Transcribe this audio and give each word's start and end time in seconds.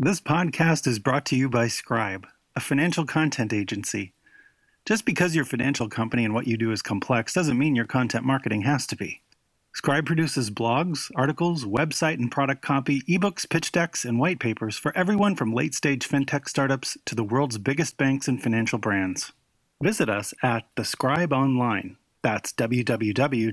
This 0.00 0.20
podcast 0.20 0.88
is 0.88 0.98
brought 0.98 1.24
to 1.26 1.36
you 1.36 1.48
by 1.48 1.68
Scribe, 1.68 2.26
a 2.56 2.60
financial 2.60 3.06
content 3.06 3.52
agency. 3.52 4.12
Just 4.84 5.04
because 5.04 5.36
your 5.36 5.44
financial 5.44 5.88
company 5.88 6.24
and 6.24 6.34
what 6.34 6.48
you 6.48 6.56
do 6.56 6.72
is 6.72 6.82
complex 6.82 7.32
doesn't 7.32 7.56
mean 7.56 7.76
your 7.76 7.84
content 7.84 8.24
marketing 8.24 8.62
has 8.62 8.88
to 8.88 8.96
be. 8.96 9.22
Scribe 9.72 10.04
produces 10.04 10.50
blogs, 10.50 11.12
articles, 11.14 11.64
website 11.64 12.14
and 12.14 12.32
product 12.32 12.60
copy, 12.60 13.02
ebooks, 13.02 13.48
pitch 13.48 13.70
decks, 13.70 14.04
and 14.04 14.18
white 14.18 14.40
papers 14.40 14.76
for 14.76 14.92
everyone 14.98 15.36
from 15.36 15.54
late 15.54 15.76
stage 15.76 16.08
fintech 16.08 16.48
startups 16.48 16.98
to 17.04 17.14
the 17.14 17.22
world's 17.22 17.58
biggest 17.58 17.96
banks 17.96 18.26
and 18.26 18.42
financial 18.42 18.80
brands. 18.80 19.30
Visit 19.80 20.08
us 20.08 20.34
at 20.42 20.64
The 20.74 20.84
Scribe 20.84 21.32
Online. 21.32 21.98
That's 22.20 22.52
www.thescri.be. 22.52 23.50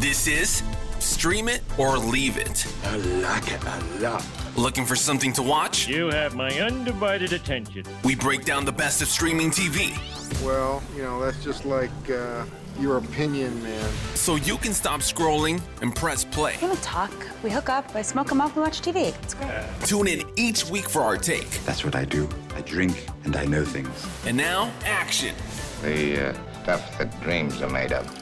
This 0.00 0.26
is 0.26 0.62
Stream 0.98 1.46
It 1.48 1.60
or 1.76 1.98
Leave 1.98 2.38
It. 2.38 2.66
I 2.84 2.96
like 2.96 3.52
it 3.52 3.62
a 3.62 4.00
lot. 4.00 4.24
Looking 4.56 4.86
for 4.86 4.96
something 4.96 5.30
to 5.34 5.42
watch? 5.42 5.86
You 5.88 6.08
have 6.08 6.34
my 6.34 6.48
undivided 6.58 7.34
attention. 7.34 7.84
We 8.02 8.14
break 8.14 8.46
down 8.46 8.64
the 8.64 8.72
best 8.72 9.02
of 9.02 9.08
streaming 9.08 9.50
TV 9.50 9.94
Well, 10.42 10.82
you 10.96 11.02
know, 11.02 11.20
that's 11.20 11.44
just 11.44 11.66
like 11.66 11.90
uh, 12.10 12.46
your 12.78 12.96
opinion, 12.96 13.62
man. 13.62 13.90
so 14.14 14.36
you 14.36 14.56
can 14.56 14.72
stop 14.72 15.00
scrolling 15.00 15.60
and 15.82 15.94
press 15.94 16.24
play. 16.24 16.54
We 16.62 16.68
don't 16.68 16.82
talk. 16.82 17.12
We 17.42 17.50
hook 17.50 17.68
up. 17.68 17.94
I 17.94 18.00
smoke 18.00 18.28
them 18.28 18.40
up. 18.40 18.56
We 18.56 18.62
watch 18.62 18.80
TV. 18.80 19.14
It's 19.22 19.34
great. 19.34 19.50
Tune 19.84 20.08
in 20.08 20.22
each 20.36 20.64
week 20.70 20.88
for 20.88 21.02
our 21.02 21.18
take. 21.18 21.50
That's 21.66 21.84
what 21.84 21.94
I 21.94 22.06
do. 22.06 22.26
I 22.56 22.62
drink 22.62 23.06
and 23.24 23.36
I 23.36 23.44
know 23.44 23.66
things. 23.66 24.06
And 24.26 24.34
now, 24.34 24.72
action. 24.86 25.34
The 25.82 26.30
uh, 26.30 26.34
stuff 26.62 26.98
that 26.98 27.20
dreams 27.20 27.60
are 27.60 27.68
made 27.70 27.92
of. 27.92 28.19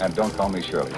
And 0.00 0.14
don't 0.14 0.32
call 0.32 0.48
me 0.48 0.62
Shirley. 0.62 0.92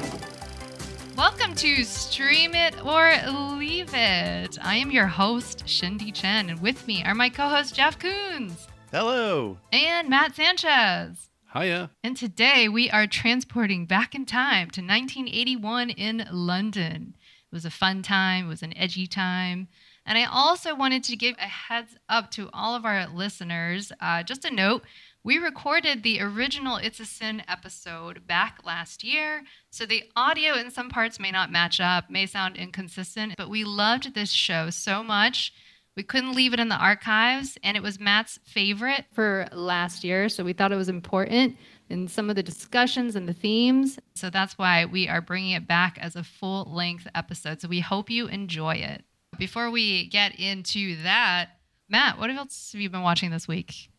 Welcome 1.16 1.56
to 1.56 1.82
Stream 1.82 2.54
It 2.54 2.74
or 2.84 3.12
Leave 3.58 3.90
It. 3.92 4.58
I 4.62 4.76
am 4.76 4.92
your 4.92 5.08
host, 5.08 5.64
Shindy 5.66 6.12
Chen, 6.12 6.48
and 6.48 6.62
with 6.62 6.86
me 6.86 7.02
are 7.04 7.14
my 7.14 7.28
co 7.28 7.48
host, 7.48 7.74
Jeff 7.74 7.98
Koons 7.98 8.68
Hello. 8.92 9.58
and 9.72 10.08
Matt 10.08 10.36
Sanchez. 10.36 11.30
Hiya. 11.52 11.90
And 12.04 12.16
today 12.16 12.68
we 12.68 12.90
are 12.90 13.08
transporting 13.08 13.86
back 13.86 14.14
in 14.14 14.24
time 14.24 14.70
to 14.70 14.80
1981 14.80 15.90
in 15.90 16.26
London. 16.30 17.16
It 17.50 17.54
was 17.54 17.64
a 17.64 17.70
fun 17.70 18.02
time, 18.02 18.46
it 18.46 18.48
was 18.48 18.62
an 18.62 18.76
edgy 18.76 19.08
time. 19.08 19.66
And 20.06 20.16
I 20.16 20.24
also 20.24 20.74
wanted 20.74 21.04
to 21.04 21.16
give 21.16 21.36
a 21.38 21.42
heads 21.42 21.96
up 22.08 22.30
to 22.32 22.50
all 22.52 22.74
of 22.74 22.84
our 22.84 23.08
listeners. 23.08 23.92
Uh, 24.00 24.22
just 24.22 24.44
a 24.44 24.50
note 24.50 24.82
we 25.24 25.38
recorded 25.38 26.02
the 26.02 26.20
original 26.20 26.76
It's 26.76 26.98
a 26.98 27.04
Sin 27.04 27.42
episode 27.46 28.26
back 28.26 28.58
last 28.64 29.04
year. 29.04 29.42
So 29.70 29.86
the 29.86 30.04
audio 30.16 30.54
in 30.54 30.70
some 30.70 30.88
parts 30.88 31.20
may 31.20 31.30
not 31.30 31.52
match 31.52 31.80
up, 31.80 32.10
may 32.10 32.26
sound 32.26 32.56
inconsistent, 32.56 33.34
but 33.36 33.48
we 33.48 33.62
loved 33.62 34.14
this 34.14 34.32
show 34.32 34.70
so 34.70 35.04
much. 35.04 35.52
We 35.96 36.02
couldn't 36.02 36.34
leave 36.34 36.54
it 36.54 36.60
in 36.60 36.70
the 36.70 36.76
archives, 36.76 37.56
and 37.62 37.76
it 37.76 37.82
was 37.82 38.00
Matt's 38.00 38.40
favorite 38.46 39.04
for 39.12 39.46
last 39.52 40.02
year. 40.02 40.28
So 40.28 40.42
we 40.42 40.54
thought 40.54 40.72
it 40.72 40.76
was 40.76 40.88
important 40.88 41.56
in 41.88 42.08
some 42.08 42.28
of 42.28 42.34
the 42.34 42.42
discussions 42.42 43.14
and 43.14 43.28
the 43.28 43.34
themes. 43.34 43.98
So 44.16 44.28
that's 44.28 44.58
why 44.58 44.86
we 44.86 45.06
are 45.08 45.20
bringing 45.20 45.52
it 45.52 45.68
back 45.68 45.98
as 46.00 46.16
a 46.16 46.24
full 46.24 46.64
length 46.64 47.06
episode. 47.14 47.60
So 47.60 47.68
we 47.68 47.80
hope 47.80 48.10
you 48.10 48.26
enjoy 48.26 48.76
it. 48.76 49.04
Before 49.38 49.70
we 49.70 50.08
get 50.08 50.38
into 50.40 51.00
that, 51.02 51.50
Matt, 51.88 52.18
what 52.18 52.30
else 52.30 52.72
have 52.72 52.80
you 52.80 52.90
been 52.90 53.02
watching 53.02 53.30
this 53.30 53.46
week? 53.46 53.91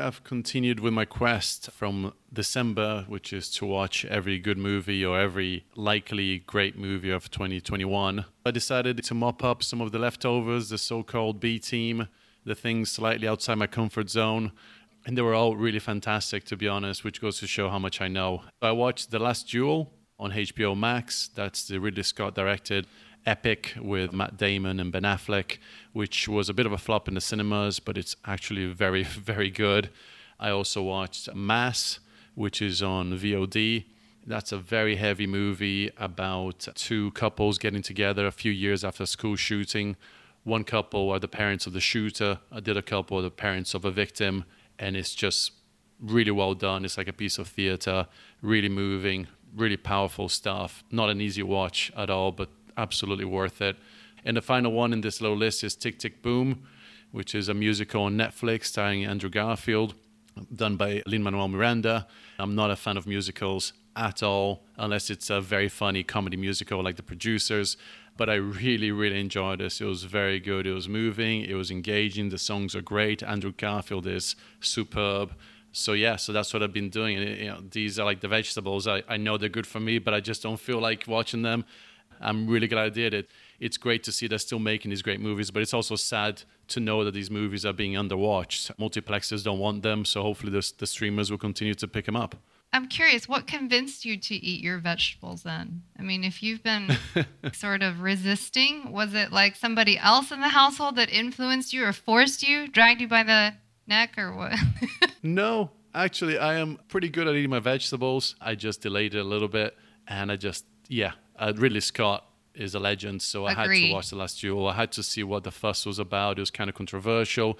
I've 0.00 0.22
continued 0.22 0.78
with 0.78 0.92
my 0.92 1.04
quest 1.04 1.72
from 1.72 2.14
December, 2.32 3.04
which 3.08 3.32
is 3.32 3.50
to 3.52 3.66
watch 3.66 4.04
every 4.04 4.38
good 4.38 4.56
movie 4.56 5.04
or 5.04 5.18
every 5.18 5.64
likely 5.74 6.38
great 6.38 6.78
movie 6.78 7.10
of 7.10 7.32
2021. 7.32 8.24
I 8.46 8.50
decided 8.52 9.02
to 9.02 9.14
mop 9.14 9.42
up 9.42 9.64
some 9.64 9.80
of 9.80 9.90
the 9.90 9.98
leftovers, 9.98 10.68
the 10.68 10.78
so 10.78 11.02
called 11.02 11.40
B 11.40 11.58
team, 11.58 12.06
the 12.44 12.54
things 12.54 12.92
slightly 12.92 13.26
outside 13.26 13.56
my 13.56 13.66
comfort 13.66 14.08
zone. 14.08 14.52
And 15.04 15.18
they 15.18 15.22
were 15.22 15.34
all 15.34 15.56
really 15.56 15.80
fantastic, 15.80 16.44
to 16.44 16.56
be 16.56 16.68
honest, 16.68 17.02
which 17.02 17.20
goes 17.20 17.40
to 17.40 17.48
show 17.48 17.68
how 17.68 17.80
much 17.80 18.00
I 18.00 18.06
know. 18.06 18.42
I 18.62 18.70
watched 18.70 19.10
The 19.10 19.18
Last 19.18 19.48
Duel 19.48 19.92
on 20.16 20.30
HBO 20.30 20.78
Max. 20.78 21.28
That's 21.34 21.66
the 21.66 21.80
Ridley 21.80 22.04
Scott 22.04 22.36
directed 22.36 22.86
epic 23.28 23.74
with 23.78 24.10
Matt 24.14 24.38
Damon 24.38 24.80
and 24.80 24.90
Ben 24.90 25.02
Affleck, 25.02 25.58
which 25.92 26.26
was 26.28 26.48
a 26.48 26.54
bit 26.54 26.64
of 26.64 26.72
a 26.72 26.78
flop 26.78 27.08
in 27.08 27.14
the 27.14 27.20
cinemas, 27.20 27.78
but 27.78 27.98
it's 27.98 28.16
actually 28.24 28.72
very, 28.72 29.02
very 29.32 29.50
good. 29.50 29.90
I 30.40 30.48
also 30.50 30.82
watched 30.82 31.32
Mass, 31.34 32.00
which 32.34 32.62
is 32.62 32.82
on 32.82 33.12
VOD. 33.12 33.84
That's 34.26 34.50
a 34.50 34.56
very 34.56 34.96
heavy 34.96 35.26
movie 35.26 35.90
about 35.98 36.68
two 36.74 37.10
couples 37.10 37.58
getting 37.58 37.82
together 37.82 38.26
a 38.26 38.32
few 38.32 38.52
years 38.52 38.82
after 38.82 39.04
school 39.04 39.36
shooting. 39.36 39.96
One 40.44 40.64
couple 40.64 41.10
are 41.10 41.18
the 41.18 41.28
parents 41.28 41.66
of 41.66 41.74
the 41.74 41.80
shooter, 41.80 42.40
a 42.50 42.62
the 42.62 42.70
other 42.70 42.82
couple 42.82 43.18
are 43.18 43.22
the 43.22 43.30
parents 43.30 43.74
of 43.74 43.84
a 43.84 43.90
victim, 43.90 44.44
and 44.78 44.96
it's 44.96 45.14
just 45.14 45.52
really 46.00 46.30
well 46.30 46.54
done. 46.54 46.84
It's 46.84 46.96
like 46.96 47.08
a 47.08 47.12
piece 47.12 47.38
of 47.38 47.48
theater, 47.48 48.06
really 48.40 48.70
moving, 48.70 49.26
really 49.54 49.76
powerful 49.76 50.30
stuff. 50.30 50.82
Not 50.90 51.10
an 51.10 51.20
easy 51.20 51.42
watch 51.42 51.92
at 51.94 52.08
all, 52.08 52.32
but 52.32 52.48
absolutely 52.78 53.26
worth 53.26 53.60
it. 53.60 53.76
And 54.24 54.36
the 54.36 54.42
final 54.42 54.72
one 54.72 54.92
in 54.92 55.02
this 55.02 55.20
little 55.20 55.36
list 55.36 55.62
is 55.62 55.74
Tick 55.74 55.98
Tick 55.98 56.22
Boom, 56.22 56.66
which 57.12 57.34
is 57.34 57.48
a 57.48 57.54
musical 57.54 58.04
on 58.04 58.16
Netflix 58.16 58.66
starring 58.66 59.04
Andrew 59.04 59.30
Garfield, 59.30 59.94
done 60.54 60.76
by 60.76 61.02
Lin 61.06 61.22
Manuel 61.22 61.48
Miranda. 61.48 62.06
I'm 62.38 62.54
not 62.54 62.70
a 62.70 62.76
fan 62.76 62.96
of 62.96 63.06
musicals 63.06 63.72
at 63.96 64.22
all, 64.22 64.62
unless 64.76 65.10
it's 65.10 65.28
a 65.28 65.40
very 65.40 65.68
funny 65.68 66.02
comedy 66.04 66.36
musical 66.36 66.82
like 66.82 66.96
The 66.96 67.02
Producers. 67.02 67.76
But 68.16 68.28
I 68.28 68.34
really, 68.34 68.90
really 68.90 69.20
enjoyed 69.20 69.60
this. 69.60 69.80
It 69.80 69.84
was 69.84 70.04
very 70.04 70.40
good. 70.40 70.66
It 70.66 70.72
was 70.72 70.88
moving. 70.88 71.42
It 71.42 71.54
was 71.54 71.70
engaging. 71.70 72.30
The 72.30 72.38
songs 72.38 72.74
are 72.74 72.82
great. 72.82 73.22
Andrew 73.22 73.52
Garfield 73.56 74.06
is 74.06 74.34
superb. 74.60 75.34
So 75.70 75.92
yeah, 75.92 76.16
so 76.16 76.32
that's 76.32 76.52
what 76.52 76.62
I've 76.62 76.72
been 76.72 76.90
doing. 76.90 77.16
And, 77.16 77.38
you 77.38 77.46
know, 77.46 77.60
these 77.70 77.98
are 77.98 78.04
like 78.04 78.20
the 78.20 78.28
vegetables. 78.28 78.88
I, 78.88 79.02
I 79.08 79.16
know 79.18 79.36
they're 79.36 79.48
good 79.48 79.66
for 79.66 79.80
me, 79.80 79.98
but 80.00 80.14
I 80.14 80.20
just 80.20 80.42
don't 80.42 80.58
feel 80.58 80.80
like 80.80 81.04
watching 81.06 81.42
them. 81.42 81.64
I'm 82.20 82.46
really 82.46 82.68
glad 82.68 82.84
I 82.84 82.88
did 82.88 83.14
it. 83.14 83.30
It's 83.60 83.76
great 83.76 84.02
to 84.04 84.12
see 84.12 84.26
they're 84.26 84.38
still 84.38 84.58
making 84.58 84.90
these 84.90 85.02
great 85.02 85.20
movies, 85.20 85.50
but 85.50 85.62
it's 85.62 85.74
also 85.74 85.96
sad 85.96 86.42
to 86.68 86.80
know 86.80 87.04
that 87.04 87.14
these 87.14 87.30
movies 87.30 87.64
are 87.66 87.72
being 87.72 87.92
underwatched. 87.92 88.74
Multiplexes 88.76 89.42
don't 89.44 89.58
want 89.58 89.82
them, 89.82 90.04
so 90.04 90.22
hopefully 90.22 90.52
the, 90.52 90.72
the 90.78 90.86
streamers 90.86 91.30
will 91.30 91.38
continue 91.38 91.74
to 91.74 91.88
pick 91.88 92.06
them 92.06 92.16
up. 92.16 92.36
I'm 92.72 92.86
curious, 92.86 93.26
what 93.26 93.46
convinced 93.46 94.04
you 94.04 94.18
to 94.18 94.34
eat 94.34 94.62
your 94.62 94.78
vegetables 94.78 95.42
then? 95.42 95.82
I 95.98 96.02
mean, 96.02 96.22
if 96.22 96.42
you've 96.42 96.62
been 96.62 96.96
sort 97.52 97.82
of 97.82 98.02
resisting, 98.02 98.92
was 98.92 99.14
it 99.14 99.32
like 99.32 99.56
somebody 99.56 99.98
else 99.98 100.30
in 100.30 100.40
the 100.40 100.48
household 100.48 100.96
that 100.96 101.10
influenced 101.10 101.72
you 101.72 101.84
or 101.84 101.94
forced 101.94 102.46
you, 102.46 102.68
dragged 102.68 103.00
you 103.00 103.08
by 103.08 103.22
the 103.22 103.54
neck 103.86 104.18
or 104.18 104.34
what? 104.34 104.52
No, 105.22 105.72
actually, 105.94 106.38
I 106.38 106.58
am 106.58 106.78
pretty 106.88 107.08
good 107.08 107.26
at 107.26 107.34
eating 107.34 107.50
my 107.50 107.58
vegetables. 107.58 108.36
I 108.40 108.54
just 108.54 108.82
delayed 108.82 109.14
it 109.14 109.18
a 109.18 109.24
little 109.24 109.48
bit, 109.48 109.76
and 110.06 110.30
I 110.30 110.36
just, 110.36 110.64
yeah, 110.88 111.12
uh, 111.38 111.52
Ridley 111.56 111.80
Scott 111.80 112.24
is 112.58 112.74
a 112.74 112.78
legend, 112.78 113.22
so 113.22 113.46
I 113.46 113.54
had 113.54 113.70
to 113.70 113.92
watch 113.92 114.10
The 114.10 114.16
Last 114.16 114.40
Duel. 114.40 114.66
I 114.66 114.74
had 114.74 114.90
to 114.92 115.02
see 115.02 115.22
what 115.22 115.44
the 115.44 115.50
fuss 115.50 115.86
was 115.86 115.98
about. 115.98 116.38
It 116.38 116.40
was 116.40 116.50
kind 116.50 116.68
of 116.68 116.74
controversial. 116.74 117.58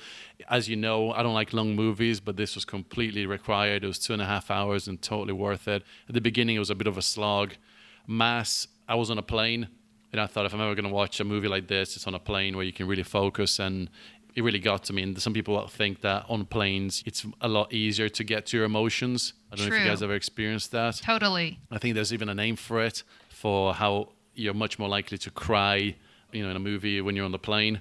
As 0.51 0.69
you 0.69 0.77
know, 0.77 1.13
I 1.13 1.23
don't 1.23 1.35
like 1.35 1.53
long 1.53 1.77
movies, 1.77 2.21
but 2.21 2.37
this 2.37 2.55
was 2.57 2.65
completely 2.65 3.25
required. 3.25 3.85
It 3.85 3.87
was 3.87 3.99
two 3.99 4.13
and 4.13 4.21
a 4.21 4.27
half 4.27 4.51
hours 4.51 4.89
and 4.89 5.01
totally 5.01 5.33
worth 5.33 5.69
it. 5.69 5.85
At 6.09 6.15
the 6.15 6.21
beginning, 6.21 6.57
it 6.57 6.59
was 6.59 6.71
a 6.71 6.75
bit 6.75 6.89
of 6.89 6.99
a 6.99 7.03
slog. 7.03 7.55
Mass, 8.07 8.67
I 8.89 8.97
was 8.97 9.11
on 9.11 9.19
a 9.19 9.23
plane, 9.23 9.69
and 10.13 10.21
I 10.21 10.27
thought 10.27 10.47
if 10.47 10.53
I'm 10.55 10.61
ever 10.61 10.75
going 10.75 10.89
to 10.89 10.95
watch 10.95 11.21
a 11.21 11.25
movie 11.25 11.49
like 11.49 11.69
this, 11.69 11.95
it's 11.97 12.07
on 12.07 12.15
a 12.15 12.19
plane 12.19 12.57
where 12.57 12.65
you 12.65 12.73
can 12.73 12.89
really 12.89 13.05
focus 13.05 13.61
and 13.61 13.89
it 14.35 14.43
really 14.43 14.59
got 14.59 14.85
to 14.85 14.93
me. 14.93 15.03
And 15.03 15.21
some 15.21 15.33
people 15.33 15.67
think 15.69 16.01
that 16.01 16.25
on 16.29 16.45
planes, 16.45 17.03
it's 17.07 17.25
a 17.41 17.49
lot 17.49 17.73
easier 17.73 18.09
to 18.09 18.25
get 18.25 18.47
to 18.47 18.57
your 18.57 18.67
emotions. 18.67 19.35
I 19.53 19.57
don't 19.57 19.69
know 19.69 19.77
if 19.77 19.83
you 19.83 19.89
guys 19.89 20.03
ever 20.03 20.15
experienced 20.15 20.73
that. 20.73 20.97
totally. 20.97 21.59
I 21.71 21.79
think 21.79 21.95
there's 21.95 22.13
even 22.13 22.29
a 22.29 22.35
name 22.35 22.57
for 22.57 22.83
it 22.83 23.03
for 23.41 23.73
how 23.73 24.09
you're 24.35 24.55
much 24.55 24.79
more 24.79 24.89
likely 24.89 25.17
to 25.19 25.31
cry, 25.31 25.95
you 26.33 26.43
know, 26.43 26.51
in 26.51 26.57
a 26.57 26.61
movie 26.61 27.01
when 27.01 27.15
you're 27.15 27.25
on 27.25 27.33
the 27.33 27.39
plane. 27.39 27.81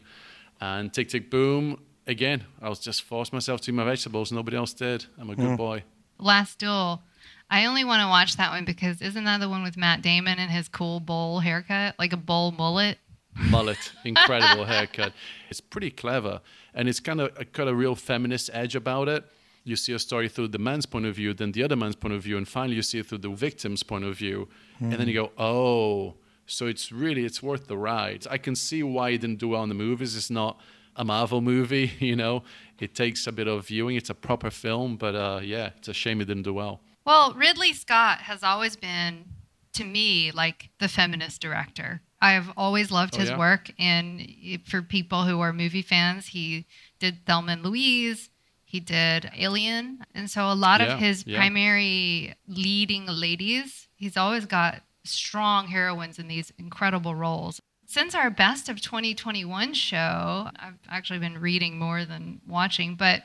And 0.61 0.93
Tick 0.93 1.09
Tick 1.09 1.31
Boom, 1.31 1.81
again, 2.05 2.43
I 2.61 2.69
was 2.69 2.79
just 2.79 3.01
forced 3.01 3.33
myself 3.33 3.61
to 3.61 3.71
eat 3.71 3.73
my 3.73 3.83
vegetables. 3.83 4.31
Nobody 4.31 4.55
else 4.55 4.73
did. 4.73 5.05
I'm 5.17 5.29
a 5.31 5.35
good 5.35 5.45
mm. 5.45 5.57
boy. 5.57 5.83
Last 6.19 6.59
Duel. 6.59 7.01
I 7.49 7.65
only 7.65 7.83
want 7.83 8.01
to 8.01 8.07
watch 8.07 8.37
that 8.37 8.51
one 8.51 8.65
because 8.65 9.01
isn't 9.01 9.23
that 9.23 9.39
the 9.39 9.49
one 9.49 9.63
with 9.63 9.77
Matt 9.77 10.01
Damon 10.01 10.37
and 10.37 10.51
his 10.51 10.67
cool 10.67 10.99
bowl 10.99 11.39
haircut, 11.39 11.95
like 11.97 12.13
a 12.13 12.17
bowl 12.17 12.51
mullet? 12.51 12.97
mullet, 13.39 13.91
incredible 14.03 14.65
haircut. 14.73 15.13
It's 15.49 15.61
pretty 15.61 15.91
clever, 15.91 16.41
and 16.73 16.89
it's 16.89 16.99
kind 16.99 17.21
of 17.21 17.51
got 17.53 17.67
a 17.67 17.73
real 17.73 17.95
feminist 17.95 18.49
edge 18.53 18.75
about 18.75 19.07
it. 19.07 19.25
You 19.67 19.75
see 19.75 19.93
a 19.93 19.99
story 19.99 20.29
through 20.29 20.49
the 20.49 20.59
man's 20.59 20.85
point 20.85 21.05
of 21.05 21.15
view, 21.15 21.33
then 21.33 21.51
the 21.51 21.63
other 21.63 21.75
man's 21.75 21.95
point 21.95 22.13
of 22.13 22.21
view, 22.23 22.37
and 22.37 22.47
finally 22.47 22.75
you 22.75 22.81
see 22.81 22.99
it 22.99 23.05
through 23.07 23.17
the 23.27 23.29
victim's 23.29 23.83
point 23.83 24.05
of 24.05 24.17
view, 24.17 24.47
and 24.79 24.93
then 24.93 25.07
you 25.07 25.13
go, 25.13 25.31
oh, 25.37 26.15
so 26.45 26.67
it's 26.67 26.91
really 26.91 27.25
it's 27.25 27.43
worth 27.43 27.67
the 27.67 27.77
ride. 27.77 28.25
I 28.29 28.37
can 28.37 28.55
see 28.55 28.81
why 28.83 29.09
it 29.09 29.21
didn't 29.21 29.39
do 29.39 29.49
well 29.49 29.63
in 29.63 29.69
the 29.69 29.75
movies. 29.75 30.15
It's 30.15 30.29
not 30.29 30.59
a 30.95 31.03
Marvel 31.03 31.41
movie, 31.41 31.91
you 31.99 32.15
know. 32.15 32.43
It 32.79 32.95
takes 32.95 33.27
a 33.27 33.31
bit 33.31 33.47
of 33.47 33.67
viewing. 33.67 33.95
It's 33.97 34.09
a 34.09 34.15
proper 34.15 34.49
film, 34.51 34.95
but 34.97 35.15
uh, 35.15 35.39
yeah, 35.43 35.71
it's 35.77 35.87
a 35.89 35.93
shame 35.93 36.21
it 36.21 36.25
didn't 36.25 36.43
do 36.43 36.53
well. 36.53 36.79
Well, 37.05 37.33
Ridley 37.33 37.73
Scott 37.73 38.19
has 38.19 38.43
always 38.43 38.75
been 38.77 39.25
to 39.73 39.83
me 39.83 40.31
like 40.31 40.69
the 40.79 40.87
feminist 40.87 41.41
director. 41.41 42.01
I've 42.21 42.49
always 42.57 42.89
loved 42.91 43.15
Oh, 43.15 43.19
his 43.19 43.29
yeah? 43.29 43.37
work, 43.37 43.71
and 43.77 44.25
for 44.65 44.81
people 44.81 45.25
who 45.25 45.39
are 45.41 45.51
movie 45.53 45.81
fans, 45.83 46.27
he 46.27 46.65
did 46.99 47.25
Thelma 47.25 47.51
and 47.53 47.63
Louise. 47.63 48.29
He 48.69 48.81
did 48.81 49.31
Alien, 49.37 50.03
and 50.13 50.29
so 50.29 50.51
a 50.51 50.53
lot 50.53 50.81
Yeah, 50.81 50.93
of 50.93 50.99
his 50.99 51.25
yeah. 51.25 51.37
primary 51.37 52.35
leading 52.49 53.05
ladies, 53.05 53.87
he's 53.95 54.17
always 54.17 54.45
got 54.45 54.81
strong 55.05 55.67
heroines 55.67 56.19
in 56.19 56.27
these 56.27 56.51
incredible 56.59 57.15
roles. 57.15 57.61
Since 57.85 58.13
our 58.13 58.29
best 58.29 58.67
of 58.67 58.81
2021 58.81 59.73
show, 59.73 60.49
I've 60.59 60.77
actually 60.89 61.19
been 61.19 61.39
reading 61.39 61.79
more 61.79 62.03
than 62.03 62.41
watching, 62.45 62.95
but 62.95 63.23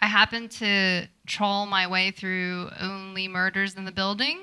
I 0.00 0.06
happened 0.06 0.50
to 0.52 1.06
troll 1.24 1.66
my 1.66 1.86
way 1.86 2.10
through 2.10 2.70
Only 2.80 3.28
Murders 3.28 3.76
in 3.76 3.84
the 3.84 3.92
Building. 3.92 4.40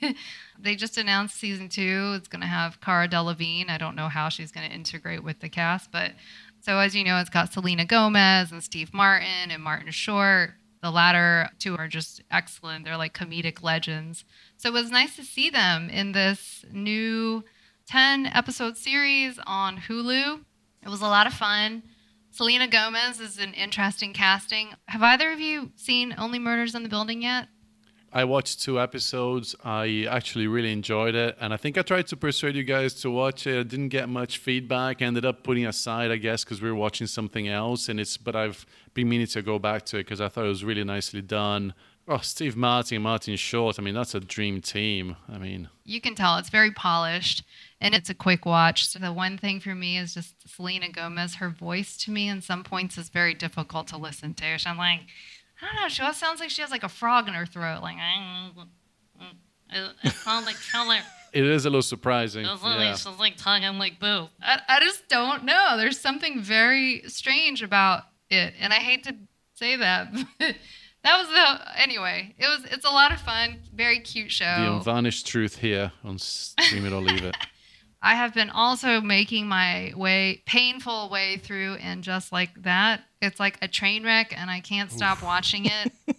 they 0.58 0.76
just 0.76 0.96
announced 0.96 1.36
season 1.36 1.68
two. 1.68 2.14
It's 2.16 2.28
going 2.28 2.40
to 2.40 2.46
have 2.46 2.80
Cara 2.80 3.06
Delevingne. 3.06 3.68
I 3.68 3.76
don't 3.76 3.96
know 3.96 4.08
how 4.08 4.30
she's 4.30 4.50
going 4.50 4.66
to 4.66 4.74
integrate 4.74 5.22
with 5.22 5.40
the 5.40 5.50
cast, 5.50 5.92
but 5.92 6.12
so 6.60 6.78
as 6.78 6.94
you 6.94 7.04
know, 7.04 7.18
it's 7.18 7.30
got 7.30 7.52
Selena 7.52 7.84
Gomez 7.84 8.52
and 8.52 8.62
Steve 8.62 8.92
Martin 8.92 9.50
and 9.50 9.62
Martin 9.62 9.90
Short. 9.90 10.52
The 10.82 10.90
latter 10.90 11.50
two 11.58 11.76
are 11.76 11.88
just 11.88 12.22
excellent. 12.30 12.84
They're 12.84 12.96
like 12.96 13.14
comedic 13.14 13.62
legends. 13.62 14.24
So 14.56 14.68
it 14.68 14.72
was 14.72 14.90
nice 14.90 15.16
to 15.16 15.22
see 15.22 15.50
them 15.50 15.90
in 15.90 16.12
this 16.12 16.64
new 16.72 17.44
10 17.86 18.26
episode 18.26 18.76
series 18.76 19.38
on 19.46 19.78
Hulu. 19.78 20.40
It 20.82 20.88
was 20.88 21.02
a 21.02 21.06
lot 21.06 21.26
of 21.26 21.34
fun. 21.34 21.82
Selena 22.30 22.68
Gomez 22.68 23.20
is 23.20 23.38
an 23.38 23.52
interesting 23.54 24.12
casting. 24.12 24.70
Have 24.86 25.02
either 25.02 25.32
of 25.32 25.40
you 25.40 25.72
seen 25.76 26.14
Only 26.16 26.38
Murders 26.38 26.74
in 26.74 26.82
the 26.82 26.88
Building 26.88 27.22
yet? 27.22 27.48
I 28.12 28.24
watched 28.24 28.60
two 28.60 28.80
episodes. 28.80 29.54
I 29.64 30.06
actually 30.10 30.48
really 30.48 30.72
enjoyed 30.72 31.14
it, 31.14 31.36
and 31.40 31.54
I 31.54 31.56
think 31.56 31.78
I 31.78 31.82
tried 31.82 32.08
to 32.08 32.16
persuade 32.16 32.56
you 32.56 32.64
guys 32.64 32.94
to 33.02 33.10
watch 33.10 33.46
it. 33.46 33.58
I 33.60 33.62
didn't 33.62 33.90
get 33.90 34.08
much 34.08 34.38
feedback. 34.38 35.00
I 35.00 35.04
ended 35.04 35.24
up 35.24 35.44
putting 35.44 35.64
aside, 35.64 36.10
I 36.10 36.16
guess, 36.16 36.42
because 36.42 36.60
we 36.60 36.68
were 36.68 36.76
watching 36.76 37.06
something 37.06 37.46
else. 37.46 37.88
And 37.88 38.00
it's, 38.00 38.16
but 38.16 38.34
I've 38.34 38.66
been 38.94 39.08
meaning 39.08 39.28
to 39.28 39.42
go 39.42 39.60
back 39.60 39.86
to 39.86 39.98
it 39.98 40.04
because 40.04 40.20
I 40.20 40.28
thought 40.28 40.44
it 40.44 40.48
was 40.48 40.64
really 40.64 40.82
nicely 40.82 41.22
done. 41.22 41.72
Oh, 42.08 42.18
Steve 42.18 42.56
Martin, 42.56 43.02
Martin 43.02 43.36
Short. 43.36 43.78
I 43.78 43.82
mean, 43.82 43.94
that's 43.94 44.16
a 44.16 44.20
dream 44.20 44.60
team. 44.60 45.14
I 45.28 45.38
mean, 45.38 45.68
You 45.84 46.00
can 46.00 46.16
tell 46.16 46.36
it's 46.38 46.48
very 46.48 46.72
polished 46.72 47.44
and 47.80 47.94
it's 47.94 48.10
a 48.10 48.14
quick 48.14 48.44
watch. 48.44 48.88
So 48.88 48.98
the 48.98 49.12
one 49.12 49.38
thing 49.38 49.60
for 49.60 49.76
me 49.76 49.96
is 49.96 50.14
just 50.14 50.34
Selena 50.48 50.90
Gomez. 50.90 51.36
Her 51.36 51.50
voice 51.50 51.96
to 51.98 52.10
me, 52.10 52.28
in 52.28 52.42
some 52.42 52.64
points, 52.64 52.98
is 52.98 53.10
very 53.10 53.34
difficult 53.34 53.86
to 53.88 53.96
listen 53.96 54.34
to. 54.34 54.58
So 54.58 54.70
I'm 54.70 54.78
like, 54.78 55.02
I 55.62 55.66
don't 55.66 55.82
know. 55.82 55.88
She 55.88 56.02
always 56.02 56.16
sounds 56.16 56.40
like 56.40 56.50
she 56.50 56.62
has 56.62 56.70
like 56.70 56.82
a 56.84 56.88
frog 56.88 57.28
in 57.28 57.34
her 57.34 57.46
throat. 57.46 57.80
Like, 57.82 57.96
it, 59.70 59.92
it 60.02 60.10
sounds 60.12 60.46
like 60.46 60.56
it 61.32 61.44
is 61.44 61.64
a 61.64 61.70
little 61.70 61.82
surprising. 61.82 62.44
It's 62.44 62.62
Yeah. 62.62 62.74
like, 62.76 62.96
she's 62.96 63.06
like 63.18 63.36
talking 63.36 63.78
like 63.78 64.00
this. 64.00 64.28
I, 64.42 64.60
I 64.68 64.80
just 64.80 65.08
don't 65.08 65.44
know. 65.44 65.76
There's 65.76 65.98
something 66.00 66.40
very 66.42 67.02
strange 67.06 67.62
about 67.62 68.04
it, 68.30 68.54
and 68.58 68.72
I 68.72 68.76
hate 68.76 69.04
to 69.04 69.14
say 69.54 69.76
that. 69.76 70.12
but 70.38 70.56
that 71.04 71.18
was 71.18 71.28
the 71.28 71.80
anyway. 71.80 72.34
It 72.38 72.46
was. 72.48 72.64
It's 72.72 72.84
a 72.84 72.90
lot 72.90 73.12
of 73.12 73.20
fun. 73.20 73.60
Very 73.74 74.00
cute 74.00 74.32
show. 74.32 74.44
The 74.44 74.72
unvarnished 74.72 75.26
truth 75.26 75.56
here 75.58 75.92
on 76.04 76.18
Stream 76.18 76.84
It 76.86 76.92
or 76.92 77.00
Leave 77.00 77.24
It. 77.24 77.36
I 78.02 78.14
have 78.14 78.32
been 78.32 78.48
also 78.50 79.00
making 79.00 79.46
my 79.46 79.92
way, 79.94 80.42
painful 80.46 81.10
way 81.10 81.36
through, 81.36 81.74
and 81.74 82.02
just 82.02 82.32
like 82.32 82.62
that, 82.62 83.02
it's 83.20 83.38
like 83.38 83.58
a 83.60 83.68
train 83.68 84.04
wreck, 84.04 84.32
and 84.36 84.50
I 84.50 84.60
can't 84.60 84.90
stop 84.90 85.22
watching 85.22 85.66
it. 85.66 85.92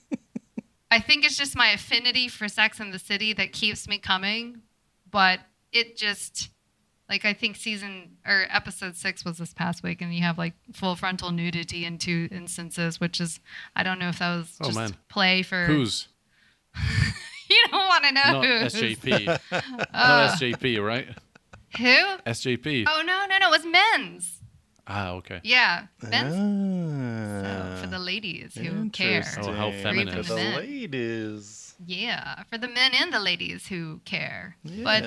I 0.91 0.99
think 0.99 1.25
it's 1.25 1.37
just 1.37 1.55
my 1.55 1.69
affinity 1.69 2.27
for 2.27 2.47
Sex 2.47 2.79
in 2.79 2.91
the 2.91 2.99
City 2.99 3.33
that 3.33 3.51
keeps 3.53 3.87
me 3.87 3.97
coming, 3.97 4.61
but 5.09 5.39
it 5.71 5.97
just, 5.97 6.49
like, 7.09 7.25
I 7.25 7.33
think 7.33 7.55
season 7.55 8.17
or 8.27 8.45
episode 8.51 8.95
six 8.95 9.25
was 9.25 9.37
this 9.39 9.53
past 9.53 9.81
week, 9.81 10.01
and 10.01 10.13
you 10.13 10.21
have 10.21 10.37
like 10.37 10.53
full 10.73 10.95
frontal 10.95 11.31
nudity 11.31 11.85
in 11.85 11.97
two 11.97 12.27
instances, 12.31 12.99
which 12.99 13.19
is, 13.19 13.39
I 13.75 13.81
don't 13.83 13.97
know 13.99 14.09
if 14.09 14.19
that 14.19 14.35
was 14.37 14.55
Oh, 14.61 14.65
just 14.65 14.77
man. 14.77 14.95
play 15.09 15.41
for. 15.43 15.65
Who's? 15.65 16.07
You 17.49 17.57
don't 17.69 17.85
want 17.89 18.03
to 18.05 18.11
know 18.13 18.21
Not 18.41 18.45
who's. 18.45 18.73
SJP. 18.75 19.39
Uh. 19.51 19.61
Not 19.93 20.39
SJP, 20.39 20.81
right? 20.81 21.05
Who? 21.77 22.17
SJP. 22.25 22.85
Oh, 22.87 23.01
no, 23.05 23.25
no, 23.27 23.37
no. 23.37 23.47
It 23.47 23.51
was 23.51 23.65
men's. 23.65 24.37
Ah, 24.87 25.11
okay. 25.11 25.39
Yeah, 25.43 25.85
men's 26.01 26.35
Ah, 27.45 27.75
So 27.77 27.81
for 27.83 27.87
the 27.87 27.99
ladies 27.99 28.55
who 28.55 28.89
care. 28.89 29.23
Oh, 29.37 29.51
how 29.53 29.67
interesting. 29.67 29.83
feminist. 29.83 30.29
For 30.29 30.35
the 30.35 30.41
Men. 30.41 30.55
ladies. 30.57 31.75
Yeah, 31.85 32.43
for 32.49 32.57
the 32.57 32.67
men 32.67 32.91
and 32.99 33.13
the 33.13 33.19
ladies 33.19 33.67
who 33.67 34.01
care. 34.05 34.55
Yes. 34.63 34.83
But 34.83 35.03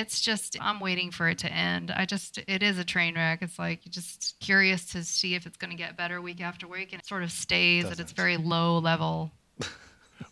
it's 0.00 0.20
just 0.20 0.56
I'm 0.60 0.80
waiting 0.80 1.10
for 1.10 1.28
it 1.28 1.38
to 1.38 1.52
end. 1.52 1.90
I 1.90 2.06
just 2.06 2.38
it 2.46 2.62
is 2.62 2.78
a 2.78 2.84
train 2.84 3.14
wreck. 3.14 3.40
It's 3.42 3.58
like 3.58 3.84
just 3.88 4.36
curious 4.40 4.84
to 4.92 5.04
see 5.04 5.34
if 5.34 5.46
it's 5.46 5.56
going 5.56 5.70
to 5.70 5.76
get 5.76 5.96
better 5.96 6.20
week 6.20 6.40
after 6.40 6.66
week 6.66 6.92
and 6.92 7.00
it 7.00 7.06
sort 7.06 7.22
of 7.22 7.30
stays 7.30 7.84
at 7.84 8.00
its 8.00 8.12
very 8.12 8.36
low 8.36 8.78
level. 8.78 9.32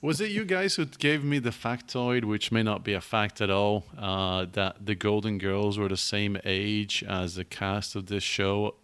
Was 0.01 0.21
it 0.21 0.31
you 0.31 0.45
guys 0.45 0.77
who 0.77 0.87
gave 0.87 1.25
me 1.25 1.39
the 1.39 1.51
factoid, 1.51 2.25
which 2.25 2.53
may 2.53 2.63
not 2.63 2.85
be 2.85 2.93
a 2.93 3.01
fact 3.01 3.41
at 3.41 3.51
all, 3.51 3.85
uh, 3.99 4.47
that 4.53 4.87
the 4.87 4.95
Golden 4.95 5.39
Girls 5.39 5.79
were 5.79 5.89
the 5.89 5.97
same 5.97 6.39
age 6.45 7.03
as 7.09 7.35
the 7.35 7.45
cast 7.45 7.97
of 7.97 8.07
this 8.07 8.23
show? 8.23 8.75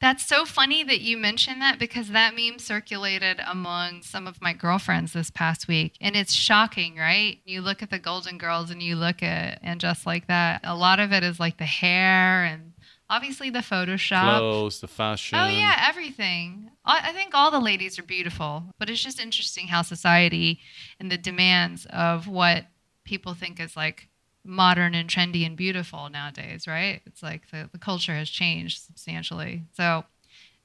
That's 0.00 0.26
so 0.26 0.44
funny 0.44 0.84
that 0.84 1.00
you 1.00 1.16
mentioned 1.16 1.62
that 1.62 1.78
because 1.78 2.08
that 2.08 2.34
meme 2.34 2.58
circulated 2.58 3.40
among 3.46 4.02
some 4.02 4.26
of 4.26 4.42
my 4.42 4.52
girlfriends 4.52 5.12
this 5.12 5.30
past 5.30 5.68
week. 5.68 5.96
And 6.00 6.14
it's 6.14 6.34
shocking, 6.34 6.96
right? 6.96 7.38
You 7.44 7.62
look 7.62 7.82
at 7.82 7.90
the 7.90 7.98
Golden 7.98 8.36
Girls 8.36 8.70
and 8.70 8.82
you 8.82 8.96
look 8.96 9.22
at, 9.22 9.58
and 9.62 9.80
just 9.80 10.04
like 10.04 10.26
that, 10.26 10.60
a 10.64 10.76
lot 10.76 11.00
of 11.00 11.12
it 11.12 11.22
is 11.22 11.40
like 11.40 11.56
the 11.56 11.64
hair 11.64 12.44
and 12.44 12.72
obviously 13.08 13.50
the 13.50 13.60
Photoshop. 13.60 14.38
Clothes, 14.38 14.80
the 14.80 14.88
fashion. 14.88 15.38
Oh, 15.38 15.48
yeah, 15.48 15.86
everything. 15.88 16.70
I 16.84 17.10
I 17.10 17.12
think 17.12 17.34
all 17.34 17.50
the 17.50 17.60
ladies 17.60 17.98
are 17.98 18.02
beautiful, 18.02 18.64
but 18.78 18.88
it's 18.90 19.02
just 19.02 19.20
interesting 19.20 19.68
how 19.68 19.82
society 19.82 20.60
and 21.00 21.10
the 21.10 21.18
demands 21.18 21.86
of 21.86 22.28
what 22.28 22.66
people 23.04 23.34
think 23.34 23.60
is 23.60 23.76
like 23.76 24.08
modern 24.44 24.94
and 24.94 25.08
trendy 25.08 25.44
and 25.44 25.56
beautiful 25.56 26.08
nowadays, 26.08 26.66
right? 26.66 27.02
It's 27.06 27.22
like 27.22 27.50
the, 27.50 27.68
the 27.72 27.78
culture 27.78 28.14
has 28.14 28.30
changed 28.30 28.82
substantially. 28.84 29.64
So, 29.72 30.04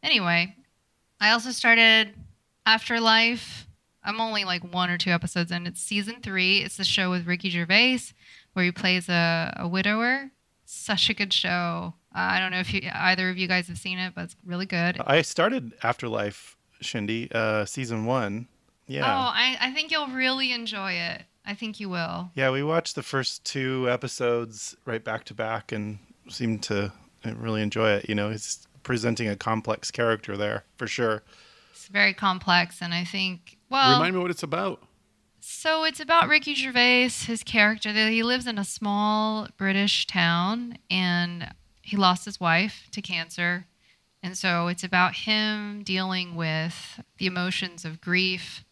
anyway, 0.03 0.55
I 1.19 1.31
also 1.31 1.51
started 1.51 2.13
Afterlife. 2.65 3.67
I'm 4.03 4.19
only 4.19 4.45
like 4.45 4.63
one 4.73 4.89
or 4.89 4.97
two 4.97 5.11
episodes 5.11 5.51
in. 5.51 5.67
It's 5.67 5.81
season 5.81 6.21
three. 6.21 6.59
It's 6.59 6.77
the 6.77 6.83
show 6.83 7.09
with 7.09 7.27
Ricky 7.27 7.49
Gervais 7.49 7.99
where 8.53 8.65
he 8.65 8.71
plays 8.71 9.09
a, 9.09 9.53
a 9.57 9.67
widower. 9.67 10.31
Such 10.65 11.09
a 11.09 11.13
good 11.13 11.33
show. 11.33 11.95
Uh, 12.13 12.19
I 12.19 12.39
don't 12.39 12.51
know 12.51 12.59
if 12.59 12.73
you, 12.73 12.81
either 12.93 13.29
of 13.29 13.37
you 13.37 13.47
guys 13.47 13.67
have 13.67 13.77
seen 13.77 13.97
it, 13.97 14.13
but 14.15 14.25
it's 14.25 14.35
really 14.45 14.65
good. 14.65 14.99
I 15.05 15.21
started 15.21 15.73
Afterlife, 15.83 16.57
Shindy, 16.81 17.29
uh, 17.33 17.65
season 17.65 18.05
one. 18.05 18.47
Yeah. 18.87 19.05
Oh, 19.05 19.31
I, 19.33 19.57
I 19.61 19.71
think 19.71 19.91
you'll 19.91 20.07
really 20.07 20.51
enjoy 20.51 20.91
it. 20.93 21.23
I 21.45 21.53
think 21.55 21.79
you 21.79 21.89
will. 21.89 22.29
Yeah, 22.35 22.51
we 22.51 22.63
watched 22.63 22.95
the 22.95 23.03
first 23.03 23.45
two 23.45 23.89
episodes 23.89 24.75
right 24.85 25.03
back 25.03 25.23
to 25.25 25.33
back 25.33 25.71
and 25.71 25.99
seemed 26.29 26.63
to 26.63 26.91
really 27.25 27.61
enjoy 27.61 27.91
it. 27.91 28.09
You 28.09 28.15
know, 28.15 28.29
he's 28.29 28.67
presenting 28.83 29.27
a 29.29 29.35
complex 29.35 29.89
character 29.91 30.35
there 30.35 30.65
for 30.77 30.87
sure. 30.87 31.23
It's 31.71 31.87
very 31.87 32.13
complex, 32.13 32.81
and 32.81 32.93
I 32.93 33.05
think 33.05 33.57
well, 33.69 33.93
Remind 33.93 34.15
me 34.15 34.21
what 34.21 34.29
it's 34.31 34.43
about. 34.43 34.83
so 35.39 35.83
it's 35.83 35.99
about 35.99 36.27
Ricky 36.27 36.53
Gervais, 36.53 37.09
his 37.25 37.43
character. 37.43 37.91
He 37.91 38.21
lives 38.21 38.45
in 38.45 38.57
a 38.57 38.63
small 38.65 39.47
British 39.57 40.05
town, 40.07 40.77
and 40.89 41.53
he 41.91 41.97
lost 41.97 42.23
his 42.23 42.39
wife 42.39 42.87
to 42.91 43.01
cancer, 43.01 43.65
and 44.23 44.37
so 44.37 44.67
it's 44.67 44.81
about 44.81 45.13
him 45.13 45.83
dealing 45.83 46.35
with 46.35 47.01
the 47.17 47.25
emotions 47.25 47.83
of 47.83 47.99
grief. 47.99 48.63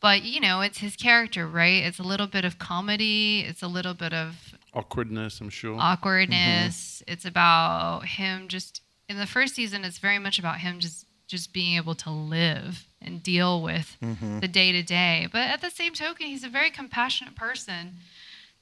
But 0.00 0.22
you 0.22 0.40
know, 0.40 0.60
it's 0.60 0.78
his 0.78 0.94
character, 0.94 1.48
right? 1.48 1.82
It's 1.82 1.98
a 1.98 2.04
little 2.04 2.28
bit 2.28 2.44
of 2.44 2.60
comedy. 2.60 3.40
It's 3.40 3.64
a 3.64 3.66
little 3.66 3.94
bit 3.94 4.12
of 4.14 4.54
Awkwardness, 4.74 5.40
I'm 5.40 5.50
sure. 5.50 5.76
awkwardness. 5.76 7.02
Mm-hmm. 7.02 7.12
It's 7.12 7.24
about 7.24 8.06
him 8.06 8.46
just 8.46 8.80
in 9.08 9.18
the 9.18 9.26
first 9.26 9.56
season. 9.56 9.84
It's 9.84 9.98
very 9.98 10.20
much 10.20 10.38
about 10.38 10.58
him 10.58 10.78
just 10.78 11.06
just 11.26 11.52
being 11.52 11.76
able 11.76 11.96
to 11.96 12.10
live 12.10 12.86
and 13.00 13.24
deal 13.24 13.60
with 13.60 13.96
mm-hmm. 14.00 14.38
the 14.38 14.46
day 14.46 14.70
to 14.70 14.84
day. 14.84 15.26
But 15.32 15.48
at 15.48 15.62
the 15.62 15.70
same 15.70 15.94
token, 15.94 16.28
he's 16.28 16.44
a 16.44 16.48
very 16.48 16.70
compassionate 16.70 17.34
person, 17.34 17.96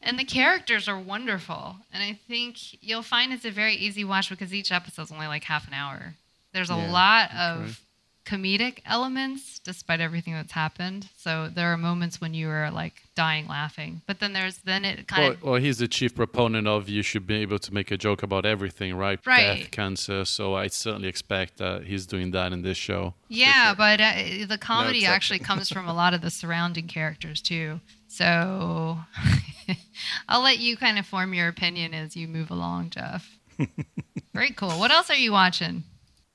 and 0.03 0.19
the 0.19 0.25
characters 0.25 0.89
are 0.89 0.99
wonderful. 0.99 1.77
And 1.93 2.03
I 2.03 2.19
think 2.29 2.83
you'll 2.83 3.03
find 3.03 3.33
it's 3.33 3.45
a 3.45 3.51
very 3.51 3.75
easy 3.75 4.05
watch 4.05 4.31
because 4.31 4.53
each 4.55 4.73
episode's 4.73 5.13
only 5.13 5.27
like 5.27 5.45
half 5.45 5.67
an 5.67 5.75
hour. 5.75 6.15
There's 6.53 6.71
a 6.71 6.75
Yeah, 6.75 6.91
lot 6.93 7.31
of 7.35 7.81
comedic 8.27 8.79
elements 8.87 9.59
despite 9.59 9.99
everything 9.99 10.35
that's 10.35 10.53
happened 10.53 11.09
so 11.17 11.49
there 11.53 11.73
are 11.73 11.77
moments 11.77 12.21
when 12.21 12.33
you 12.35 12.49
are 12.49 12.71
like 12.71 13.03
dying 13.17 13.49
laughing 13.49 14.03
but 14.07 14.21
then 14.21 14.33
there's 14.35 14.59
then 14.59 14.85
it 14.85 15.09
kind 15.09 15.23
Well, 15.23 15.33
of 15.33 15.43
well, 15.43 15.55
he's 15.57 15.79
the 15.79 15.89
chief 15.89 16.15
proponent 16.15 16.69
of 16.69 16.89
you 16.89 17.03
should 17.03 17.27
be 17.27 17.37
able 17.37 17.59
to 17.59 17.75
make 17.75 17.91
a 17.91 17.97
joke 17.97 18.23
about 18.23 18.45
everything, 18.47 18.95
right? 18.95 19.19
Right. 19.27 19.61
Death, 19.63 19.71
cancer. 19.73 20.25
So 20.27 20.55
I 20.55 20.69
certainly 20.69 21.09
expect 21.09 21.57
that 21.57 21.85
he's 21.85 22.07
doing 22.07 22.31
that 22.33 22.53
in 22.53 22.63
this 22.63 22.77
show. 22.77 23.15
Yeah, 23.29 23.75
but 23.75 24.01
uh, 24.01 24.13
the 24.47 24.59
comedy 24.59 24.99
exception. 24.99 25.15
actually 25.15 25.39
comes 25.41 25.69
from 25.71 25.89
a 25.89 25.95
lot 25.95 26.15
of 26.15 26.21
the 26.21 26.31
surrounding 26.31 26.87
characters 26.89 27.41
too. 27.41 27.81
So 28.07 28.99
I'll 30.29 30.43
let 30.43 30.59
you 30.59 30.77
kind 30.77 30.99
of 30.99 31.07
form 31.07 31.35
your 31.35 31.49
opinion 31.49 31.95
as 31.95 32.17
you 32.17 32.29
move 32.29 32.51
along, 32.51 32.91
Jeff. 32.91 33.39
Very 34.35 34.51
cool. 34.51 34.71
What 34.79 34.91
else 34.91 35.11
are 35.11 35.17
you 35.17 35.33
watching? 35.33 35.85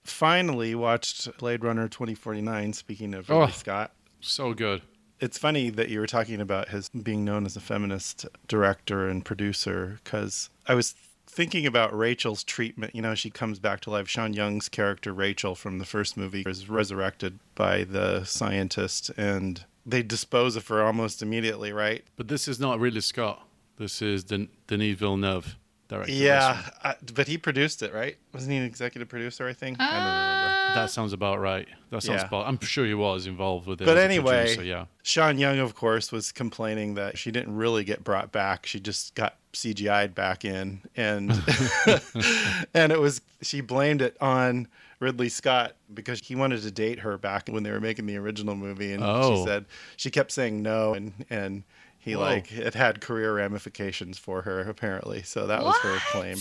Finally, 0.04 0.76
watched 0.76 1.36
Blade 1.38 1.64
Runner 1.64 1.88
2049. 1.88 2.74
Speaking 2.74 3.14
of 3.14 3.30
Ridley 3.30 3.46
Oh. 3.46 3.48
Scott, 3.50 3.92
So 4.22 4.54
good. 4.54 4.82
it's 5.20 5.38
funny 5.38 5.70
that 5.72 5.90
you 5.90 6.00
were 6.00 6.08
talking 6.08 6.40
about 6.40 6.70
his 6.70 6.90
being 6.90 7.26
known 7.26 7.46
as 7.46 7.56
a 7.56 7.62
feminist 7.62 8.26
director 8.48 9.08
and 9.10 9.26
producer 9.26 10.00
because 10.04 10.50
I 10.68 10.76
was 10.76 10.94
thinking 11.28 11.66
about 11.66 11.98
Rachel's 11.98 12.44
treatment. 12.44 12.94
You 12.96 13.02
know, 13.02 13.16
she 13.16 13.30
comes 13.32 13.58
back 13.60 13.82
to 13.82 13.90
life. 13.90 14.08
Sean 14.08 14.34
Young's 14.34 14.70
character, 14.70 15.12
Rachel, 15.12 15.56
from 15.56 15.80
the 15.80 15.86
first 15.86 16.16
movie, 16.18 16.44
is 16.46 16.70
resurrected 16.70 17.40
by 17.56 17.84
the 17.84 18.24
scientist 18.26 19.10
and 19.18 19.66
they 19.86 20.02
dispose 20.04 20.56
of 20.56 20.68
her 20.68 20.84
almost 20.84 21.22
immediately, 21.22 21.72
right? 21.72 22.04
But 22.16 22.28
this 22.28 22.48
is 22.48 22.60
not 22.60 22.80
Ridley 22.80 23.02
Scott. 23.02 23.46
This 23.78 24.02
is 24.02 24.24
Den- 24.24 24.50
Denis 24.68 24.98
Villeneuve, 24.98 25.58
director. 25.90 26.12
of 26.12 26.18
this 26.18 26.26
Yeah. 26.26 26.62
I, 26.84 26.96
but 27.14 27.28
he 27.28 27.38
produced 27.38 27.82
it, 27.84 27.94
right? 27.94 28.18
Wasn't 28.34 28.52
he 28.52 28.58
an 28.58 28.64
executive 28.64 29.10
producer? 29.10 29.48
I 29.48 29.54
think. 29.54 29.80
Uh, 29.80 29.84
I 29.84 29.90
don't 29.92 30.00
remember. 30.00 30.56
That 30.76 30.90
sounds 30.92 31.14
about 31.14 31.40
right. 31.40 31.68
That 31.92 32.02
sounds 32.04 32.22
Yeah. 32.22 32.28
about. 32.28 32.48
I'm 32.48 32.60
sure 32.60 32.86
he 32.86 32.94
was 32.94 33.28
involved 33.28 33.68
with 33.68 33.82
it. 33.82 33.86
But 33.86 33.98
anyway, 33.98 34.46
producer, 34.46 34.64
yeah. 34.64 34.86
Sean 35.04 35.38
Young, 35.38 35.60
of 35.60 35.76
course, 35.76 36.12
was 36.12 36.32
complaining 36.32 36.96
that 36.96 37.18
she 37.18 37.32
didn't 37.32 37.56
really 37.56 37.84
get 37.84 38.04
brought 38.04 38.32
back. 38.32 38.66
She 38.66 38.80
just 38.80 39.14
got 39.16 39.38
CGI'd 39.54 40.14
back 40.16 40.44
in, 40.44 40.82
and 40.98 41.32
and 42.74 42.92
it 42.92 43.00
was 43.00 43.22
she 43.42 43.62
blamed 43.62 44.02
it 44.02 44.18
on 44.22 44.68
Ridley 45.00 45.30
Scott 45.30 45.76
because 45.94 46.20
he 46.20 46.36
wanted 46.36 46.62
to 46.62 46.72
date 46.72 47.00
her 47.00 47.18
back 47.18 47.48
when 47.50 47.64
they 47.64 47.72
were 47.72 47.82
making 47.82 48.06
the 48.06 48.18
original 48.18 48.56
movie, 48.56 48.94
and 48.94 49.04
Oh. 49.04 49.38
she 49.38 49.46
said 49.46 49.66
she 49.98 50.10
kept 50.12 50.32
saying 50.32 50.62
no, 50.62 50.94
and 50.94 51.14
and 51.30 51.64
he 51.98 52.14
Whoa. 52.16 52.22
like 52.22 52.52
it 52.52 52.74
had 52.76 53.02
career 53.02 53.34
ramifications 53.36 54.18
for 54.18 54.44
her 54.44 54.62
apparently. 54.62 55.24
So 55.24 55.48
that 55.48 55.64
was 55.64 55.78
her 55.80 55.98
claim. 56.12 56.38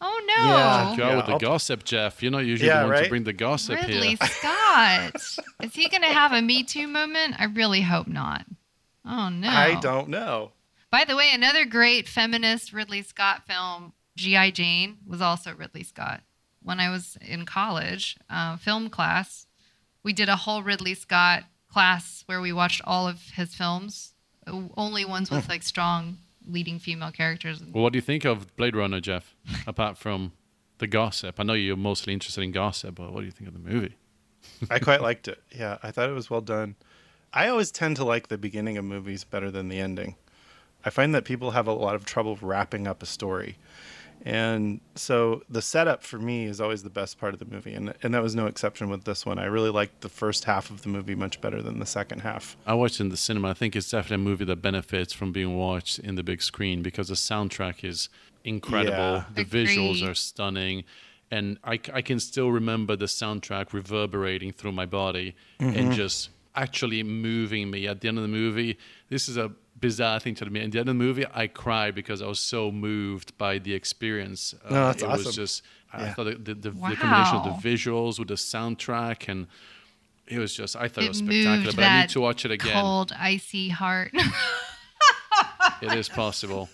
Oh 0.00 0.22
no. 0.26 0.44
Yeah. 0.50 0.94
Go 0.96 1.08
Yeah, 1.08 1.16
with 1.16 1.26
the 1.26 1.32
I'll- 1.32 1.38
gossip, 1.38 1.84
Jeff. 1.84 2.22
You're 2.22 2.32
not 2.32 2.44
usually 2.44 2.68
Yeah, 2.68 2.82
the 2.82 2.88
one 2.92 3.02
to 3.02 3.08
bring 3.08 3.24
the 3.24 3.32
gossip 3.32 3.76
Ridley 3.76 4.08
here. 4.08 4.16
Scott. 4.28 5.14
Is 5.62 5.74
he 5.74 5.88
going 5.88 6.02
to 6.02 6.08
have 6.12 6.32
a 6.32 6.42
Me 6.42 6.62
Too 6.64 6.86
moment? 6.86 7.36
I 7.38 7.44
really 7.44 7.80
hope 7.80 8.06
not. 8.06 8.44
Oh 9.06 9.30
no. 9.30 9.48
I 9.48 9.78
don't 9.80 10.08
know. 10.08 10.52
By 10.90 11.04
the 11.04 11.16
way, 11.16 11.30
another 11.32 11.64
great 11.64 12.08
feminist 12.08 12.72
Ridley 12.74 13.00
Scott 13.02 13.46
film, 13.46 13.92
G.I. 14.16 14.50
Jane, 14.50 14.98
was 15.06 15.20
also 15.22 15.54
Ridley 15.54 15.82
Scott. 15.82 16.20
When 16.66 16.80
I 16.80 16.90
was 16.90 17.16
in 17.20 17.46
college, 17.46 18.16
uh, 18.28 18.56
film 18.56 18.90
class, 18.90 19.46
we 20.02 20.12
did 20.12 20.28
a 20.28 20.34
whole 20.34 20.64
Ridley 20.64 20.94
Scott 20.94 21.44
class 21.70 22.24
where 22.26 22.40
we 22.40 22.52
watched 22.52 22.80
all 22.84 23.06
of 23.06 23.22
his 23.36 23.54
films, 23.54 24.14
uh, 24.48 24.62
only 24.76 25.04
ones 25.04 25.30
with 25.30 25.48
like 25.48 25.62
strong 25.62 26.18
leading 26.44 26.80
female 26.80 27.12
characters. 27.12 27.62
Well, 27.62 27.84
what 27.84 27.92
do 27.92 27.98
you 27.98 28.02
think 28.02 28.24
of 28.24 28.56
Blade 28.56 28.74
Runner, 28.74 29.00
Jeff? 29.00 29.36
Apart 29.68 29.96
from 29.96 30.32
the 30.78 30.88
gossip, 30.88 31.38
I 31.38 31.44
know 31.44 31.52
you're 31.52 31.76
mostly 31.76 32.12
interested 32.12 32.42
in 32.42 32.50
gossip, 32.50 32.96
but 32.96 33.12
what 33.12 33.20
do 33.20 33.26
you 33.26 33.32
think 33.32 33.46
of 33.46 33.54
the 33.54 33.70
movie? 33.70 33.94
I 34.68 34.80
quite 34.80 35.02
liked 35.02 35.28
it. 35.28 35.40
Yeah, 35.56 35.78
I 35.84 35.92
thought 35.92 36.10
it 36.10 36.14
was 36.14 36.30
well 36.30 36.40
done. 36.40 36.74
I 37.32 37.46
always 37.46 37.70
tend 37.70 37.94
to 37.96 38.04
like 38.04 38.26
the 38.26 38.38
beginning 38.38 38.76
of 38.76 38.84
movies 38.84 39.22
better 39.22 39.52
than 39.52 39.68
the 39.68 39.78
ending. 39.78 40.16
I 40.84 40.90
find 40.90 41.14
that 41.14 41.24
people 41.24 41.52
have 41.52 41.68
a 41.68 41.72
lot 41.72 41.94
of 41.94 42.04
trouble 42.04 42.36
wrapping 42.42 42.88
up 42.88 43.04
a 43.04 43.06
story. 43.06 43.56
And 44.24 44.80
so 44.96 45.42
the 45.48 45.62
setup 45.62 46.02
for 46.02 46.18
me 46.18 46.46
is 46.46 46.60
always 46.60 46.82
the 46.82 46.90
best 46.90 47.18
part 47.18 47.32
of 47.32 47.38
the 47.38 47.44
movie. 47.44 47.74
And, 47.74 47.94
and 48.02 48.12
that 48.12 48.22
was 48.22 48.34
no 48.34 48.46
exception 48.46 48.88
with 48.88 49.04
this 49.04 49.24
one. 49.24 49.38
I 49.38 49.44
really 49.44 49.70
liked 49.70 50.00
the 50.00 50.08
first 50.08 50.44
half 50.44 50.70
of 50.70 50.82
the 50.82 50.88
movie 50.88 51.14
much 51.14 51.40
better 51.40 51.62
than 51.62 51.78
the 51.78 51.86
second 51.86 52.20
half. 52.20 52.56
I 52.66 52.74
watched 52.74 53.00
it 53.00 53.04
in 53.04 53.08
the 53.10 53.16
cinema. 53.16 53.50
I 53.50 53.54
think 53.54 53.76
it's 53.76 53.90
definitely 53.90 54.16
a 54.16 54.28
movie 54.28 54.44
that 54.46 54.56
benefits 54.56 55.12
from 55.12 55.30
being 55.30 55.56
watched 55.56 56.00
in 56.00 56.16
the 56.16 56.24
big 56.24 56.42
screen 56.42 56.82
because 56.82 57.08
the 57.08 57.14
soundtrack 57.14 57.84
is 57.84 58.08
incredible. 58.42 58.96
Yeah. 58.96 59.24
The 59.34 59.44
visuals 59.44 60.08
are 60.08 60.14
stunning. 60.14 60.84
And 61.30 61.58
I, 61.64 61.80
I 61.92 62.02
can 62.02 62.20
still 62.20 62.50
remember 62.50 62.96
the 62.96 63.06
soundtrack 63.06 63.72
reverberating 63.72 64.52
through 64.52 64.72
my 64.72 64.86
body 64.86 65.34
and 65.58 65.74
mm-hmm. 65.74 65.92
just 65.92 66.30
actually 66.56 67.02
moving 67.02 67.70
me 67.70 67.86
at 67.86 68.00
the 68.00 68.08
end 68.08 68.18
of 68.18 68.22
the 68.22 68.28
movie. 68.28 68.78
This 69.08 69.28
is 69.28 69.36
a 69.36 69.52
bizarre 69.78 70.18
thing 70.20 70.34
to 70.36 70.46
me. 70.50 70.60
At 70.62 70.72
the 70.72 70.78
end 70.80 70.88
of 70.88 70.94
the 70.96 71.04
movie, 71.04 71.24
I 71.34 71.46
cried 71.46 71.94
because 71.94 72.22
I 72.22 72.26
was 72.26 72.40
so 72.40 72.70
moved 72.70 73.36
by 73.38 73.58
the 73.58 73.74
experience. 73.74 74.54
Uh, 74.64 74.72
No, 74.74 74.86
that's 74.86 75.02
it 75.02 75.08
was 75.08 75.20
awesome. 75.26 75.32
just, 75.32 75.62
I 75.92 76.02
Yeah. 76.04 76.14
thought 76.14 76.24
the, 76.24 76.34
the, 76.34 76.54
the, 76.54 76.70
the 76.70 76.96
combination 76.96 77.36
of 77.36 77.44
the 77.44 77.68
visuals 77.68 78.18
with 78.18 78.28
the 78.28 78.34
soundtrack 78.34 79.28
and 79.28 79.46
it 80.26 80.38
was 80.38 80.54
just, 80.54 80.74
I 80.76 80.88
thought 80.88 81.02
it, 81.04 81.06
It 81.06 81.08
was 81.10 81.18
spectacular. 81.18 81.72
But 81.72 81.84
I 81.84 82.00
need 82.00 82.08
to 82.10 82.20
watch 82.20 82.44
it 82.44 82.50
again. 82.50 82.72
cold, 82.72 83.12
icy 83.18 83.68
heart. 83.68 84.12
It 85.82 85.92
is 85.92 86.08
possible. 86.08 86.70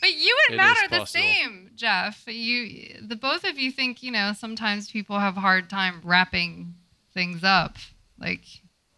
But 0.00 0.14
you 0.14 0.36
and 0.48 0.54
is 0.54 0.56
Matt 0.58 0.76
are 0.78 0.88
the 0.88 0.98
possible. 0.98 1.24
same, 1.24 1.70
Jeff. 1.74 2.22
You, 2.28 2.98
the 3.02 3.16
both 3.16 3.42
of 3.44 3.58
you 3.58 3.72
think 3.72 4.02
you 4.02 4.12
know. 4.12 4.32
Sometimes 4.32 4.88
people 4.90 5.18
have 5.18 5.36
a 5.36 5.40
hard 5.40 5.68
time 5.68 6.00
wrapping 6.04 6.74
things 7.12 7.42
up, 7.42 7.76
like 8.20 8.44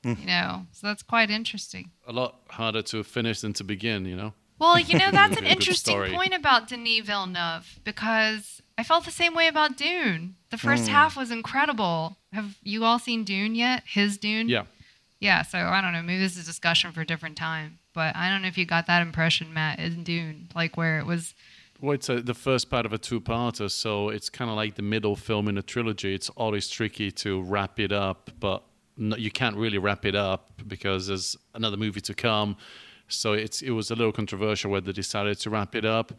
Hmm. 0.04 0.20
you 0.20 0.26
know. 0.26 0.66
So 0.72 0.86
that's 0.86 1.02
quite 1.02 1.30
interesting. 1.30 1.90
A 2.06 2.12
lot 2.12 2.36
harder 2.50 2.82
to 2.82 3.02
finish 3.02 3.40
than 3.40 3.52
to 3.54 3.64
begin, 3.64 4.04
you 4.04 4.14
know? 4.14 4.32
Well, 4.58 4.78
you 4.78 4.96
know 4.98 5.10
that's 5.10 5.36
an 5.36 5.46
interesting 5.56 5.94
story. 5.94 6.12
point 6.12 6.32
about 6.32 6.68
Denis 6.68 7.04
Villeneuve 7.04 7.80
because 7.82 8.62
I 8.78 8.84
felt 8.84 9.04
the 9.04 9.10
same 9.10 9.34
way 9.34 9.48
about 9.48 9.76
Dune. 9.76 10.36
The 10.50 10.58
first 10.58 10.86
half 10.88 11.16
was 11.16 11.30
incredible. 11.32 12.16
Have 12.32 12.56
you 12.62 12.84
all 12.84 12.98
seen 13.00 13.24
Dune 13.24 13.54
yet? 13.56 13.82
His 13.86 14.16
Dune? 14.18 14.48
Yeah. 14.48 14.64
Yeah. 15.18 15.42
So 15.42 15.58
I 15.58 15.80
don't 15.80 15.92
know. 15.92 16.02
Maybe 16.02 16.20
this 16.20 16.36
is 16.36 16.44
a 16.44 16.46
discussion 16.46 16.92
for 16.92 17.00
a 17.00 17.06
different 17.06 17.36
time. 17.36 17.78
But 17.94 18.14
I 18.16 18.28
don't 18.28 18.42
know 18.42 18.48
if 18.48 18.58
you 18.58 18.64
got 18.66 18.86
that 18.86 19.02
impression, 19.02 19.54
Matt, 19.54 19.78
in 19.78 20.02
Dune, 20.04 20.48
like 20.54 20.76
where 20.76 20.98
it 20.98 21.06
was 21.06 21.34
Well, 21.80 21.92
it's 21.92 22.08
a, 22.08 22.20
the 22.20 22.34
first 22.34 22.68
part 22.70 22.86
of 22.86 22.92
a 22.92 22.98
two-parter, 22.98 23.70
so 23.70 24.08
it's 24.08 24.28
kind 24.28 24.50
of 24.50 24.56
like 24.56 24.74
the 24.74 24.82
middle 24.82 25.14
film 25.16 25.48
in 25.48 25.56
a 25.58 25.62
trilogy. 25.62 26.14
It's 26.14 26.28
always 26.30 26.68
tricky 26.68 27.10
to 27.12 27.40
wrap 27.42 27.78
it 27.78 27.92
up, 27.92 28.30
but 28.40 28.64
no, 28.96 29.16
you 29.16 29.30
can't 29.30 29.56
really 29.56 29.78
wrap 29.78 30.04
it 30.04 30.14
up 30.14 30.50
because 30.66 31.06
there's 31.08 31.36
another 31.54 31.76
movie 31.76 32.00
to 32.02 32.14
come. 32.14 32.56
So 33.08 33.32
it's 33.32 33.62
it 33.62 33.70
was 33.70 33.90
a 33.90 33.94
little 33.94 34.12
controversial 34.12 34.70
whether 34.70 34.86
they 34.86 34.92
decided 34.92 35.38
to 35.40 35.50
wrap 35.50 35.74
it 35.74 35.84
up. 35.84 36.12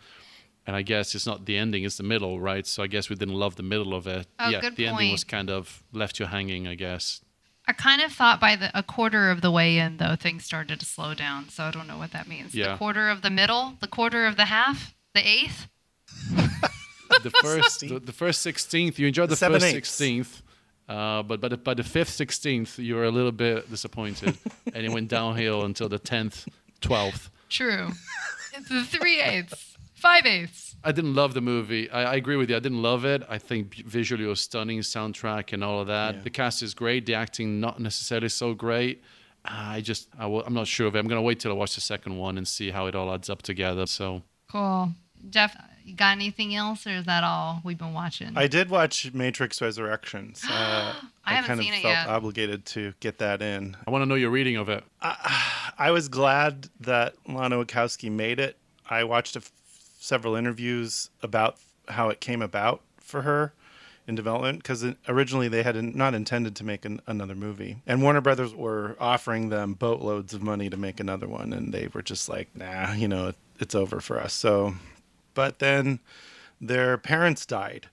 And 0.67 0.75
I 0.75 0.82
guess 0.82 1.13
it's 1.13 1.27
not 1.27 1.46
the 1.46 1.58
ending; 1.58 1.84
it's 1.84 1.98
the 1.98 2.03
middle, 2.03 2.39
right? 2.39 2.65
So 2.65 2.82
I 2.82 2.88
guess 2.88 3.10
we 3.10 3.15
didn't 3.15 3.36
love 3.36 3.55
the 3.55 3.63
middle 3.63 3.94
of 3.94 4.08
it. 4.08 4.25
Oh, 4.39 4.50
yeah, 4.50 4.62
good 4.62 4.75
the 4.75 4.88
ending 4.88 5.12
was 5.12 5.24
kind 5.24 5.50
of 5.50 5.84
left 5.94 6.20
you 6.20 6.25
hanging, 6.25 6.67
I 6.67 6.74
guess. 6.75 7.22
I 7.67 7.74
kind 7.74 8.01
of 8.01 8.12
thought 8.12 8.39
by 8.39 8.55
the 8.55 8.72
a 8.77 8.84
quarter 8.84 9.29
of 9.32 9.41
the 9.41 9.51
way 9.51 9.77
in 9.77 9.98
though 9.98 10.15
things 10.15 10.44
started 10.44 10.79
to 10.79 10.86
slow 10.86 11.13
down. 11.13 11.50
So 11.50 11.63
I 11.63 11.72
don't 11.72 11.88
know 11.88 11.98
what 11.98 12.12
that 12.12 12.27
means. 12.27 12.53
Yeah. 12.55 12.74
The 12.74 12.77
quarter 12.77 13.10
of 13.10 13.22
the 13.22 13.29
middle, 13.29 13.75
the 13.79 13.88
quarter 13.88 14.25
of 14.25 14.38
the 14.38 14.46
half, 14.46 14.96
the 15.13 15.27
eighth. 15.27 15.67
the 17.24 17.32
first 17.41 17.79
the, 17.82 18.00
the 18.00 18.12
first 18.12 18.41
sixteenth 18.41 19.00
you 19.00 19.08
enjoyed 19.08 19.29
the, 19.29 19.34
The 19.34 19.38
seven 19.38 19.60
first 19.62 19.65
eighths. 19.65 19.89
sixteenth, 19.89 20.41
uh, 20.89 21.23
but 21.23 21.41
by 21.41 21.47
the, 21.49 21.57
by 21.57 21.73
the 21.73 21.83
fifth 21.83 22.09
sixteenth 22.09 22.77
you 22.79 22.95
were 22.95 23.05
a 23.05 23.11
little 23.11 23.31
bit 23.31 23.69
disappointed, 23.69 24.37
and 24.73 24.85
it 24.85 24.91
went 24.91 25.07
downhill 25.09 25.63
until 25.65 25.89
the 25.89 25.99
tenth, 25.99 26.47
twelfth. 26.81 27.29
True. 27.49 27.89
it's 28.53 28.69
the 28.69 28.83
three 28.83 29.21
eighths, 29.21 29.77
five 29.93 30.25
eighths. 30.25 30.75
I 30.83 30.91
didn't 30.91 31.15
love 31.15 31.33
the 31.33 31.41
movie. 31.41 31.89
I, 31.89 32.13
I 32.13 32.15
agree 32.15 32.35
with 32.35 32.49
you. 32.51 32.55
I 32.55 32.59
didn't 32.59 32.81
love 32.83 33.05
it. 33.05 33.23
I 33.27 33.39
think 33.39 33.75
visually 33.87 34.25
it 34.25 34.27
was 34.27 34.39
stunning, 34.41 34.79
soundtrack 34.81 35.51
and 35.53 35.63
all 35.63 35.81
of 35.81 35.87
that. 35.87 36.15
Yeah. 36.15 36.21
The 36.21 36.29
cast 36.29 36.61
is 36.61 36.75
great. 36.75 37.07
The 37.07 37.15
acting 37.15 37.59
not 37.59 37.79
necessarily 37.79 38.29
so 38.29 38.53
great. 38.53 39.01
I 39.43 39.81
just 39.81 40.07
I 40.17 40.23
w- 40.23 40.43
I'm 40.45 40.53
not 40.53 40.67
sure 40.67 40.85
of 40.87 40.95
it. 40.95 40.99
I'm 40.99 41.07
gonna 41.07 41.21
wait 41.23 41.39
till 41.39 41.51
I 41.51 41.55
watch 41.55 41.73
the 41.75 41.81
second 41.81 42.17
one 42.17 42.37
and 42.37 42.47
see 42.47 42.69
how 42.69 42.85
it 42.85 42.93
all 42.95 43.11
adds 43.13 43.29
up 43.31 43.41
together. 43.41 43.85
So 43.87 44.21
Cool. 44.51 44.91
Jeff, 45.31 45.55
you 45.85 45.95
got 45.95 46.11
anything 46.13 46.55
else, 46.55 46.85
or 46.87 46.91
is 46.91 47.05
that 47.05 47.23
all 47.23 47.61
we've 47.63 47.77
been 47.77 47.93
watching? 47.93 48.35
I 48.35 48.47
did 48.47 48.69
watch 48.69 49.13
Matrix 49.13 49.61
Resurrections. 49.61 50.43
Uh, 50.55 50.93
I 51.27 51.33
haven't 51.35 51.47
kind 51.47 51.59
seen 51.59 51.73
of 51.73 51.79
it 51.79 51.81
felt 51.81 51.93
yet. 51.93 52.07
obligated 52.07 52.65
to 52.67 52.93
get 52.99 53.17
that 53.17 53.41
in. 53.41 53.75
I 53.87 53.91
want 53.91 54.03
to 54.03 54.05
know 54.05 54.15
your 54.15 54.29
reading 54.29 54.57
of 54.57 54.69
it. 54.69 54.83
I 55.01 55.89
was 55.91 56.07
glad 56.07 56.69
that 56.81 57.15
Lana 57.27 57.57
Wachowski 57.57 58.11
made 58.11 58.39
it. 58.39 58.57
I 58.89 59.03
watched 59.03 59.35
a 59.35 59.39
f- 59.39 59.51
several 59.99 60.35
interviews 60.35 61.09
about 61.23 61.57
how 61.87 62.09
it 62.09 62.21
came 62.21 62.41
about 62.43 62.81
for 62.99 63.23
her 63.23 63.53
in 64.07 64.13
development 64.13 64.59
because 64.59 64.85
originally 65.07 65.47
they 65.47 65.63
had 65.63 65.75
not 65.95 66.13
intended 66.13 66.55
to 66.57 66.63
make 66.63 66.85
an, 66.85 67.01
another 67.07 67.35
movie, 67.35 67.77
and 67.87 68.03
Warner 68.03 68.21
Brothers 68.21 68.53
were 68.53 68.95
offering 68.99 69.49
them 69.49 69.73
boatloads 69.73 70.33
of 70.33 70.43
money 70.43 70.69
to 70.69 70.77
make 70.77 70.99
another 70.99 71.27
one, 71.27 71.53
and 71.53 71.73
they 71.73 71.87
were 71.91 72.03
just 72.03 72.29
like, 72.29 72.49
"Nah, 72.55 72.93
you 72.93 73.07
know, 73.07 73.29
it, 73.29 73.35
it's 73.59 73.73
over 73.73 73.99
for 73.99 74.19
us." 74.19 74.33
So, 74.33 74.75
but 75.35 75.59
then 75.59 75.99
their 76.59 76.97
parents 76.97 77.45
died, 77.45 77.87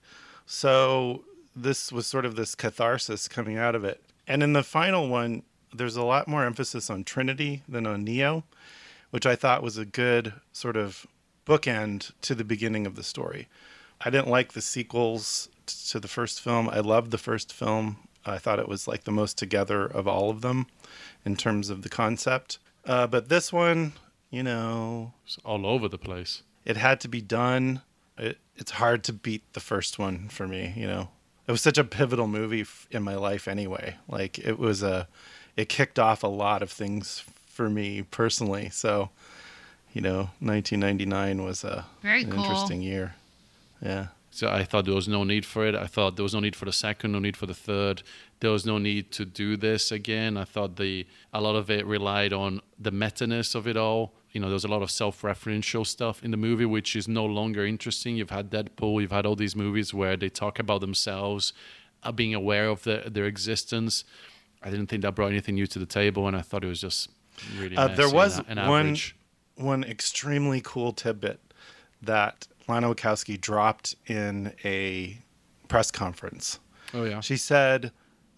so 0.47 1.23
this 1.55 1.91
was 1.91 2.07
sort 2.07 2.25
of 2.25 2.35
this 2.35 2.55
catharsis 2.55 3.27
coming 3.27 3.57
out 3.57 3.75
of 3.75 3.83
it. 3.85 4.03
And 4.27 4.41
in 4.41 4.53
the 4.53 4.63
final 4.63 5.07
one, 5.07 5.43
there's 5.73 5.95
a 5.95 6.03
lot 6.03 6.27
more 6.27 6.45
emphasis 6.45 6.89
on 6.89 7.03
Trinity 7.03 7.61
than 7.67 7.85
on 7.85 8.03
Neo, 8.03 8.43
which 9.11 9.25
I 9.25 9.35
thought 9.35 9.61
was 9.61 9.77
a 9.77 9.85
good 9.85 10.33
sort 10.51 10.75
of 10.75 11.05
bookend 11.45 12.11
to 12.21 12.33
the 12.33 12.43
beginning 12.43 12.87
of 12.87 12.95
the 12.95 13.03
story. 13.03 13.47
I 14.01 14.09
didn't 14.09 14.29
like 14.29 14.53
the 14.53 14.61
sequels 14.61 15.49
to 15.89 15.99
the 15.99 16.07
first 16.07 16.41
film. 16.41 16.69
I 16.69 16.79
loved 16.79 17.11
the 17.11 17.17
first 17.17 17.53
film. 17.53 17.97
I 18.25 18.37
thought 18.37 18.59
it 18.59 18.67
was 18.67 18.87
like 18.87 19.03
the 19.03 19.11
most 19.11 19.37
together 19.37 19.85
of 19.85 20.07
all 20.07 20.29
of 20.29 20.41
them 20.41 20.67
in 21.25 21.35
terms 21.35 21.69
of 21.69 21.81
the 21.81 21.89
concept. 21.89 22.59
Uh, 22.85 23.07
but 23.07 23.29
this 23.29 23.51
one, 23.51 23.93
you 24.29 24.43
know, 24.43 25.13
It's 25.25 25.37
all 25.45 25.65
over 25.65 25.87
the 25.87 25.97
place. 25.97 26.43
It 26.65 26.77
had 26.77 26.99
to 27.01 27.07
be 27.07 27.21
done. 27.21 27.81
It, 28.17 28.37
it's 28.55 28.71
hard 28.71 29.03
to 29.05 29.13
beat 29.13 29.41
the 29.53 29.59
first 29.59 29.97
one 29.99 30.29
for 30.29 30.47
me, 30.47 30.73
you 30.75 30.87
know. 30.87 31.09
It 31.47 31.51
was 31.51 31.61
such 31.61 31.77
a 31.77 31.83
pivotal 31.83 32.27
movie 32.27 32.61
f- 32.61 32.87
in 32.91 33.03
my 33.03 33.15
life 33.15 33.47
anyway. 33.47 33.95
Like 34.07 34.39
it 34.39 34.57
was 34.59 34.81
a 34.83 35.07
it 35.57 35.69
kicked 35.69 35.99
off 35.99 36.23
a 36.23 36.27
lot 36.27 36.61
of 36.63 36.71
things 36.71 37.23
for 37.47 37.69
me 37.69 38.01
personally. 38.03 38.69
So, 38.69 39.09
you 39.93 40.01
know, 40.01 40.29
1999 40.39 41.43
was 41.43 41.63
a 41.63 41.85
Very 42.01 42.23
an 42.23 42.31
cool. 42.31 42.39
interesting 42.43 42.81
year. 42.81 43.15
Yeah. 43.81 44.07
So 44.31 44.49
I 44.49 44.63
thought 44.63 44.85
there 44.85 44.95
was 44.95 45.07
no 45.07 45.23
need 45.23 45.45
for 45.45 45.65
it. 45.67 45.75
I 45.75 45.85
thought 45.85 46.15
there 46.15 46.23
was 46.23 46.33
no 46.33 46.39
need 46.39 46.55
for 46.55 46.65
the 46.65 46.71
second, 46.71 47.11
no 47.11 47.19
need 47.19 47.37
for 47.37 47.45
the 47.45 47.53
third. 47.53 48.01
There 48.39 48.49
was 48.49 48.65
no 48.65 48.77
need 48.79 49.11
to 49.11 49.25
do 49.25 49.55
this 49.57 49.91
again. 49.91 50.37
I 50.37 50.43
thought 50.43 50.77
the 50.77 51.05
a 51.33 51.39
lot 51.41 51.55
of 51.55 51.69
it 51.69 51.85
relied 51.85 52.33
on 52.33 52.61
the 52.79 52.91
meta-ness 52.91 53.53
of 53.53 53.67
it 53.67 53.77
all. 53.77 54.13
You 54.33 54.41
know, 54.41 54.49
there's 54.49 54.65
a 54.65 54.67
lot 54.67 54.81
of 54.81 54.89
self-referential 54.91 55.85
stuff 55.85 56.23
in 56.23 56.31
the 56.31 56.37
movie, 56.37 56.65
which 56.65 56.95
is 56.95 57.07
no 57.07 57.23
longer 57.23 57.65
interesting. 57.65 58.17
You've 58.17 58.31
had 58.31 58.49
Deadpool, 58.49 59.01
you've 59.01 59.11
had 59.11 59.25
all 59.27 59.35
these 59.35 59.55
movies 59.55 59.93
where 59.93 60.17
they 60.17 60.29
talk 60.29 60.57
about 60.59 60.81
themselves, 60.81 61.53
uh, 62.01 62.11
being 62.11 62.33
aware 62.33 62.67
of 62.67 62.83
the, 62.83 63.03
their 63.05 63.25
existence. 63.25 64.03
I 64.63 64.69
didn't 64.71 64.87
think 64.87 65.03
that 65.03 65.13
brought 65.13 65.27
anything 65.31 65.55
new 65.55 65.67
to 65.67 65.77
the 65.79 65.85
table, 65.85 66.27
and 66.27 66.35
I 66.35 66.41
thought 66.41 66.63
it 66.63 66.67
was 66.67 66.81
just 66.81 67.09
really. 67.59 67.77
Uh, 67.77 67.89
there 67.89 68.09
was 68.09 68.39
and, 68.39 68.59
and 68.59 68.69
one 68.69 68.97
one 69.55 69.83
extremely 69.83 70.61
cool 70.63 70.93
tidbit 70.93 71.39
that 72.01 72.47
Lana 72.67 72.87
Wachowski 72.93 73.39
dropped 73.39 73.95
in 74.07 74.51
a 74.65 75.19
press 75.67 75.91
conference. 75.91 76.59
Oh 76.93 77.03
yeah. 77.03 77.19
She 77.19 77.37
said 77.37 77.91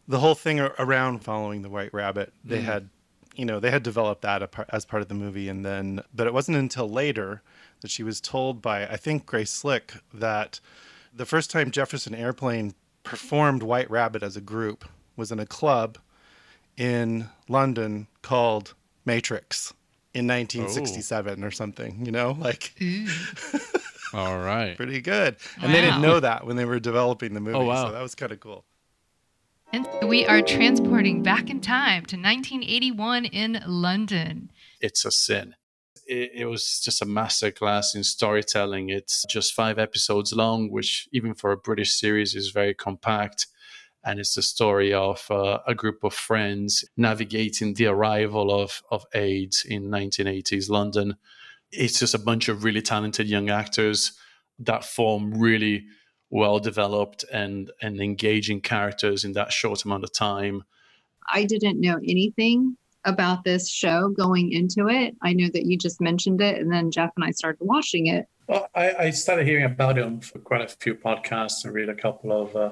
the 0.07 0.19
whole 0.19 0.35
thing 0.35 0.59
around 0.59 1.19
following 1.23 1.61
the 1.61 1.69
White 1.69 1.93
Rabbit, 1.93 2.33
they 2.43 2.59
Mhm. 2.59 2.63
had, 2.63 2.89
you 3.35 3.45
know, 3.45 3.59
they 3.59 3.71
had 3.71 3.83
developed 3.83 4.21
that 4.23 4.53
as 4.69 4.85
part 4.85 5.01
of 5.01 5.07
the 5.07 5.13
movie, 5.13 5.47
and 5.49 5.65
then, 5.65 6.01
but 6.13 6.27
it 6.27 6.33
wasn't 6.33 6.57
until 6.57 6.89
later 6.89 7.41
that 7.81 7.91
she 7.91 8.03
was 8.03 8.19
told 8.21 8.61
by 8.61 8.85
I 8.87 8.95
think 8.97 9.25
Grace 9.25 9.51
Slick 9.51 9.93
that 10.13 10.59
the 11.13 11.25
first 11.25 11.51
time 11.51 11.71
Jefferson 11.71 12.15
Airplane 12.15 12.73
performed 13.03 13.61
White 13.63 13.89
Rabbit 13.89 14.23
as 14.23 14.35
a 14.35 14.41
group 14.41 14.85
was 15.15 15.31
in 15.31 15.39
a 15.39 15.45
club 15.45 15.97
in 16.77 17.29
London 17.47 18.07
called 18.21 18.73
Matrix 19.05 19.73
in 20.13 20.27
1967 20.27 21.43
or 21.43 21.51
something. 21.51 22.05
You 22.05 22.11
know, 22.11 22.37
like 22.39 22.73
All 24.13 24.37
right. 24.39 24.75
pretty 24.77 25.01
good. 25.01 25.35
And 25.61 25.73
they 25.73 25.81
didn't 25.81 26.01
know 26.01 26.19
that 26.19 26.45
when 26.45 26.55
they 26.55 26.65
were 26.65 26.79
developing 26.79 27.33
the 27.33 27.39
movie, 27.41 27.57
Oh, 27.57 27.65
wow. 27.65 27.87
so 27.87 27.91
that 27.91 28.01
was 28.01 28.15
kind 28.15 28.31
of 28.31 28.39
cool. 28.39 28.63
And 29.75 29.89
we 30.07 30.25
are 30.25 30.41
transporting 30.41 31.21
back 31.21 31.49
in 31.49 31.59
time 31.59 32.05
to 32.05 32.15
1981 32.15 33.25
in 33.25 33.61
London. 33.67 34.49
it's 34.79 35.03
a 35.03 35.11
sin. 35.11 35.53
It, 36.07 36.31
it 36.33 36.45
was 36.45 36.79
just 36.79 37.01
a 37.01 37.05
masterclass 37.05 37.93
in 37.93 38.05
storytelling. 38.05 38.87
It's 38.87 39.25
just 39.25 39.53
five 39.53 39.77
episodes 39.77 40.31
long, 40.31 40.71
which 40.71 41.09
even 41.11 41.33
for 41.33 41.51
a 41.51 41.57
British 41.57 41.99
series 41.99 42.35
is 42.35 42.51
very 42.51 42.73
compact. 42.73 43.47
And 44.05 44.17
it's 44.17 44.35
the 44.35 44.43
story 44.43 44.93
of 44.93 45.29
uh, 45.29 45.59
a 45.67 45.75
group 45.75 46.05
of 46.05 46.13
friends 46.13 46.85
navigating 46.95 47.73
the 47.73 47.87
arrival 47.87 48.57
of, 48.57 48.81
of 48.91 49.03
AIDS 49.13 49.65
in 49.65 49.89
1980s 49.89 50.69
London. 50.69 51.17
It's 51.73 51.99
just 51.99 52.15
a 52.15 52.19
bunch 52.19 52.47
of 52.47 52.63
really 52.63 52.81
talented 52.81 53.27
young 53.27 53.49
actors 53.49 54.13
that 54.57 54.85
form 54.85 55.37
really 55.37 55.87
well 56.35 56.59
developed 56.59 57.23
and, 57.31 57.71
and 57.81 58.01
engaging 58.01 58.59
characters 58.59 59.23
in 59.23 59.31
that 59.31 59.53
short 59.53 59.85
amount 59.85 60.03
of 60.03 60.11
time. 60.11 60.63
I 61.31 61.45
didn't 61.45 61.79
know 61.79 61.95
anything 61.95 62.77
about 63.05 63.45
this 63.45 63.69
show 63.69 64.09
going 64.09 64.51
into 64.51 64.89
it. 64.89 65.15
I 65.21 65.31
know 65.31 65.47
that 65.53 65.65
you 65.65 65.77
just 65.77 66.01
mentioned 66.01 66.41
it, 66.41 66.59
and 66.59 66.69
then 66.69 66.91
Jeff 66.91 67.11
and 67.15 67.23
I 67.23 67.31
started 67.31 67.63
watching 67.63 68.07
it. 68.07 68.27
Well, 68.47 68.67
I, 68.75 68.93
I 68.95 69.09
started 69.11 69.47
hearing 69.47 69.63
about 69.63 69.97
it 69.97 70.03
on 70.03 70.21
quite 70.43 70.61
a 70.61 70.67
few 70.67 70.95
podcasts 70.95 71.63
and 71.63 71.73
read 71.73 71.87
a 71.87 71.95
couple 71.95 72.31
of 72.33 72.55
uh, 72.55 72.71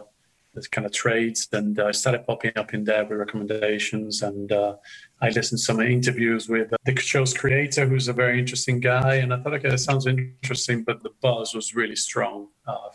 this 0.54 0.68
kind 0.68 0.86
of 0.86 0.92
trades, 0.92 1.48
and 1.54 1.80
I 1.80 1.92
started 1.92 2.28
popping 2.28 2.52
up 2.58 2.74
in 2.74 2.84
there 2.84 3.06
with 3.06 3.18
recommendations. 3.18 4.24
And 4.24 4.52
uh, 4.52 4.76
I 5.22 5.30
listened 5.30 5.60
to 5.60 5.66
some 5.66 5.80
interviews 5.80 6.50
with 6.50 6.74
uh, 6.74 6.78
the 6.84 7.00
show's 7.00 7.34
creator, 7.34 7.86
who's 7.88 8.10
a 8.10 8.14
very 8.14 8.38
interesting 8.40 8.82
guy. 8.82 9.16
And 9.16 9.34
I 9.34 9.40
thought, 9.40 9.54
okay, 9.54 9.70
that 9.70 9.80
sounds 9.80 10.06
interesting, 10.06 10.84
but 10.84 11.02
the 11.02 11.12
buzz 11.22 11.56
was 11.56 11.74
really 11.74 11.96
strong. 11.96 12.50
Uh, 12.68 12.90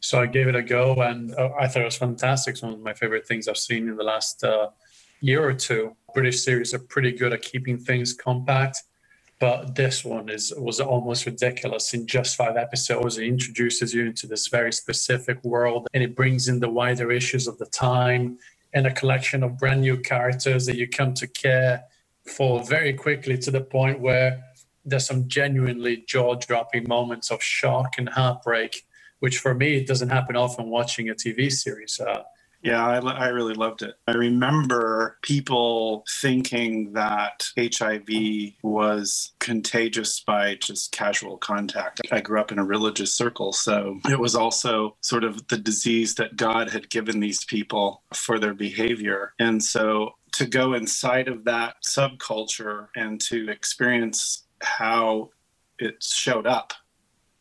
so 0.00 0.20
I 0.20 0.26
gave 0.26 0.48
it 0.48 0.54
a 0.54 0.62
go, 0.62 0.94
and 1.02 1.34
uh, 1.34 1.50
I 1.58 1.68
thought 1.68 1.82
it 1.82 1.86
was 1.86 1.96
fantastic. 1.96 2.52
It's 2.52 2.62
one 2.62 2.74
of 2.74 2.80
my 2.80 2.94
favorite 2.94 3.26
things 3.26 3.48
I've 3.48 3.56
seen 3.56 3.88
in 3.88 3.96
the 3.96 4.04
last 4.04 4.44
uh, 4.44 4.68
year 5.20 5.46
or 5.46 5.54
two. 5.54 5.96
British 6.14 6.42
series 6.42 6.72
are 6.74 6.78
pretty 6.78 7.12
good 7.12 7.32
at 7.32 7.42
keeping 7.42 7.78
things 7.78 8.12
compact 8.12 8.82
but 9.38 9.74
this 9.74 10.04
one 10.04 10.28
is 10.28 10.52
was 10.56 10.80
almost 10.80 11.26
ridiculous 11.26 11.94
in 11.94 12.06
just 12.06 12.36
five 12.36 12.56
episodes 12.56 13.18
it 13.18 13.26
introduces 13.26 13.94
you 13.94 14.06
into 14.06 14.26
this 14.26 14.48
very 14.48 14.72
specific 14.72 15.42
world 15.44 15.86
and 15.94 16.02
it 16.02 16.16
brings 16.16 16.48
in 16.48 16.60
the 16.60 16.68
wider 16.68 17.10
issues 17.12 17.46
of 17.46 17.56
the 17.58 17.66
time 17.66 18.38
and 18.74 18.86
a 18.86 18.92
collection 18.92 19.42
of 19.42 19.58
brand 19.58 19.80
new 19.80 19.96
characters 19.96 20.66
that 20.66 20.76
you 20.76 20.88
come 20.88 21.14
to 21.14 21.26
care 21.26 21.84
for 22.24 22.62
very 22.64 22.92
quickly 22.92 23.38
to 23.38 23.50
the 23.50 23.60
point 23.60 23.98
where 24.00 24.42
there's 24.84 25.06
some 25.06 25.28
genuinely 25.28 26.04
jaw-dropping 26.06 26.86
moments 26.88 27.30
of 27.30 27.42
shock 27.42 27.94
and 27.98 28.08
heartbreak 28.08 28.86
which 29.20 29.38
for 29.38 29.54
me 29.54 29.84
doesn't 29.84 30.10
happen 30.10 30.36
often 30.36 30.68
watching 30.68 31.08
a 31.10 31.14
tv 31.14 31.50
series 31.50 32.00
uh, 32.00 32.22
Yeah, 32.62 32.84
I, 32.84 32.98
I 32.98 33.28
really 33.28 33.54
loved 33.54 33.82
it. 33.82 33.94
I 34.08 34.12
remember 34.12 35.18
people 35.22 36.04
thinking 36.20 36.92
that 36.94 37.48
HIV 37.56 38.08
was 38.62 39.32
contagious 39.38 40.20
by 40.20 40.56
just 40.56 40.90
casual 40.90 41.38
contact. 41.38 42.00
I 42.10 42.20
grew 42.20 42.40
up 42.40 42.50
in 42.50 42.58
a 42.58 42.64
religious 42.64 43.12
circle, 43.14 43.52
so 43.52 44.00
it 44.10 44.18
was 44.18 44.34
also 44.34 44.96
sort 45.02 45.22
of 45.22 45.46
the 45.48 45.58
disease 45.58 46.16
that 46.16 46.36
God 46.36 46.70
had 46.70 46.90
given 46.90 47.20
these 47.20 47.44
people 47.44 48.02
for 48.12 48.38
their 48.40 48.54
behavior. 48.54 49.34
And 49.38 49.62
so 49.62 50.14
to 50.32 50.46
go 50.46 50.74
inside 50.74 51.28
of 51.28 51.44
that 51.44 51.76
subculture 51.86 52.88
and 52.96 53.20
to 53.22 53.48
experience 53.50 54.46
how 54.62 55.30
it 55.78 56.02
showed 56.02 56.46
up 56.46 56.72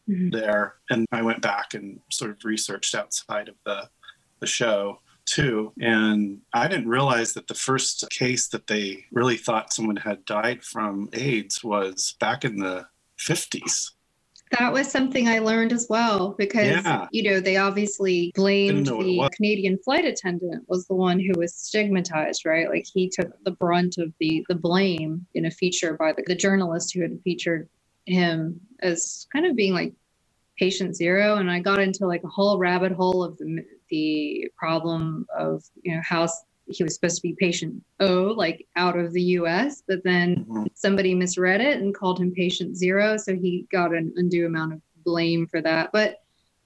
Mm-hmm. 0.09 0.29
there. 0.29 0.75
And 0.89 1.05
I 1.11 1.21
went 1.21 1.41
back 1.41 1.73
and 1.73 1.99
sort 2.11 2.31
of 2.31 2.37
researched 2.45 2.95
outside 2.95 3.49
of 3.49 3.55
the 3.65 3.89
the 4.39 4.47
show 4.47 4.99
too. 5.25 5.73
And 5.81 6.39
I 6.53 6.67
didn't 6.67 6.87
realize 6.87 7.33
that 7.33 7.47
the 7.47 7.53
first 7.55 8.05
case 8.11 8.47
that 8.49 8.67
they 8.67 9.03
really 9.11 9.35
thought 9.35 9.73
someone 9.73 9.97
had 9.97 10.23
died 10.25 10.63
from 10.63 11.09
AIDS 11.13 11.63
was 11.63 12.15
back 12.19 12.45
in 12.45 12.57
the 12.59 12.85
50s. 13.19 13.91
That 14.57 14.71
was 14.71 14.89
something 14.89 15.27
I 15.27 15.39
learned 15.39 15.73
as 15.73 15.87
well 15.89 16.33
because 16.37 16.67
Yeah. 16.85 17.07
you 17.11 17.23
know 17.23 17.41
they 17.41 17.57
obviously 17.57 18.31
blamed 18.33 18.85
Didn't 18.85 18.89
know 18.89 18.95
what 18.97 19.05
it 19.07 19.31
the. 19.31 19.35
Canadian 19.35 19.77
flight 19.79 20.05
attendant 20.05 20.63
was 20.69 20.87
the 20.87 20.95
one 20.95 21.19
who 21.19 21.33
was 21.37 21.53
stigmatized, 21.53 22.45
right? 22.45 22.69
Like 22.69 22.85
he 22.85 23.09
took 23.09 23.29
the 23.43 23.51
brunt 23.51 23.97
of 23.97 24.13
the 24.21 24.45
the 24.47 24.55
blame 24.55 25.25
in 25.33 25.45
a 25.47 25.51
feature 25.51 25.97
by 25.97 26.13
the, 26.13 26.23
the 26.27 26.35
journalist 26.35 26.93
who 26.93 27.01
had 27.01 27.19
featured 27.25 27.67
him 28.07 28.59
as 28.81 29.27
kind 29.31 29.45
of 29.45 29.55
being 29.55 29.73
like 29.73 29.93
patient 30.57 30.95
zero. 30.95 31.35
And 31.35 31.51
I 31.51 31.59
got 31.59 31.79
into 31.79 32.07
like 32.07 32.23
a 32.23 32.29
whole 32.29 32.57
rabbit 32.57 32.91
hole 32.91 33.23
of 33.23 33.37
the 33.37 33.63
the 33.89 34.51
problem 34.57 35.25
of 35.37 35.63
you 35.83 35.95
know 35.95 36.01
how 36.03 36.27
he 36.69 36.83
was 36.83 36.95
supposed 36.95 37.15
to 37.15 37.21
be 37.21 37.33
patient 37.39 37.81
O 38.01 38.33
like 38.35 38.67
out 38.75 38.99
of 38.99 39.13
the 39.13 39.21
US 39.21 39.83
but 39.87 40.03
then 40.03 40.43
mm-hmm. 40.43 40.65
somebody 40.73 41.15
misread 41.15 41.61
it 41.61 41.79
and 41.79 41.95
called 41.95 42.19
him 42.19 42.31
patient 42.33 42.75
zero. 42.75 43.15
So 43.17 43.35
he 43.35 43.65
got 43.71 43.93
an 43.93 44.13
undue 44.17 44.45
amount 44.45 44.73
of 44.73 44.81
blame 45.05 45.47
for 45.47 45.61
that. 45.61 45.91
But 45.93 46.17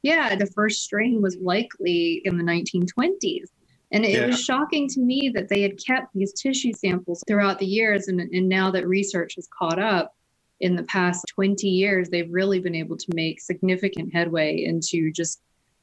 yeah 0.01 0.35
the 0.35 0.47
first 0.47 0.81
strain 0.83 1.21
was 1.21 1.37
likely 1.37 2.21
in 2.25 2.37
the 2.37 2.43
1920s 2.43 3.49
and 3.91 4.05
it 4.05 4.11
Yeah. 4.11 4.27
was 4.27 4.43
shocking 4.43 4.87
to 4.89 5.01
me 5.01 5.29
that 5.35 5.49
they 5.49 5.61
had 5.61 5.77
kept 5.85 6.13
these 6.15 6.33
tissue 6.33 6.71
samples 6.73 7.23
throughout 7.27 7.59
the 7.59 7.65
years. 7.65 8.07
And, 8.07 8.21
and 8.21 8.47
now 8.47 8.71
that 8.71 8.87
research 8.87 9.35
has 9.35 9.47
caught 9.57 9.79
up 9.79 10.15
in 10.61 10.75
the 10.75 10.83
past 10.83 11.25
20 11.35 11.67
years 11.67 12.09
they've 12.09 12.31
really 12.31 12.59
been 12.59 12.75
able 12.75 12.97
to 12.97 13.07
make 13.13 13.41
significant 13.41 14.13
headway 14.13 14.63
into 14.63 15.11
just 15.11 15.41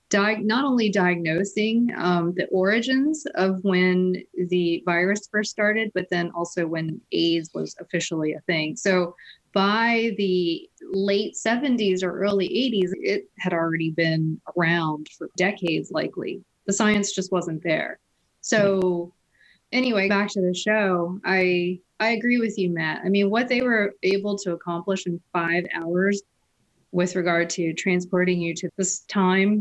di- 0.09 0.37
not 0.37 0.65
only 0.65 0.91
diagnosing 0.91 1.93
um, 1.97 2.33
the 2.37 2.47
origins 2.47 3.27
of 3.35 3.63
when 3.63 4.23
the 4.49 4.83
virus 4.85 5.29
first 5.31 5.51
started, 5.51 5.91
but 5.95 6.07
then 6.11 6.31
also 6.35 6.67
when 6.67 7.01
AIDS 7.13 7.51
was 7.55 7.77
officially 7.81 8.33
a 8.33 8.41
thing. 8.41 8.77
So 8.77 9.15
by 9.53 10.15
the 10.17 10.69
late 10.93 11.35
70s 11.35 12.03
or 12.03 12.19
early 12.21 12.49
80s, 12.49 12.91
it 12.95 13.29
had 13.39 13.53
already 13.53 13.91
been 13.91 14.41
around 14.57 15.09
for 15.17 15.29
decades, 15.37 15.91
likely. 15.91 16.43
The 16.67 16.73
science 16.73 17.13
just 17.13 17.33
wasn't 17.33 17.63
there. 17.63 17.99
So 18.41 19.13
anyway, 19.73 20.09
back 20.09 20.29
to 20.31 20.41
the 20.41 20.55
show. 20.55 21.19
I 21.25 21.81
I 22.01 22.11
agree 22.11 22.39
with 22.39 22.59
you, 22.59 22.71
Matt. 22.71 23.03
I 23.05 23.09
mean, 23.09 23.31
what 23.31 23.49
they 23.49 23.61
were 23.61 23.95
able 24.03 24.39
to 24.39 24.53
accomplish 24.53 25.07
in 25.07 25.21
five 25.33 25.65
hours 25.75 26.23
with 26.93 27.17
regard 27.17 27.51
to 27.51 27.75
transporting 27.75 28.41
you 28.41 28.55
to 28.55 28.69
this 28.77 29.01
time 29.01 29.61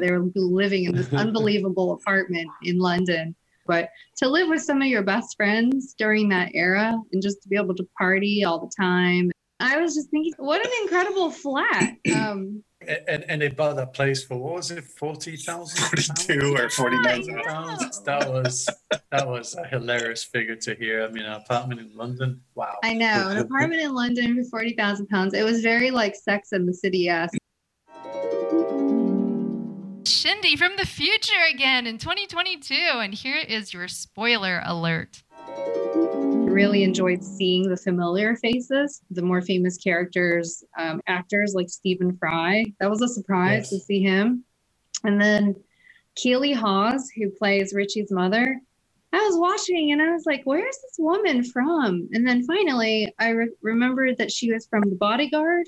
they 0.00 0.10
were 0.10 0.24
living 0.34 0.84
in 0.84 0.94
this 0.94 1.12
unbelievable 1.12 1.92
apartment 1.92 2.48
in 2.62 2.78
London. 2.78 3.34
But 3.66 3.90
to 4.16 4.28
live 4.28 4.48
with 4.48 4.62
some 4.62 4.82
of 4.82 4.88
your 4.88 5.02
best 5.02 5.36
friends 5.36 5.94
during 5.96 6.28
that 6.30 6.50
era 6.54 6.96
and 7.12 7.22
just 7.22 7.42
to 7.42 7.48
be 7.48 7.56
able 7.56 7.74
to 7.76 7.86
party 7.96 8.44
all 8.44 8.58
the 8.58 8.72
time. 8.76 9.30
I 9.60 9.76
I 9.76 9.76
was 9.80 9.94
just 9.94 10.10
thinking, 10.10 10.32
what 10.38 10.64
an 10.64 10.72
incredible 10.82 11.30
flat. 11.30 11.96
Um, 12.16 12.64
and, 12.86 13.24
and 13.28 13.42
they 13.42 13.48
bought 13.48 13.76
that 13.76 13.92
place 13.92 14.24
for 14.24 14.38
what 14.38 14.54
was 14.54 14.70
it, 14.70 14.82
forty 14.84 15.36
thousand? 15.36 15.84
Forty-two 15.84 16.56
or 16.56 16.70
forty-nine 16.70 17.22
I 17.30 17.34
know. 17.34 17.42
pounds. 17.42 18.02
That 18.04 18.28
was 18.30 18.68
that 19.10 19.28
was 19.28 19.54
a 19.54 19.66
hilarious 19.66 20.24
figure 20.24 20.56
to 20.56 20.74
hear. 20.74 21.04
I 21.04 21.08
mean, 21.08 21.24
an 21.24 21.32
apartment 21.32 21.80
in 21.80 21.94
London. 21.94 22.40
Wow. 22.54 22.78
I 22.82 22.94
know 22.94 23.28
an 23.28 23.36
apartment 23.46 23.82
in 23.82 23.92
London 23.94 24.34
for 24.42 24.48
forty 24.48 24.74
thousand 24.74 25.08
pounds. 25.08 25.34
It 25.34 25.44
was 25.44 25.60
very 25.60 25.90
like 25.90 26.14
Sex 26.14 26.52
and 26.52 26.66
the 26.66 26.72
City 26.72 27.08
esque. 27.08 27.36
Shindy 30.06 30.56
from 30.56 30.76
the 30.76 30.86
future 30.86 31.42
again 31.52 31.86
in 31.86 31.98
2022. 31.98 32.74
And 32.74 33.14
here 33.14 33.38
is 33.46 33.74
your 33.74 33.88
spoiler 33.88 34.62
alert. 34.64 35.22
Really 36.50 36.82
enjoyed 36.82 37.22
seeing 37.22 37.68
the 37.68 37.76
familiar 37.76 38.34
faces, 38.36 39.02
the 39.10 39.22
more 39.22 39.40
famous 39.40 39.76
characters, 39.78 40.62
um, 40.78 41.00
actors 41.06 41.54
like 41.54 41.68
Stephen 41.70 42.16
Fry. 42.16 42.64
That 42.80 42.90
was 42.90 43.00
a 43.02 43.08
surprise 43.08 43.62
Yes. 43.62 43.70
to 43.70 43.78
see 43.78 44.00
him. 44.00 44.44
And 45.04 45.20
then 45.20 45.54
Keeley 46.16 46.52
Hawes, 46.52 47.08
who 47.16 47.30
plays 47.30 47.72
Richie's 47.72 48.10
mother. 48.10 48.60
I 49.12 49.18
was 49.18 49.36
watching 49.38 49.92
and 49.92 50.02
I 50.02 50.12
was 50.12 50.24
like, 50.26 50.42
where 50.44 50.66
is 50.68 50.76
this 50.82 50.96
woman 50.98 51.42
from? 51.44 52.08
And 52.12 52.26
then 52.26 52.44
finally, 52.44 53.12
I 53.18 53.30
re- 53.30 53.50
remembered 53.62 54.18
that 54.18 54.30
she 54.30 54.52
was 54.52 54.66
from 54.66 54.82
The 54.90 54.96
Bodyguard, 54.96 55.66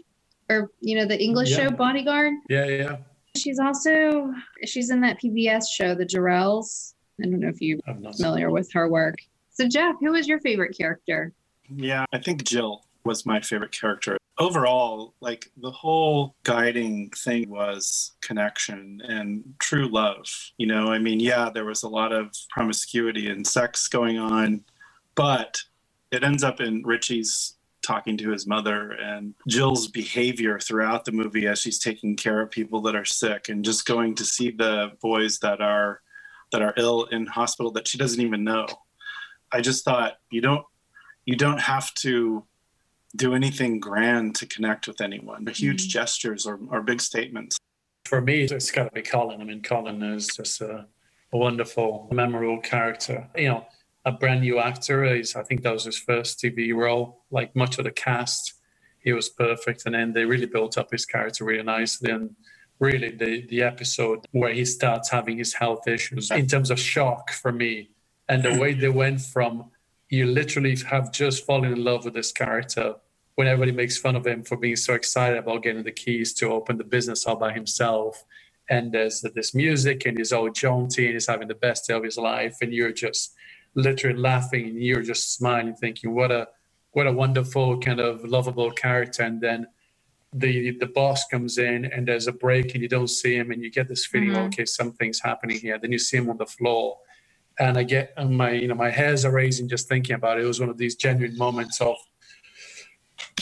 or, 0.51 0.71
you 0.81 0.97
know, 0.97 1.07
the 1.07 1.21
English 1.21 1.51
Yeah. 1.51 1.69
show 1.69 1.71
Bodyguard. 1.71 2.35
Yeah, 2.49 2.67
yeah. 2.67 2.97
She's 3.37 3.59
also 3.59 4.33
she's 4.67 4.91
in 4.91 5.01
that 5.01 5.19
PBS 5.21 5.69
show, 5.73 5.95
The 5.95 6.05
Durrells. 6.07 6.95
I 7.21 7.25
don't 7.25 7.41
know 7.41 7.49
if 7.49 7.61
you're 7.63 7.79
familiar 8.13 8.51
with 8.51 8.71
her 8.73 8.89
work. 8.89 9.17
So 9.53 9.69
Jeff, 9.69 9.97
who 10.01 10.13
was 10.13 10.27
your 10.27 10.41
favorite 10.41 10.77
character? 10.77 11.33
Yeah, 11.69 12.05
I 12.13 12.19
think 12.19 12.45
Jill 12.45 12.85
was 13.05 13.27
my 13.27 13.41
favorite 13.41 13.73
character. 13.73 14.17
Overall, 14.39 15.15
like 15.21 15.51
the 15.59 15.71
whole 15.71 16.35
guiding 16.43 17.11
thing 17.11 17.51
was 17.51 18.13
connection 18.23 19.01
and 19.07 19.45
true 19.59 19.89
love. 19.89 20.25
You 20.57 20.67
know, 20.67 20.91
I 20.91 20.99
mean, 20.99 21.21
yeah, 21.21 21.51
there 21.53 21.67
was 21.67 21.83
a 21.83 21.89
lot 21.89 22.13
of 22.13 22.35
promiscuity 22.51 23.29
and 23.29 23.47
sex 23.47 23.89
going 23.89 24.19
on, 24.19 24.65
but 25.15 25.61
it 26.11 26.25
ends 26.25 26.43
up 26.43 26.61
in 26.61 26.83
Richie's 26.83 27.57
talking 27.83 28.17
to 28.17 28.31
his 28.31 28.47
mother 28.47 28.93
and 28.93 29.35
Jill's 29.49 29.89
behavior 29.89 30.59
throughout 30.59 31.05
the 31.05 31.13
movie 31.13 31.47
as 31.47 31.59
she's 31.59 31.79
taking 31.79 32.17
care 32.17 32.41
of 32.41 32.51
people 32.51 32.81
that 32.83 32.95
are 32.95 33.05
sick 33.05 33.49
and 33.49 33.65
just 33.65 33.85
going 33.87 34.15
to 34.15 34.25
see 34.25 34.51
the 34.51 34.93
boys 35.01 35.39
that 35.41 35.61
are 35.61 36.01
that 36.53 36.63
are 36.63 36.75
ill 36.77 37.05
in 37.07 37.27
hospital 37.27 37.73
that 37.73 37.89
she 37.89 37.99
doesn't 37.99 38.21
even 38.21 38.45
know. 38.45 38.67
I 39.53 39.61
just 39.61 39.85
thought 39.85 40.15
you 40.31 40.41
don't 40.41 40.65
you 41.25 41.37
don't 41.37 41.61
have 41.61 41.93
to 41.95 42.45
do 43.15 43.35
anything 43.35 43.79
grand 43.79 44.35
to 44.37 44.47
connect 44.47 44.89
with 44.89 45.01
anyone. 45.01 45.45
Mm-hmm. 45.45 45.53
Huge 45.53 45.89
gestures 45.89 46.47
or, 46.47 46.59
or 46.69 46.83
big 46.83 47.01
statements. 47.01 47.59
For 48.05 48.21
me, 48.21 48.43
it's 48.43 48.71
got 48.71 48.85
to 48.85 48.91
be 48.91 49.03
Colin. 49.03 49.41
I 49.41 49.45
mean, 49.45 49.63
Colin 49.63 50.03
is 50.03 50.29
just 50.29 50.61
a, 50.61 50.87
a 51.33 51.37
wonderful, 51.37 52.09
memorable 52.11 52.61
character. 52.61 53.29
You 53.37 53.49
know, 53.49 53.67
a 54.05 54.13
brand 54.13 54.41
new 54.41 54.59
actor. 54.59 55.15
He's, 55.15 55.37
I 55.37 55.43
think 55.43 55.63
that 55.63 55.73
was 55.73 55.85
his 55.85 55.99
first 55.99 56.41
TV 56.41 56.75
role. 56.75 57.23
Like 57.31 57.55
much 57.55 57.79
of 57.79 57.85
the 57.85 57.93
cast, 57.93 58.55
he 58.99 59.13
was 59.13 59.29
perfect. 59.29 59.83
And 59.87 59.95
then 59.95 60.13
they 60.13 60.25
really 60.25 60.47
built 60.47 60.77
up 60.77 60.91
his 60.91 61.07
character 61.07 61.45
really 61.45 61.63
nicely. 61.63 62.11
And 62.11 62.35
really, 62.81 63.11
the, 63.11 63.47
the 63.47 63.63
episode 63.63 64.27
where 64.33 64.53
he 64.53 64.65
starts 64.65 65.11
having 65.11 65.39
his 65.39 65.55
health 65.55 65.87
issues 65.87 66.31
in 66.31 66.47
terms 66.47 66.71
of 66.71 66.81
shock 66.81 67.31
for 67.31 67.53
me, 67.53 67.91
and 68.33 68.43
the 68.45 68.59
way 68.61 68.75
they 68.75 68.89
went 69.05 69.21
from 69.21 69.71
you 70.11 70.27
literally 70.27 70.77
have 70.91 71.13
just 71.13 71.47
fallen 71.47 71.73
in 71.73 71.85
love 71.85 72.05
with 72.07 72.15
this 72.15 72.33
character 72.33 72.97
when 73.37 73.49
everybody 73.49 73.73
makes 73.73 73.99
fun 73.99 74.17
of 74.17 74.27
him 74.27 74.43
for 74.45 74.57
being 74.59 74.77
so 74.77 74.95
excited 74.95 75.39
about 75.39 75.63
getting 75.63 75.85
the 75.85 75.93
keys 75.93 76.35
to 76.35 76.47
open 76.49 76.79
the 76.79 76.85
business 76.85 77.27
all 77.27 77.37
by 77.37 77.53
himself. 77.53 78.25
And 78.71 78.93
there's 78.93 79.23
this 79.35 79.55
music, 79.55 80.07
and 80.07 80.19
he's 80.19 80.33
all 80.33 80.51
jaunty, 80.51 81.07
and 81.07 81.15
he's 81.15 81.29
having 81.29 81.49
the 81.49 81.55
best 81.67 81.89
day 81.89 81.95
of 81.95 82.05
his 82.05 82.19
life, 82.19 82.59
and 82.63 82.73
you're 82.75 82.93
just 82.93 83.35
literally 83.75 84.19
laughing, 84.19 84.67
and 84.69 84.83
you're 84.83 85.03
just 85.03 85.35
smiling, 85.35 85.75
thinking, 85.75 86.15
"What 86.15 86.31
a, 86.31 86.49
what 86.93 87.07
a 87.09 87.13
wonderful 87.13 87.81
kind 87.81 88.01
of 88.01 88.25
lovable 88.25 88.71
character." 88.73 89.25
And 89.25 89.41
then 89.41 89.67
the 90.33 90.73
the 90.79 90.87
boss 91.01 91.27
comes 91.29 91.59
in, 91.59 91.87
and 91.87 92.09
there's 92.09 92.29
a 92.29 92.33
break, 92.47 92.75
and 92.75 92.83
you 92.83 92.89
don't 92.89 93.09
see 93.21 93.37
him, 93.37 93.51
and 93.53 93.63
you 93.65 93.71
get 93.71 93.89
this 93.89 94.07
feeling, 94.07 94.33
Mhm. 94.33 94.47
okay, 94.49 94.67
something's 94.67 95.21
happening 95.21 95.59
here. 95.61 95.79
Then 95.79 95.93
you 95.93 95.99
see 95.99 96.19
him 96.19 96.31
on 96.31 96.39
the 96.39 96.47
floor, 96.47 96.99
and 97.59 97.77
I 97.79 97.83
get 97.83 98.13
and 98.17 98.37
my 98.37 98.53
you 98.53 98.69
know 98.69 98.75
my 98.75 98.91
hairs 98.91 99.25
are 99.25 99.33
raising 99.33 99.69
just 99.69 99.89
thinking 99.89 100.15
about 100.17 100.39
it. 100.39 100.45
It 100.45 100.49
was 100.49 100.61
one 100.61 100.69
of 100.71 100.79
these 100.79 100.97
genuine 100.97 101.37
moments 101.37 101.81
of 101.81 101.97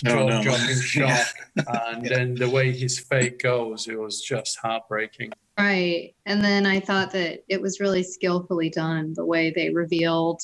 jaw 0.05 0.27
no. 0.27 0.43
dropping 0.43 0.81
shock, 0.81 1.27
and 1.69 2.05
then 2.05 2.35
the 2.35 2.49
way 2.49 2.73
his 2.73 2.99
fate 2.99 3.41
goes, 3.43 3.87
it 3.89 3.99
was 3.99 4.21
just 4.21 4.59
heartbreaking. 4.59 5.33
Right. 5.59 6.15
And 6.27 6.43
then 6.43 6.65
I 6.67 6.81
thought 6.81 7.13
that 7.13 7.45
it 7.49 7.61
was 7.61 7.81
really 7.81 8.03
skillfully 8.03 8.71
done 8.71 9.13
the 9.15 9.27
way 9.27 9.51
they 9.51 9.69
revealed, 9.71 10.41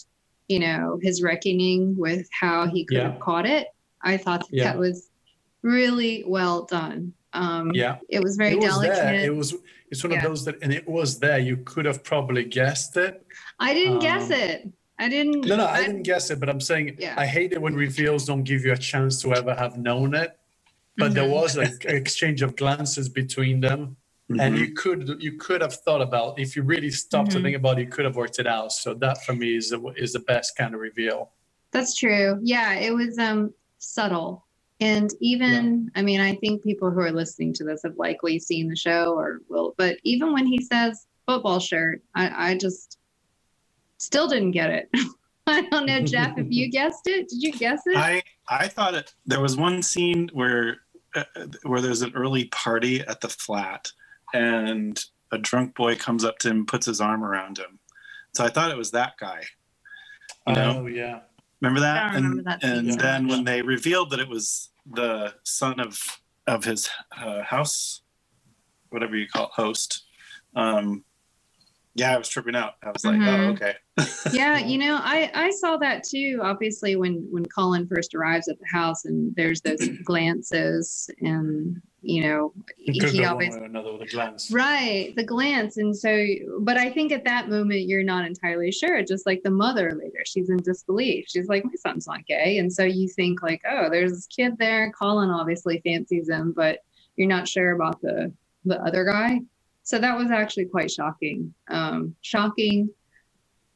you 0.48 0.59
know, 0.59 0.98
his 1.02 1.22
reckoning 1.22 1.96
with 1.96 2.29
how 2.38 2.66
he 2.66 2.85
could 2.85 2.98
Yeah. 2.98 3.11
have 3.12 3.20
caught 3.20 3.46
it. 3.46 3.68
I 4.02 4.18
thought 4.18 4.40
that, 4.40 4.52
Yeah. 4.57 4.64
that 4.64 4.79
was 4.79 5.09
really 5.62 6.22
well 6.26 6.64
done. 6.64 7.14
Um, 7.33 7.72
Yeah, 7.74 7.96
It 8.11 8.22
was 8.22 8.37
very 8.37 8.52
it 8.52 8.59
was 8.59 8.66
delicate. 8.68 8.94
there. 8.94 9.14
It 9.24 9.35
was 9.35 9.55
it's 9.90 10.02
one 10.02 10.11
Yeah. 10.12 10.18
of 10.18 10.24
those 10.24 10.44
that, 10.44 10.57
and 10.62 10.72
it 10.72 10.87
was 10.87 11.18
there. 11.20 11.38
You 11.38 11.59
could 11.59 11.85
have 11.85 12.02
probably 12.02 12.44
guessed 12.44 12.96
it. 12.96 13.24
I 13.58 13.74
didn't 13.74 14.00
guess 14.00 14.30
um, 14.30 14.32
it. 14.32 14.72
I 14.98 15.08
didn't. 15.08 15.46
No, 15.46 15.56
no, 15.56 15.66
I 15.66 15.82
didn't 15.84 16.02
guess 16.02 16.30
it, 16.30 16.40
but 16.40 16.48
I'm 16.48 16.60
saying 16.60 16.96
Yeah. 16.98 17.14
I 17.16 17.26
hate 17.26 17.52
it 17.52 17.60
when 17.60 17.74
reveals 17.74 18.24
don't 18.24 18.44
give 18.44 18.64
you 18.64 18.72
a 18.72 18.76
chance 18.76 19.20
to 19.22 19.34
ever 19.34 19.54
have 19.54 19.78
known 19.78 20.14
it. 20.14 20.38
But 20.98 21.12
there 21.12 21.24
Mhm. 21.24 21.30
was 21.34 21.56
an 21.56 21.78
exchange 21.84 22.40
of 22.40 22.56
glances 22.56 23.08
between 23.10 23.60
them, 23.60 23.96
and 24.40 24.56
you 24.56 24.72
could 24.72 25.22
you 25.22 25.32
could 25.36 25.60
have 25.60 25.74
thought 25.74 26.00
about 26.00 26.38
if 26.38 26.56
you 26.56 26.62
really 26.62 26.90
stopped 26.90 27.32
to 27.32 27.38
Mhm. 27.38 27.42
think 27.42 27.56
about 27.56 27.78
it, 27.78 27.82
you 27.82 27.88
could 27.88 28.06
have 28.06 28.16
worked 28.16 28.38
it 28.38 28.46
out. 28.46 28.72
So 28.72 28.94
that 28.94 29.22
for 29.24 29.34
me 29.34 29.56
is 29.56 29.70
the, 29.70 29.80
is 29.96 30.14
the 30.14 30.20
best 30.20 30.56
kind 30.56 30.74
of 30.74 30.80
reveal. 30.80 31.32
That's 31.70 31.94
true. 31.94 32.38
Yeah, 32.42 32.74
it 32.74 32.94
was 32.94 33.18
um 33.18 33.52
subtle. 33.78 34.46
And 34.80 35.10
even 35.20 35.90
I 35.94 36.00
mean, 36.02 36.20
I 36.20 36.34
think 36.36 36.62
people 36.62 36.90
who 36.90 37.00
are 37.00 37.12
listening 37.12 37.52
to 37.54 37.64
this 37.64 37.82
have 37.84 37.96
likely 37.98 38.38
seen 38.38 38.68
the 38.68 38.76
show 38.76 39.12
or 39.14 39.40
will, 39.50 39.74
but 39.76 39.98
even 40.02 40.32
when 40.32 40.46
he 40.46 40.62
says 40.62 41.06
football 41.26 41.60
shirt, 41.60 42.02
I, 42.14 42.52
I 42.52 42.54
just 42.56 42.98
still 44.06 44.28
didn't 44.28 44.52
get 44.52 44.70
it. 44.70 44.88
I 45.48 45.62
don't 45.62 45.86
know, 45.86 46.00
Jeff, 46.00 46.38
if 46.38 46.46
you 46.48 46.70
guessed 46.70 47.06
it. 47.06 47.28
Did 47.28 47.42
you 47.42 47.52
guess 47.52 47.82
it? 47.86 47.96
I 47.96 48.22
I 48.48 48.68
thought 48.68 48.94
it. 48.94 49.14
There 49.26 49.40
was 49.40 49.56
one 49.56 49.82
scene 49.82 50.30
where 50.32 50.78
uh, 51.14 51.24
where 51.64 51.80
there's 51.80 52.02
an 52.02 52.12
early 52.14 52.46
party 52.46 53.00
at 53.00 53.20
the 53.20 53.28
flat, 53.28 53.90
and 54.32 55.02
a 55.32 55.38
drunk 55.38 55.74
boy 55.74 55.96
comes 55.96 56.24
up 56.24 56.38
to 56.38 56.50
him, 56.50 56.66
puts 56.66 56.86
his 56.86 57.00
arm 57.00 57.24
around 57.24 57.58
him. 57.58 57.78
So 58.34 58.44
I 58.44 58.48
thought 58.48 58.70
it 58.70 58.76
was 58.76 58.90
that 58.92 59.14
guy. 59.18 59.42
You 60.46 60.54
know, 60.54 60.78
Oh 60.78 60.86
yeah, 60.86 61.20
remember 61.60 61.80
that? 61.80 62.10
I 62.10 62.14
remember 62.14 62.38
and 62.38 62.46
that 62.46 62.62
scene, 62.62 62.70
and 62.70 62.88
yeah. 62.88 62.96
then 62.96 63.28
when 63.28 63.44
they 63.44 63.62
revealed 63.62 64.10
that 64.10 64.20
it 64.20 64.28
was 64.28 64.70
the 64.84 65.34
son 65.44 65.78
of 65.80 66.00
of 66.46 66.64
his 66.64 66.88
uh, 67.16 67.42
house, 67.42 68.02
whatever 68.90 69.16
you 69.16 69.28
call 69.28 69.46
it, 69.46 69.52
host. 69.52 70.04
Um, 70.54 71.04
yeah, 71.96 72.14
I 72.14 72.18
was 72.18 72.28
tripping 72.28 72.54
out. 72.54 72.74
I 72.82 72.90
was 72.90 73.04
like, 73.04 73.16
Mhm. 73.16 73.48
oh, 73.48 73.50
okay. 73.52 73.74
yeah 74.32 74.59
you 74.59 74.76
know 74.76 74.98
i 75.02 75.30
i 75.35 75.50
saw 75.50 75.78
that 75.78 76.04
too 76.04 76.38
obviously 76.42 76.96
when 76.96 77.26
when 77.30 77.46
colin 77.46 77.87
first 77.87 78.14
arrives 78.14 78.46
at 78.46 78.59
the 78.59 78.66
house 78.70 79.06
and 79.06 79.35
there's 79.37 79.62
those 79.62 79.88
glances 80.04 81.09
and 81.22 81.80
you 82.02 82.22
know 82.22 82.52
could 83.00 83.09
he 83.09 83.24
always 83.24 83.54
another 83.54 83.94
with 83.94 84.02
a 84.02 84.06
glance. 84.06 84.50
right 84.50 85.14
the 85.16 85.24
glance 85.24 85.78
and 85.78 85.96
so 85.96 86.26
but 86.61 86.76
i 86.76 86.90
think 86.90 87.11
at 87.11 87.24
that 87.24 87.48
moment 87.48 87.88
you're 87.88 88.02
not 88.02 88.26
entirely 88.26 88.70
sure 88.70 89.02
just 89.02 89.24
like 89.24 89.42
the 89.42 89.50
mother 89.50 89.92
later 89.98 90.22
she's 90.26 90.50
in 90.50 90.59
disbelief 90.59 91.24
she's 91.26 91.48
like 91.48 91.64
my 91.64 91.72
son's 91.78 92.06
not 92.06 92.24
gay 92.26 92.59
and 92.59 92.70
so 92.70 92.85
you 92.85 93.09
think 93.09 93.42
like 93.42 93.62
oh 93.70 93.88
there's 93.88 94.12
this 94.12 94.26
kid 94.26 94.59
there 94.59 94.92
colin 94.92 95.30
obviously 95.30 95.80
fancies 95.85 96.28
him 96.28 96.52
but 96.54 96.80
you're 97.16 97.28
not 97.28 97.48
sure 97.48 97.70
about 97.70 97.98
the 98.02 98.30
the 98.66 98.78
other 98.82 99.04
guy 99.04 99.40
so 99.87 99.99
that 99.99 100.18
was 100.18 100.31
actually 100.31 100.66
quite 100.66 100.90
shocking 100.90 101.55
um 101.68 102.14
shocking 102.20 102.90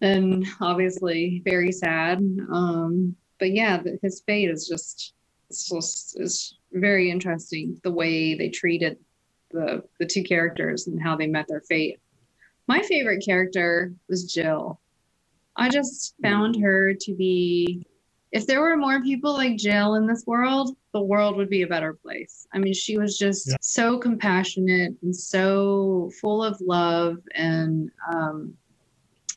and 0.00 0.46
obviously 0.60 1.42
very 1.44 1.72
sad. 1.72 2.18
Um, 2.50 3.14
but 3.38 3.52
yeah, 3.52 3.78
the, 3.78 3.98
his 4.02 4.22
fate 4.26 4.50
is 4.50 4.66
just 4.68 5.14
it's 5.48 5.68
just 5.68 6.20
is 6.20 6.56
very 6.72 7.10
interesting 7.10 7.78
the 7.82 7.90
way 7.90 8.34
they 8.34 8.48
treated 8.48 8.96
the 9.50 9.82
the 9.98 10.06
two 10.06 10.22
characters 10.22 10.86
and 10.86 11.00
how 11.00 11.16
they 11.16 11.26
met 11.26 11.46
their 11.48 11.62
fate. 11.62 12.00
My 12.66 12.82
favorite 12.82 13.24
character 13.24 13.92
was 14.08 14.32
Jill. 14.32 14.80
I 15.56 15.68
just 15.68 16.14
found 16.22 16.56
her 16.60 16.94
to 16.94 17.14
be 17.14 17.84
if 18.32 18.46
there 18.46 18.60
were 18.60 18.76
more 18.76 19.02
people 19.02 19.32
like 19.32 19.56
Jill 19.56 19.94
in 19.94 20.06
this 20.06 20.24
world, 20.26 20.76
the 20.92 21.00
world 21.02 21.36
would 21.36 21.50
be 21.50 21.62
a 21.62 21.66
better 21.66 21.94
place. 21.94 22.46
I 22.52 22.58
mean, 22.58 22.74
she 22.74 22.96
was 22.96 23.18
just 23.18 23.48
Yeah. 23.48 23.56
so 23.60 23.98
compassionate 23.98 24.94
and 25.02 25.14
so 25.14 26.10
full 26.20 26.42
of 26.44 26.60
love 26.60 27.18
and 27.34 27.90
um 28.12 28.54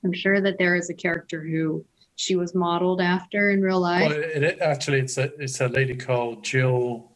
I'm 0.05 0.13
sure 0.13 0.41
that 0.41 0.57
there 0.57 0.75
is 0.75 0.89
a 0.89 0.93
character 0.93 1.41
who 1.41 1.85
she 2.15 2.35
was 2.35 2.53
modeled 2.53 2.99
after 3.01 3.51
in 3.51 3.61
real 3.61 3.79
life. 3.79 4.09
Well, 4.09 4.19
it, 4.19 4.43
it, 4.43 4.59
actually, 4.61 4.99
it's 4.99 5.17
a 5.17 5.33
it's 5.41 5.61
a 5.61 5.67
lady 5.69 5.95
called 5.95 6.43
Jill. 6.43 7.09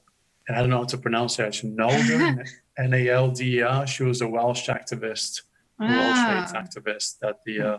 I 0.49 0.59
don't 0.61 0.69
know 0.69 0.77
how 0.77 0.85
to 0.85 0.97
pronounce 0.97 1.37
it. 1.37 1.43
Actually, 1.43 1.73
Nalder, 1.73 2.47
N 2.77 2.93
A 2.93 3.09
L 3.09 3.29
D 3.29 3.57
E 3.57 3.61
R. 3.61 3.85
She 3.85 4.03
was 4.03 4.21
a 4.21 4.27
Welsh 4.27 4.69
activist, 4.69 5.41
World 5.79 5.91
Ah. 6.15 6.47
Trade 6.49 6.63
activist 6.63 7.19
that 7.19 7.39
the 7.45 7.61
uh, 7.61 7.77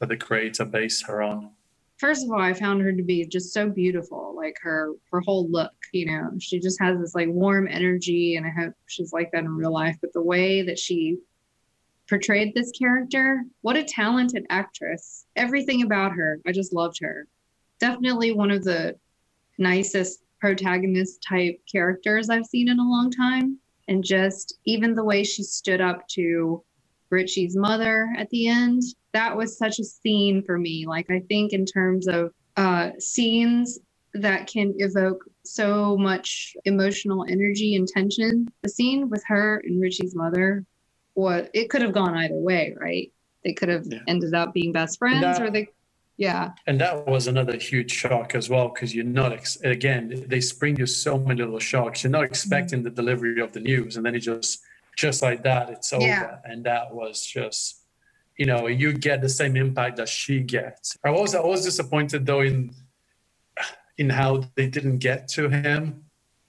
that 0.00 0.08
the 0.08 0.16
creator 0.16 0.64
based 0.64 1.06
her 1.06 1.22
on. 1.22 1.52
First 2.00 2.24
of 2.24 2.32
all, 2.32 2.40
I 2.40 2.54
found 2.54 2.80
her 2.80 2.92
to 2.94 3.02
be 3.02 3.26
just 3.26 3.52
so 3.52 3.68
beautiful, 3.68 4.32
like 4.34 4.56
her 4.62 4.94
her 5.12 5.20
whole 5.20 5.46
look. 5.50 5.74
You 5.92 6.06
know, 6.06 6.30
she 6.38 6.58
just 6.58 6.80
has 6.80 6.98
this 6.98 7.14
like 7.14 7.28
warm 7.28 7.68
energy, 7.70 8.36
and 8.36 8.46
I 8.46 8.48
hope 8.48 8.72
she's 8.86 9.12
like 9.12 9.30
that 9.32 9.44
in 9.44 9.54
real 9.54 9.70
life. 9.70 9.98
But 10.00 10.14
the 10.14 10.22
way 10.22 10.62
that 10.62 10.78
she 10.78 11.18
portrayed 12.08 12.54
this 12.54 12.70
character, 12.70 13.44
what 13.60 13.76
a 13.76 13.84
talented 13.84 14.46
actress! 14.48 15.26
Everything 15.36 15.82
about 15.82 16.12
her, 16.12 16.40
I 16.46 16.52
just 16.52 16.72
loved 16.72 16.98
her. 17.02 17.26
Definitely 17.80 18.32
one 18.32 18.50
of 18.50 18.64
the 18.64 18.96
nicest 19.58 20.22
protagonist 20.40 21.22
type 21.22 21.60
characters 21.70 22.30
I've 22.30 22.46
seen 22.46 22.70
in 22.70 22.78
a 22.78 22.90
long 22.90 23.10
time. 23.10 23.58
And 23.88 24.02
just 24.02 24.58
even 24.64 24.94
the 24.94 25.04
way 25.04 25.22
she 25.22 25.42
stood 25.42 25.82
up 25.82 26.08
to 26.12 26.64
Richie's 27.10 27.56
mother 27.56 28.08
at 28.16 28.30
the 28.30 28.48
end, 28.48 28.82
that 29.12 29.36
was 29.36 29.58
such 29.58 29.78
a 29.78 29.84
scene 29.84 30.42
for 30.42 30.58
me. 30.58 30.86
Like, 30.86 31.10
I 31.10 31.20
think 31.28 31.52
in 31.52 31.66
terms 31.66 32.06
of 32.06 32.32
uh, 32.56 32.90
scenes 32.98 33.78
that 34.14 34.46
can 34.46 34.74
evoke 34.78 35.24
so 35.44 35.96
much 35.96 36.56
emotional 36.64 37.24
energy 37.28 37.76
and 37.76 37.86
tension, 37.86 38.46
the 38.62 38.68
scene 38.68 39.08
with 39.08 39.22
her 39.26 39.62
and 39.64 39.80
Richie's 39.80 40.14
mother, 40.14 40.64
what 41.14 41.50
it 41.54 41.70
could 41.70 41.82
have 41.82 41.92
gone 41.92 42.16
either 42.16 42.38
way, 42.38 42.74
right? 42.80 43.12
They 43.44 43.52
could 43.52 43.68
have 43.68 43.86
ended 44.06 44.34
up 44.34 44.52
being 44.52 44.72
best 44.72 44.98
friends, 44.98 45.22
That- 45.22 45.42
or 45.42 45.50
they, 45.50 45.68
yeah. 46.16 46.50
And 46.66 46.80
that 46.80 47.06
was 47.06 47.26
another 47.26 47.56
huge 47.56 47.90
shock 47.90 48.34
as 48.34 48.50
well, 48.50 48.68
because 48.68 48.94
you're 48.94 49.04
not, 49.04 49.32
ex- 49.32 49.60
again, 49.62 50.24
they 50.28 50.40
spring 50.40 50.76
you 50.76 50.86
so 50.86 51.18
many 51.18 51.42
little 51.42 51.58
shocks. 51.58 52.04
You're 52.04 52.10
not 52.10 52.24
expecting 52.24 52.82
the 52.82 52.90
delivery 52.90 53.40
of 53.40 53.52
the 53.52 53.60
news, 53.60 53.96
and 53.96 54.04
then 54.04 54.14
it 54.14 54.20
just, 54.20 54.60
just 54.96 55.22
like 55.22 55.42
that, 55.44 55.70
it's 55.70 55.92
over. 55.92 56.04
Yeah. 56.04 56.38
And 56.44 56.64
that 56.64 56.94
was 56.94 57.24
just, 57.24 57.84
you 58.36 58.46
know, 58.46 58.66
you 58.66 58.92
get 58.92 59.20
the 59.20 59.28
same 59.28 59.56
impact 59.56 59.96
that 59.96 60.08
she 60.08 60.40
gets. 60.40 60.96
I 61.04 61.10
was, 61.10 61.34
I 61.34 61.40
was 61.40 61.64
disappointed 61.64 62.26
though 62.26 62.40
in, 62.40 62.74
in 63.98 64.10
how 64.10 64.44
they 64.54 64.66
didn't 64.66 64.98
get 64.98 65.28
to 65.28 65.48
him. 65.48 66.04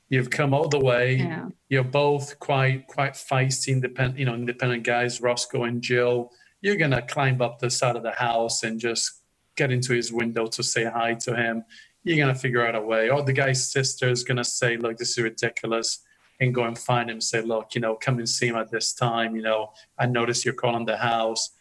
You've 0.10 0.30
come 0.30 0.54
all 0.54 0.67
the 0.67 0.80
way. 0.80 1.15
Yeah. 1.15 1.47
You're 1.69 1.86
both 1.86 2.38
quite, 2.39 2.88
quite 2.88 3.13
feisty, 3.13 3.69
independent, 3.69 4.19
you 4.19 4.25
know, 4.25 4.34
independent 4.34 4.84
guys, 4.84 5.21
Roscoe 5.21 5.63
and 5.63 5.82
Jill. 5.82 6.32
You're 6.60 6.75
gonna 6.75 7.01
climb 7.01 7.41
up 7.41 7.60
the 7.60 7.69
side 7.69 7.95
of 7.95 8.04
the 8.04 8.12
house 8.12 8.63
and 8.63 8.80
just 8.80 9.21
get 9.56 9.71
into 9.71 9.93
his 9.93 10.12
window 10.12 10.47
to 10.47 10.63
say 10.63 10.84
hi 10.84 11.13
to 11.13 11.36
him. 11.36 11.63
You're 12.04 12.17
gonna 12.17 12.36
figure 12.36 12.65
out 12.65 12.75
a 12.75 12.82
way. 12.82 13.10
Or 13.10 13.23
the 13.23 13.34
guy's 13.34 13.71
sister 13.71 14.10
is 14.10 14.23
gonna 14.23 14.43
say, 14.43 14.75
"Look, 14.75 14.97
this 14.97 15.12
is 15.12 15.23
ridiculous," 15.23 15.99
and 16.41 16.54
go 16.54 16.63
and 16.63 16.77
find 16.77 17.10
him. 17.10 17.21
Say, 17.21 17.41
"Look, 17.41 17.75
you 17.75 17.80
know, 17.82 17.95
come 17.95 18.17
and 18.17 18.27
see 18.27 18.47
him 18.47 18.58
at 18.58 18.69
this 18.69 18.91
time. 18.91 19.36
You 19.36 19.43
know, 19.43 19.71
I 19.97 20.08
noticed 20.08 20.43
you're 20.43 20.54
calling 20.54 20.86
the 20.86 20.97
house." 20.97 21.51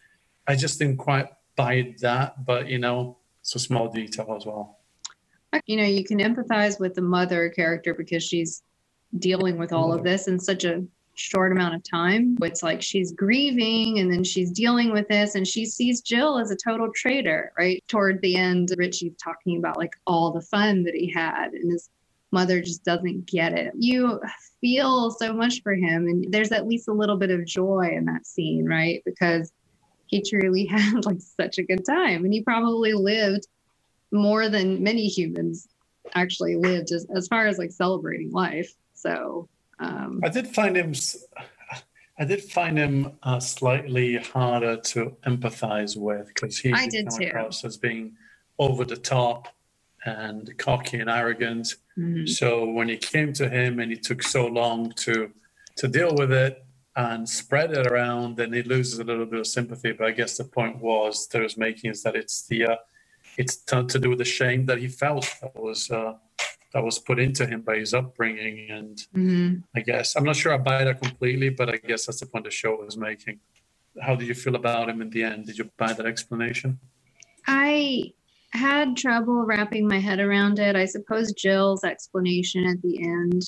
I 0.47 0.55
just 0.55 0.79
didn't 0.79 0.97
quite 0.97 1.29
buy 1.55 1.95
that, 2.01 2.45
but 2.45 2.67
you 2.67 2.79
know, 2.79 3.19
it's 3.39 3.55
a 3.55 3.59
small 3.59 3.87
detail 3.89 4.33
as 4.35 4.45
well. 4.45 4.79
you 5.65 5.77
know 5.77 5.83
you 5.83 6.03
can 6.03 6.19
empathize 6.19 6.79
with 6.79 6.95
the 6.95 7.01
mother 7.01 7.49
character 7.49 7.93
because 7.93 8.23
she's 8.23 8.63
dealing 9.19 9.57
with 9.57 9.71
all 9.73 9.91
of 9.91 9.99
mm-hmm. 9.99 10.07
this 10.07 10.27
in 10.27 10.39
such 10.39 10.63
a 10.63 10.83
short 11.15 11.51
amount 11.51 11.75
of 11.75 11.83
time 11.83 12.37
it's 12.41 12.63
like 12.63 12.81
she's 12.81 13.11
grieving 13.11 13.99
and 13.99 14.09
then 14.11 14.23
she's 14.23 14.49
dealing 14.49 14.93
with 14.93 15.05
this 15.09 15.35
and 15.35 15.45
she 15.45 15.65
sees 15.65 15.99
jill 15.99 16.39
as 16.39 16.51
a 16.51 16.55
total 16.55 16.89
traitor 16.95 17.51
right 17.59 17.83
toward 17.89 18.21
the 18.21 18.37
end 18.37 18.73
richie's 18.77 19.13
talking 19.21 19.57
about 19.57 19.77
like 19.77 19.93
all 20.07 20.31
the 20.31 20.41
fun 20.41 20.83
that 20.83 20.95
he 20.95 21.11
had 21.11 21.51
and 21.51 21.69
his 21.69 21.89
mother 22.31 22.61
just 22.61 22.83
doesn't 22.83 23.25
get 23.25 23.53
it 23.53 23.73
you 23.77 24.19
feel 24.59 25.11
so 25.11 25.33
much 25.33 25.61
for 25.63 25.73
him 25.73 26.07
and 26.07 26.31
there's 26.31 26.51
at 26.51 26.67
least 26.67 26.87
a 26.87 26.93
little 26.93 27.17
bit 27.17 27.31
of 27.31 27.45
joy 27.45 27.89
in 27.93 28.05
that 28.05 28.25
scene 28.25 28.65
right 28.65 29.01
because 29.05 29.51
he 30.07 30.21
truly 30.21 30.65
had 30.69 31.05
like 31.05 31.19
such 31.19 31.57
a 31.57 31.63
good 31.63 31.85
time 31.85 32.23
and 32.23 32.33
he 32.33 32.41
probably 32.41 32.93
lived 32.93 33.47
more 34.11 34.49
than 34.49 34.83
many 34.83 35.07
humans 35.07 35.67
actually 36.15 36.55
lived 36.55 36.91
as, 36.91 37.05
as 37.15 37.27
far 37.27 37.47
as 37.47 37.57
like 37.57 37.71
celebrating 37.71 38.31
life 38.31 38.71
so 38.93 39.47
um 39.79 40.19
I 40.23 40.29
did 40.29 40.47
find 40.47 40.75
him. 40.75 40.93
I 42.19 42.25
did 42.25 42.43
find 42.43 42.77
him 42.77 43.13
uh, 43.23 43.39
slightly 43.39 44.17
harder 44.17 44.77
to 44.77 45.17
empathize 45.25 45.97
with 45.97 46.27
because 46.27 46.59
he 46.59 46.71
I 46.71 46.87
did 46.87 47.07
too. 47.09 47.25
across 47.25 47.65
as 47.65 47.77
being 47.77 48.15
over 48.59 48.85
the 48.85 48.95
top 48.95 49.47
and 50.05 50.57
cocky 50.57 50.99
and 50.99 51.09
arrogant. 51.09 51.75
Mhm. 51.97 52.27
So 52.27 52.65
when 52.65 52.89
he 52.89 52.97
came 52.97 53.33
to 53.33 53.49
him 53.49 53.79
and 53.79 53.91
he 53.91 53.97
took 53.97 54.23
so 54.23 54.47
long 54.47 54.91
to 54.97 55.31
to 55.77 55.87
deal 55.87 56.13
with 56.15 56.31
it 56.31 56.63
and 56.95 57.27
spread 57.27 57.71
it 57.71 57.87
around, 57.87 58.35
then 58.35 58.51
he 58.51 58.61
loses 58.63 58.99
a 58.99 59.03
little 59.03 59.25
bit 59.25 59.39
of 59.39 59.47
sympathy. 59.47 59.93
But 59.93 60.07
I 60.07 60.11
guess 60.11 60.37
the 60.37 60.43
point 60.43 60.79
was 60.79 61.27
that 61.27 61.37
he 61.37 61.43
was 61.43 61.57
making 61.57 61.91
is 61.91 62.03
that 62.03 62.15
it's 62.15 62.47
the 62.47 62.65
uh, 62.65 62.75
it's 63.37 63.57
to, 63.57 63.83
do 63.83 64.09
with 64.09 64.19
the 64.19 64.25
shame 64.25 64.65
that 64.65 64.77
he 64.77 64.87
felt 64.87 65.25
that 65.41 65.55
was 65.55 65.89
uh, 65.89 66.13
that 66.73 66.83
was 66.83 66.99
put 66.99 67.19
into 67.19 67.45
him 67.45 67.61
by 67.61 67.77
his 67.77 67.93
upbringing 67.93 68.69
and 68.71 68.97
mhm. 69.15 69.63
I 69.75 69.81
guess. 69.81 70.15
I'm 70.15 70.23
not 70.23 70.35
sure 70.35 70.53
I 70.53 70.57
buy 70.57 70.83
that 70.83 71.01
completely, 71.01 71.49
but 71.49 71.69
I 71.69 71.77
guess 71.77 72.05
that's 72.05 72.19
the 72.19 72.25
point 72.25 72.45
the 72.45 72.51
show 72.51 72.75
was 72.75 72.97
making. 72.97 73.39
How 74.01 74.15
did 74.15 74.27
you 74.27 74.33
feel 74.33 74.55
about 74.55 74.89
him 74.89 75.01
in 75.01 75.09
the 75.09 75.23
end? 75.23 75.47
Did 75.47 75.57
you 75.57 75.69
buy 75.77 75.93
that 75.93 76.05
explanation? 76.05 76.79
i 77.47 78.13
had 78.53 78.97
trouble 78.97 79.45
wrapping 79.45 79.87
my 79.87 79.99
head 79.99 80.19
around 80.19 80.59
it. 80.59 80.75
I 80.75 80.85
suppose 80.85 81.33
jill's 81.33 81.83
explanation 81.83 82.65
at 82.65 82.81
the 82.81 83.01
end 83.03 83.43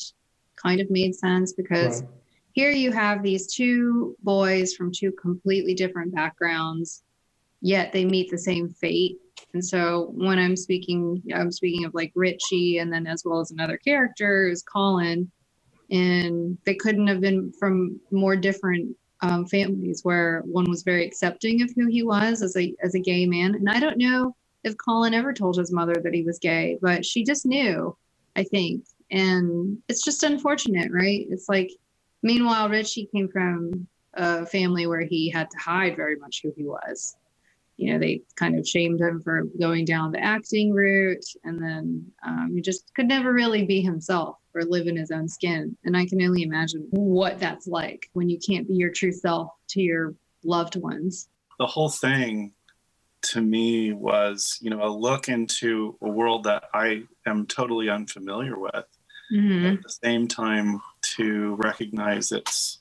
kind 0.55 0.79
of 0.79 0.89
made 0.89 1.15
sense 1.15 1.53
because 1.53 2.01
Right. 2.01 2.09
here 2.53 2.71
you 2.71 2.91
have 2.91 3.21
these 3.23 3.53
two 3.53 4.15
boys 4.23 4.73
from 4.73 4.91
two 4.91 5.11
completely 5.13 5.73
different 5.73 6.13
backgrounds 6.13 7.03
yet 7.61 7.91
they 7.93 8.05
meet 8.05 8.29
the 8.29 8.37
same 8.37 8.69
fate. 8.69 9.17
And 9.53 9.63
so 9.63 10.11
when 10.15 10.39
i'm 10.39 10.55
speaking 10.55 11.21
i'm 11.33 11.51
speaking 11.51 11.85
of 11.85 11.93
like 11.93 12.11
richie 12.15 12.77
and 12.79 12.91
then 12.91 13.05
as 13.07 13.23
well 13.25 13.39
as 13.39 13.51
another 13.51 13.77
character 13.77 14.47
is 14.47 14.63
colin 14.63 15.31
and 15.91 16.57
they 16.65 16.75
couldn't 16.75 17.07
have 17.07 17.21
been 17.21 17.51
from 17.59 17.99
more 18.11 18.35
different 18.35 18.95
um, 19.21 19.45
families 19.47 20.01
where 20.03 20.41
one 20.45 20.69
was 20.69 20.83
very 20.83 21.05
accepting 21.05 21.61
of 21.61 21.69
who 21.75 21.87
he 21.87 22.03
was 22.03 22.41
as 22.41 22.55
a 22.57 22.73
as 22.83 22.95
a 22.95 22.99
gay 22.99 23.25
man. 23.25 23.55
And 23.55 23.69
i 23.69 23.79
don't 23.79 23.97
know 23.97 24.35
if 24.63 24.75
colin 24.77 25.13
ever 25.13 25.33
told 25.33 25.57
his 25.57 25.71
mother 25.71 25.95
that 26.03 26.13
he 26.13 26.23
was 26.23 26.39
gay 26.39 26.77
but 26.81 27.05
she 27.05 27.23
just 27.23 27.45
knew 27.45 27.95
i 28.35 28.43
think. 28.43 28.85
And 29.11 29.77
it's 29.87 30.03
just 30.03 30.23
unfortunate 30.23 30.91
right? 30.91 31.27
It's 31.29 31.47
like 31.47 31.71
meanwhile 32.23 32.69
richie 32.69 33.09
came 33.13 33.29
from 33.29 33.87
a 34.15 34.45
family 34.45 34.87
where 34.87 35.01
he 35.01 35.29
had 35.29 35.49
to 35.51 35.57
hide 35.57 35.95
very 35.95 36.15
much 36.15 36.41
who 36.41 36.53
he 36.55 36.63
was. 36.63 37.15
You 37.77 37.93
know 37.93 37.99
they 37.99 38.21
kind 38.35 38.57
of 38.57 38.67
shamed 38.67 39.01
him 39.01 39.21
for 39.23 39.43
going 39.59 39.85
down 39.85 40.11
the 40.11 40.23
acting 40.23 40.73
route 40.73 41.25
and 41.43 41.61
then 41.61 42.05
um, 42.25 42.51
he 42.55 42.61
just 42.61 42.93
could 42.95 43.07
never 43.07 43.33
really 43.33 43.65
be 43.65 43.81
himself 43.81 44.37
or 44.53 44.63
live 44.63 44.87
in 44.87 44.95
his 44.95 45.11
own 45.11 45.27
skin. 45.27 45.75
And 45.83 45.97
i 45.97 46.05
can 46.05 46.21
only 46.21 46.43
imagine 46.43 46.87
what 46.91 47.39
that's 47.39 47.67
like 47.67 48.09
when 48.13 48.29
you 48.29 48.39
can't 48.39 48.67
be 48.67 48.75
your 48.75 48.91
true 48.91 49.11
self 49.11 49.49
to 49.69 49.81
your 49.81 50.15
loved 50.43 50.75
ones. 50.75 51.29
The 51.59 51.67
whole 51.67 51.89
thing 51.89 52.53
to 53.23 53.41
me 53.41 53.93
was 53.93 54.57
you 54.61 54.69
know 54.69 54.83
a 54.83 54.89
look 54.89 55.27
into 55.29 55.97
a 56.01 56.07
world 56.09 56.43
that 56.43 56.65
i 56.73 57.01
am 57.25 57.45
totally 57.47 57.89
unfamiliar 57.89 58.57
with 58.59 58.85
Mhm. 59.31 59.73
at 59.77 59.81
the 59.83 59.89
same 59.89 60.27
time 60.27 60.81
to 61.15 61.55
recognize 61.55 62.31
it's 62.31 62.79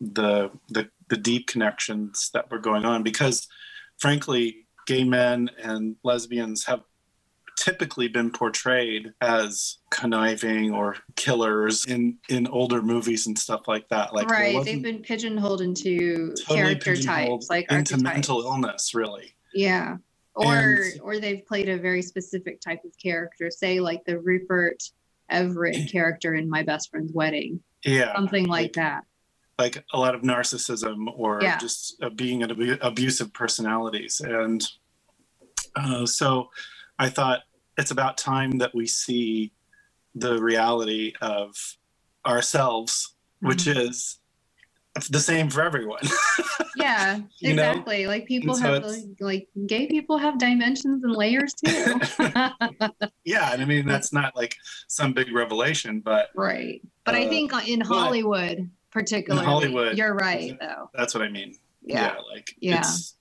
the 0.00 0.50
the 0.68 0.88
the 1.08 1.16
deep 1.16 1.46
connections 1.48 2.30
that 2.32 2.50
were 2.50 2.58
going 2.60 2.84
on 2.84 3.02
because 3.02 3.48
frankly 3.98 4.66
gay 4.86 5.04
men 5.04 5.50
and 5.62 5.96
lesbians 6.02 6.64
have 6.64 6.82
typically 7.58 8.08
been 8.08 8.30
portrayed 8.30 9.12
as 9.20 9.78
conniving 9.90 10.72
or 10.72 10.96
killers 11.16 11.84
in 11.84 12.16
in 12.28 12.46
older 12.46 12.80
movies 12.80 13.26
and 13.26 13.38
stuff 13.38 13.68
like 13.68 13.88
that 13.88 14.14
like 14.14 14.28
right 14.30 14.64
they've 14.64 14.82
been 14.82 15.00
pigeonholed 15.02 15.60
into 15.60 16.32
totally 16.46 16.58
character 16.74 16.94
pigeonholed 16.94 17.40
types 17.42 17.50
like 17.50 17.64
into 17.70 17.94
archetypes. 17.94 18.02
mental 18.02 18.40
illness 18.42 18.94
really 18.94 19.34
Yeah. 19.54 19.96
Or 20.34 20.54
And- 20.56 21.00
or 21.02 21.18
they've 21.18 21.44
played 21.46 21.68
a 21.68 21.76
very 21.78 22.02
specific 22.02 22.60
type 22.60 22.84
of 22.84 22.92
character, 22.98 23.50
say 23.50 23.80
like 23.80 24.04
the 24.06 24.18
Rupert 24.18 24.82
Everett 25.28 25.90
character 25.90 26.34
in 26.34 26.48
My 26.48 26.62
Best 26.62 26.90
Friend's 26.90 27.12
Wedding. 27.12 27.62
yeah 27.84 28.14
Something 28.14 28.46
like 28.46 28.74
that. 28.74 29.04
like 29.58 29.84
a 29.92 29.98
lot 29.98 30.14
of 30.14 30.22
narcissism 30.22 31.06
or 31.16 31.40
Yeah. 31.42 31.58
just 31.58 32.00
uh, 32.02 32.08
being 32.10 32.42
an 32.42 32.50
abu- 32.52 32.78
abusive 32.80 33.32
personalities 33.34 34.20
and 34.20 34.66
uh, 35.76 36.06
so 36.06 36.48
i 36.98 37.08
thought 37.08 37.40
it's 37.78 37.90
about 37.90 38.16
time 38.18 38.52
that 38.58 38.74
we 38.74 38.86
see 38.86 39.52
the 40.14 40.40
reality 40.40 41.12
of 41.20 41.54
ourselves 42.26 43.14
which 43.40 43.66
is 43.66 44.18
the 45.10 45.20
same 45.20 45.48
for 45.50 45.62
everyone. 45.62 46.02
Yeah, 46.74 47.20
You 47.38 47.52
know? 47.54 47.70
exactly. 47.70 48.06
Like 48.06 48.26
people 48.26 48.54
so 48.54 48.62
have 48.62 48.84
like, 48.84 49.00
like 49.20 49.48
gay 49.66 49.86
people 49.86 50.16
have 50.16 50.38
dimensions 50.38 51.04
and 51.04 51.14
layers 51.14 51.52
too. 51.54 52.00
yeah, 53.24 53.52
and 53.52 53.62
I 53.62 53.64
mean 53.66 53.86
that's 53.86 54.12
not 54.12 54.34
like 54.34 54.56
some 54.88 55.12
big 55.12 55.32
revelation, 55.32 56.00
but 56.00 56.30
right. 56.34 56.80
But 57.04 57.14
I 57.14 57.26
Uh, 57.26 57.28
think 57.28 57.68
in 57.68 57.80
Hollywood, 57.82 58.70
particularly, 58.90 59.44
Hollywood, 59.46 59.98
you're 59.98 60.14
right 60.14 60.56
though. 60.58 60.90
that's 60.94 61.14
what 61.14 61.22
I 61.22 61.28
mean. 61.28 61.56
Yeah. 61.82 62.16
like 62.32 62.54
Yeah. 62.58 62.78
it's 62.78 63.16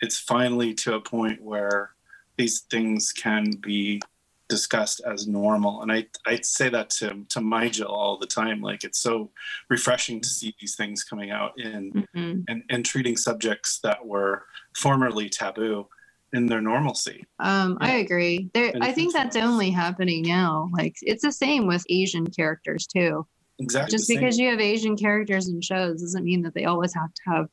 it's 0.00 0.18
finally 0.18 0.72
to 0.74 0.94
a 0.94 1.00
point 1.00 1.42
where 1.42 1.90
these 2.36 2.60
things 2.70 3.12
can 3.12 3.50
be 3.60 4.00
discussed 4.48 5.00
as 5.06 5.26
normal 5.26 5.80
and 5.82 5.90
i 5.90 6.06
i 6.26 6.38
say 6.42 6.68
that 6.68 6.90
to 6.90 7.24
to 7.30 7.40
my 7.40 7.68
Jill 7.68 7.86
all 7.88 8.18
the 8.18 8.26
time 8.26 8.60
like 8.60 8.84
it's 8.84 8.98
so 9.00 9.30
refreshing 9.70 10.20
to 10.20 10.28
see 10.28 10.54
these 10.60 10.76
things 10.76 11.02
coming 11.02 11.30
out 11.30 11.58
in 11.58 12.06
Mhm. 12.14 12.44
and 12.48 12.62
and 12.68 12.84
treating 12.84 13.16
subjects 13.16 13.80
that 13.82 14.04
were 14.04 14.44
formerly 14.76 15.28
taboo 15.30 15.88
in 16.34 16.46
their 16.46 16.60
normalcy 16.60 17.24
Um, 17.38 17.78
I 17.80 17.96
agree. 17.96 18.50
There, 18.54 18.72
I 18.80 18.92
think 18.92 19.12
that's 19.12 19.36
only 19.36 19.70
happening 19.70 20.22
now. 20.22 20.68
Like 20.72 20.96
it's 21.02 21.22
the 21.22 21.32
same 21.32 21.66
with 21.66 21.84
Asian 21.88 22.26
characters 22.26 22.86
too. 22.86 23.26
exactly 23.58 23.96
Just 23.96 24.08
because 24.08 24.38
you 24.38 24.48
have 24.50 24.60
Asian 24.60 24.96
characters 24.96 25.48
in 25.48 25.60
shows 25.60 26.00
doesn't 26.02 26.24
mean 26.24 26.42
that 26.42 26.54
they 26.54 26.64
always 26.66 26.92
have 26.94 27.12
to 27.14 27.22
have 27.32 27.48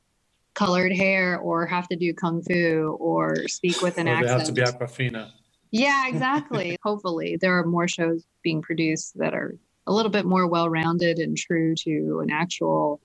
colored 0.55 0.91
hair 0.93 1.39
or 1.39 1.65
have 1.65 1.87
to 1.87 1.95
do 1.95 2.13
kung 2.13 2.41
fu 2.43 2.97
or 2.99 3.47
speak 3.47 3.81
with 3.81 3.97
an 3.97 4.07
Or 4.07 4.15
they 4.17 4.27
accent. 4.27 4.39
have 4.39 4.47
to 4.47 4.53
be 4.53 4.61
Awkwafina. 4.61 5.31
Yeah, 5.71 6.07
exactly. 6.07 6.77
Hopefully, 6.83 7.37
there 7.39 7.57
are 7.57 7.65
more 7.65 7.87
shows 7.87 8.23
being 8.43 8.61
produced 8.61 9.17
that 9.17 9.33
are 9.33 9.55
a 9.87 9.93
little 9.93 10.11
bit 10.11 10.25
more 10.25 10.47
well 10.47 10.69
rounded 10.69 11.17
and 11.19 11.37
true 11.37 11.75
to 11.75 12.19
an 12.23 12.29
actual 12.31 12.99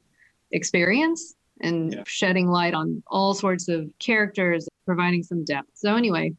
experience 0.50 1.34
and 1.60 2.02
shedding 2.06 2.48
light 2.48 2.74
on 2.74 3.02
all 3.06 3.34
sorts 3.34 3.68
of 3.68 3.88
characters, 3.98 4.68
providing 4.84 5.22
some 5.22 5.44
depth. 5.44 5.70
So, 5.74 5.96
anyway, 5.96 6.34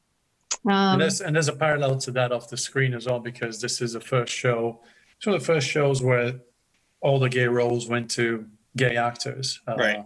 um, 0.65 0.93
and, 0.93 1.01
there's, 1.01 1.21
and 1.21 1.35
there's 1.35 1.47
a 1.47 1.53
parallel 1.53 1.97
to 1.99 2.11
that 2.11 2.31
off 2.31 2.49
the 2.49 2.57
screen 2.57 2.93
as 2.93 3.05
well 3.05 3.19
because 3.19 3.61
this 3.61 3.81
is 3.81 3.93
the 3.93 4.01
first 4.01 4.33
show 4.33 4.79
it's 5.15 5.25
one 5.25 5.35
of 5.35 5.41
the 5.41 5.45
first 5.45 5.67
shows 5.67 6.01
where 6.01 6.39
all 7.01 7.19
the 7.19 7.29
gay 7.29 7.47
roles 7.47 7.87
went 7.87 8.09
to 8.11 8.45
gay 8.75 8.95
actors 8.97 9.61
uh, 9.67 9.75
Right. 9.77 10.05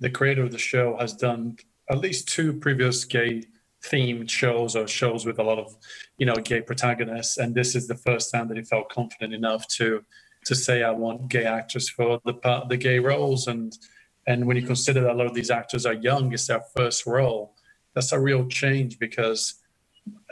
the 0.00 0.10
creator 0.10 0.42
of 0.42 0.52
the 0.52 0.58
show 0.58 0.96
has 0.98 1.14
done 1.14 1.56
at 1.90 1.98
least 1.98 2.28
two 2.28 2.52
previous 2.52 3.04
gay 3.04 3.44
themed 3.84 4.30
shows 4.30 4.76
or 4.76 4.86
shows 4.86 5.26
with 5.26 5.38
a 5.38 5.42
lot 5.42 5.58
of 5.58 5.74
you 6.18 6.26
know 6.26 6.34
gay 6.36 6.60
protagonists 6.60 7.38
and 7.38 7.54
this 7.54 7.74
is 7.74 7.88
the 7.88 7.96
first 7.96 8.32
time 8.32 8.48
that 8.48 8.56
he 8.56 8.62
felt 8.62 8.88
confident 8.88 9.34
enough 9.34 9.66
to 9.68 10.02
to 10.44 10.54
say 10.54 10.82
i 10.82 10.90
want 10.90 11.28
gay 11.28 11.44
actors 11.44 11.88
for 11.88 12.20
the 12.24 12.34
part 12.34 12.68
the 12.68 12.76
gay 12.76 12.98
roles 12.98 13.48
and 13.48 13.78
and 14.26 14.46
when 14.46 14.56
you 14.56 14.64
consider 14.64 15.00
that 15.00 15.10
a 15.12 15.14
lot 15.14 15.26
of 15.26 15.34
these 15.34 15.50
actors 15.50 15.84
are 15.84 15.94
young 15.94 16.32
it's 16.32 16.46
their 16.46 16.62
first 16.76 17.06
role 17.06 17.54
that's 17.94 18.12
a 18.12 18.20
real 18.20 18.46
change 18.46 18.98
because 18.98 19.54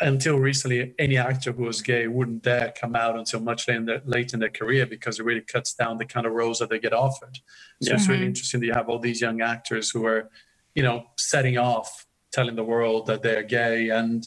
until 0.01 0.37
recently, 0.37 0.95
any 0.99 1.17
actor 1.17 1.53
who 1.53 1.63
was 1.63 1.81
gay 1.81 2.09
wouldn't 2.09 2.43
dare 2.43 2.73
come 2.81 2.97
out 2.97 3.17
until 3.17 3.39
much 3.39 3.69
late 3.69 3.77
in, 3.77 3.85
their, 3.85 4.03
late 4.05 4.33
in 4.35 4.41
their 4.41 4.49
career 4.49 4.85
because 4.85 5.21
it 5.21 5.25
really 5.25 5.43
cuts 5.43 5.75
down 5.75 5.97
the 5.97 6.05
kind 6.05 6.27
of 6.27 6.33
roles 6.33 6.59
that 6.59 6.71
they 6.71 6.81
get 6.81 6.93
offered. 6.93 7.39
So 7.81 7.95
it's 7.95 8.09
really 8.09 8.25
Mhm. 8.25 8.29
interesting 8.29 8.59
that 8.61 8.67
you 8.67 8.73
have 8.73 8.89
all 8.89 8.99
these 8.99 9.21
young 9.21 9.41
actors 9.43 9.91
who 9.91 10.05
are, 10.07 10.29
you 10.75 10.83
know, 10.83 11.07
setting 11.17 11.57
off, 11.57 12.05
telling 12.33 12.57
the 12.57 12.65
world 12.65 13.07
that 13.07 13.23
they're 13.23 13.43
gay 13.43 13.91
and 13.91 14.27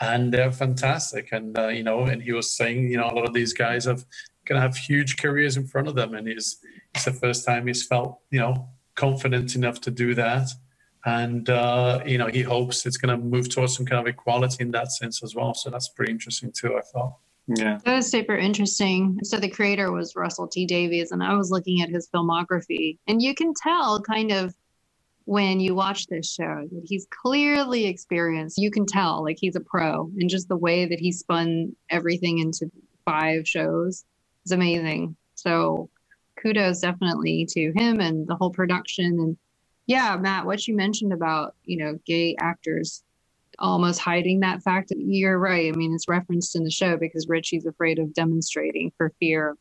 and 0.00 0.32
they're 0.32 0.52
fantastic. 0.52 1.28
And 1.32 1.56
uh, 1.58 1.68
you 1.68 1.82
know, 1.82 2.04
and 2.04 2.22
he 2.22 2.32
was 2.32 2.50
saying, 2.50 2.90
you 2.90 2.96
know, 2.96 3.08
a 3.08 3.14
lot 3.14 3.26
of 3.26 3.34
these 3.34 3.52
guys 3.52 3.84
have 3.84 4.04
gonna 4.46 4.60
have 4.60 4.76
huge 4.76 5.16
careers 5.16 5.56
in 5.56 5.66
front 5.66 5.88
of 5.88 5.94
them, 5.94 6.14
and 6.14 6.26
he's 6.28 6.58
it's 6.94 7.04
the 7.04 7.12
first 7.12 7.46
time 7.46 7.66
he's 7.66 7.86
felt, 7.86 8.18
you 8.30 8.40
know, 8.40 8.68
confident 8.94 9.54
enough 9.56 9.80
to 9.82 9.90
do 9.90 10.14
that 10.14 10.48
and 11.04 11.50
uh, 11.50 12.00
you 12.06 12.18
know 12.18 12.26
he 12.26 12.42
hopes 12.42 12.86
it's 12.86 12.96
going 12.96 13.18
to 13.18 13.24
move 13.24 13.48
towards 13.48 13.76
some 13.76 13.86
kind 13.86 14.00
of 14.00 14.06
equality 14.06 14.62
in 14.62 14.70
that 14.72 14.90
sense 14.92 15.22
as 15.22 15.34
well. 15.34 15.54
So 15.54 15.70
that's 15.70 15.88
pretty 15.88 16.12
interesting 16.12 16.52
too. 16.52 16.76
I 16.76 16.80
thought. 16.80 17.16
Yeah. 17.46 17.78
That 17.84 17.96
was 17.96 18.10
super 18.10 18.36
interesting. 18.36 19.18
So 19.22 19.38
the 19.38 19.50
creator 19.50 19.92
was 19.92 20.16
Russell 20.16 20.48
T 20.48 20.64
Davies, 20.64 21.12
and 21.12 21.22
I 21.22 21.34
was 21.34 21.50
looking 21.50 21.82
at 21.82 21.90
his 21.90 22.08
filmography, 22.08 22.98
and 23.06 23.20
you 23.20 23.34
can 23.34 23.52
tell 23.54 24.00
kind 24.00 24.32
of 24.32 24.54
when 25.26 25.58
you 25.58 25.74
watch 25.74 26.06
this 26.06 26.30
show 26.30 26.68
that 26.70 26.82
he's 26.84 27.06
clearly 27.10 27.86
experienced. 27.86 28.58
You 28.58 28.70
can 28.70 28.86
tell 28.86 29.22
like 29.22 29.38
he's 29.40 29.56
a 29.56 29.60
pro, 29.60 30.10
and 30.18 30.28
just 30.28 30.48
the 30.48 30.56
way 30.56 30.86
that 30.86 31.00
he 31.00 31.12
spun 31.12 31.74
everything 31.90 32.38
into 32.38 32.70
five 33.04 33.48
shows 33.48 34.04
is 34.44 34.52
amazing. 34.52 35.16
So 35.34 35.88
kudos 36.36 36.80
definitely 36.80 37.46
to 37.50 37.72
him 37.74 38.00
and 38.00 38.26
the 38.26 38.36
whole 38.36 38.50
production. 38.50 39.06
And 39.06 39.36
yeah, 39.86 40.16
Matt, 40.16 40.46
what 40.46 40.66
you 40.68 40.76
mentioned 40.76 41.12
about 41.12 41.54
you 41.64 41.78
know 41.78 41.98
gay 42.04 42.36
actors 42.38 43.02
almost 43.58 44.00
hiding 44.00 44.40
that 44.40 44.62
fact. 44.62 44.92
You're 44.96 45.38
right. 45.38 45.72
I 45.72 45.76
mean, 45.76 45.94
it's 45.94 46.08
referenced 46.08 46.56
in 46.56 46.64
the 46.64 46.70
show 46.70 46.96
because 46.96 47.28
Ritchie's 47.28 47.66
afraid 47.66 47.98
of 47.98 48.12
demonstrating 48.12 48.92
for 48.96 49.12
fear 49.20 49.50
of 49.50 49.58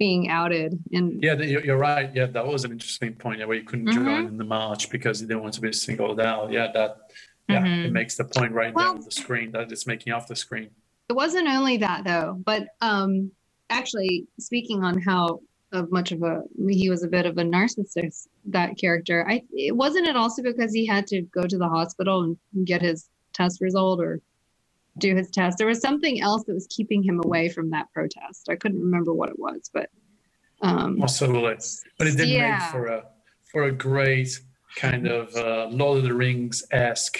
being 0.00 0.30
outed. 0.30 0.82
And 0.92 1.22
Yeah, 1.22 1.34
you're 1.34 1.62
you're 1.64 1.76
right. 1.78 2.10
Yeah, 2.12 2.26
that 2.26 2.44
was 2.44 2.64
an 2.64 2.72
interesting 2.72 3.14
point. 3.14 3.38
Yeah, 3.38 3.44
where 3.44 3.58
you 3.58 3.62
couldn't 3.64 3.86
Mhm. 3.88 3.94
join 3.94 4.26
in 4.26 4.38
the 4.38 4.44
march 4.44 4.90
because 4.90 5.20
you 5.20 5.28
didn't 5.28 5.42
want 5.42 5.54
to 5.54 5.60
be 5.60 5.72
singled 5.72 6.18
out. 6.20 6.50
Yeah, 6.50 6.72
that. 6.72 6.96
Yeah, 7.48 7.62
Mhm. 7.64 7.84
it 7.86 7.92
makes 7.92 8.16
the 8.16 8.24
point 8.24 8.52
right 8.52 8.72
Well- 8.74 8.94
there 8.94 8.98
on 9.00 9.04
the 9.04 9.10
screen 9.10 9.52
that 9.52 9.70
it's 9.70 9.86
making 9.86 10.12
off 10.12 10.26
the 10.26 10.34
screen. 10.36 10.70
it 11.08 11.14
wasn't 11.14 11.48
only 11.48 11.76
that 11.76 12.04
though, 12.04 12.40
but 12.44 12.68
um, 12.80 13.32
actually 13.68 14.26
speaking 14.38 14.82
on 14.84 15.00
how 15.02 15.40
of 15.72 15.90
much 15.90 16.12
of 16.12 16.22
a 16.22 16.42
he 16.68 16.88
was 16.88 17.02
a 17.02 17.08
bit 17.08 17.26
of 17.26 17.36
a 17.38 17.42
narcissist 17.42 18.28
that 18.46 18.78
character. 18.78 19.28
I 19.28 19.42
it 19.52 19.74
wasn't 19.76 20.06
it 20.06 20.14
also 20.16 20.40
because 20.42 20.72
he 20.72 20.86
had 20.86 21.06
to 21.08 21.22
go 21.22 21.42
to 21.46 21.58
the 21.58 21.68
hospital 21.68 22.22
and 22.22 22.36
get 22.66 22.80
his 22.80 23.08
test 23.32 23.60
result 23.60 24.00
or 24.00 24.20
do 24.98 25.14
his 25.14 25.30
test. 25.30 25.58
There 25.58 25.66
was 25.66 25.80
something 25.80 26.20
else 26.20 26.44
that 26.44 26.52
was 26.54 26.66
keeping 26.68 27.02
him 27.02 27.20
away 27.24 27.48
from 27.48 27.70
that 27.70 27.86
protest. 27.92 28.48
I 28.48 28.56
couldn't 28.56 28.80
remember 28.80 29.12
what 29.12 29.28
it 29.30 29.38
was, 29.38 29.70
but 29.72 29.88
um, 30.62 31.00
Absolutely, 31.02 31.56
but 31.98 32.06
it 32.06 32.16
did 32.16 32.28
Yeah. 32.28 32.58
make 32.58 32.70
for 32.70 32.86
a 32.86 33.04
for 33.50 33.64
a 33.64 33.72
great 33.72 34.38
kind 34.76 35.08
of 35.08 35.34
uh, 35.34 35.66
Lord 35.70 35.98
of 35.98 36.04
the 36.04 36.14
Rings 36.14 36.62
esque 36.70 37.18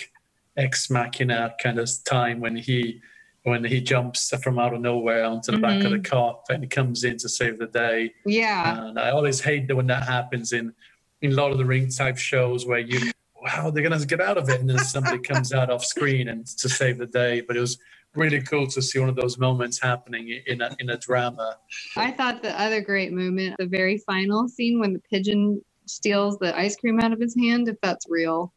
ex 0.57 0.91
machina 0.91 1.55
kind 1.63 1.79
of 1.79 1.89
time 2.05 2.41
when 2.41 2.57
he 2.57 3.01
when 3.45 3.65
he 3.65 3.81
jumps 3.81 4.29
from 4.43 4.59
out 4.59 4.75
of 4.75 4.81
nowhere 4.83 5.25
onto 5.25 5.51
the 5.53 5.59
back 5.59 5.83
of 5.83 5.91
the 5.93 5.99
Mhm. 5.99 6.05
cop 6.05 6.45
and 6.51 6.63
he 6.63 6.69
comes 6.69 7.05
in 7.05 7.17
to 7.17 7.29
save 7.29 7.59
the 7.59 7.67
day. 7.69 8.13
yeah. 8.27 8.85
And 8.89 8.99
I 8.99 9.11
always 9.11 9.41
hate 9.41 9.67
that 9.69 9.77
when 9.77 9.87
that 9.87 10.03
happens 10.07 10.53
in 10.53 10.75
in 11.23 11.35
Lord 11.37 11.53
of 11.53 11.59
the 11.59 11.65
Rings 11.65 11.97
type 11.97 12.19
shows 12.19 12.67
where 12.67 12.79
you 12.79 13.11
wow 13.43 13.71
they're 13.71 13.83
gonna 13.83 14.05
get 14.05 14.21
out 14.21 14.39
of 14.39 14.49
it 14.49 14.61
and 14.61 14.69
then 14.69 14.79
somebody 14.79 15.19
comes 15.19 15.53
out 15.53 15.71
off 15.71 15.85
screen 15.85 16.29
and 16.29 16.47
to 16.47 16.69
save 16.69 16.99
the 16.99 17.07
day. 17.07 17.41
But 17.41 17.57
it 17.57 17.61
was 17.61 17.79
really 18.15 18.41
cool 18.43 18.67
to 18.67 18.83
see 18.83 18.99
one 18.99 19.09
of 19.09 19.17
those 19.17 19.39
moments 19.39 19.81
happening 19.81 20.41
in 20.47 20.61
a 20.61 20.75
in 20.79 20.91
a 20.91 20.97
drama. 20.99 21.59
I 21.97 22.11
thought 22.11 22.43
the 22.43 22.59
other 22.61 22.81
great 22.81 23.13
moment, 23.13 23.57
the 23.59 23.67
very 23.67 23.99
final 23.99 24.49
scene 24.49 24.81
when 24.81 24.93
the 24.93 25.01
pigeon 25.11 25.63
steals 25.87 26.39
the 26.39 26.57
ice 26.57 26.77
cream 26.77 27.01
out 27.01 27.13
of 27.13 27.21
his 27.21 27.37
hand, 27.37 27.69
if 27.69 27.77
that's 27.83 28.07
real. 28.09 28.53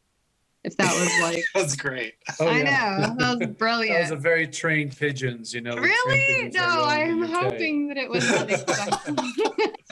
If 0.64 0.78
that 0.78 0.94
was 0.94 1.20
like 1.22 1.44
That's 1.54 1.76
great. 1.76 2.14
Oh, 2.40 2.46
I 2.46 2.62
yeah. 2.62 3.14
know. 3.16 3.16
That 3.18 3.38
was 3.38 3.56
brilliant. 3.56 3.94
that 4.08 4.10
was 4.10 4.10
a 4.12 4.16
very 4.16 4.46
trained 4.48 4.96
pigeons, 4.96 5.52
you 5.52 5.60
know. 5.60 5.76
Really? 5.76 6.48
No, 6.48 6.84
I'm 6.86 7.10
in 7.10 7.20
the 7.20 7.26
UK. 7.26 7.42
hoping 7.42 7.88
that 7.88 7.98
it 7.98 8.08
was 8.08 8.28
unexpected. 8.30 9.20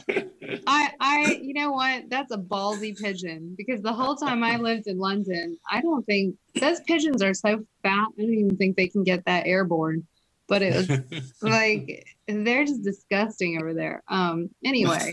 I, 0.67 0.93
I, 0.99 1.39
you 1.43 1.55
know 1.55 1.73
what? 1.73 2.09
That's 2.09 2.33
a 2.33 2.39
ballsy 2.39 2.99
pigeon 2.99 3.55
because 3.57 3.83
the 3.83 3.93
whole 3.93 4.17
time 4.17 4.43
I 4.43 4.57
lived 4.57 4.87
in 4.87 4.99
London, 4.99 5.59
I 5.71 5.83
don't 5.83 6.05
think 6.05 6.37
those 6.59 6.81
pigeons 6.81 7.23
are 7.23 7.35
so 7.35 7.65
fat. 7.83 8.09
I 8.19 8.23
don't 8.23 8.35
even 8.35 8.57
think 8.57 8.77
they 8.77 8.89
can 8.89 9.05
get 9.05 9.27
that 9.27 9.47
airborne. 9.47 10.07
But 10.49 10.63
it 10.63 10.75
was 10.75 11.33
like 11.43 12.07
they're 12.27 12.65
just 12.65 12.83
disgusting 12.83 13.59
over 13.61 13.75
there. 13.75 14.03
Um. 14.09 14.51
Anyway, 14.65 15.13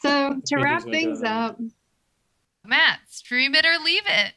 so 0.00 0.40
to 0.46 0.56
wrap 0.56 0.84
things 0.84 1.22
up, 1.22 1.58
Matt, 2.64 3.00
stream 3.08 3.54
it 3.54 3.66
or 3.66 3.82
leave 3.82 4.04
it. 4.06 4.32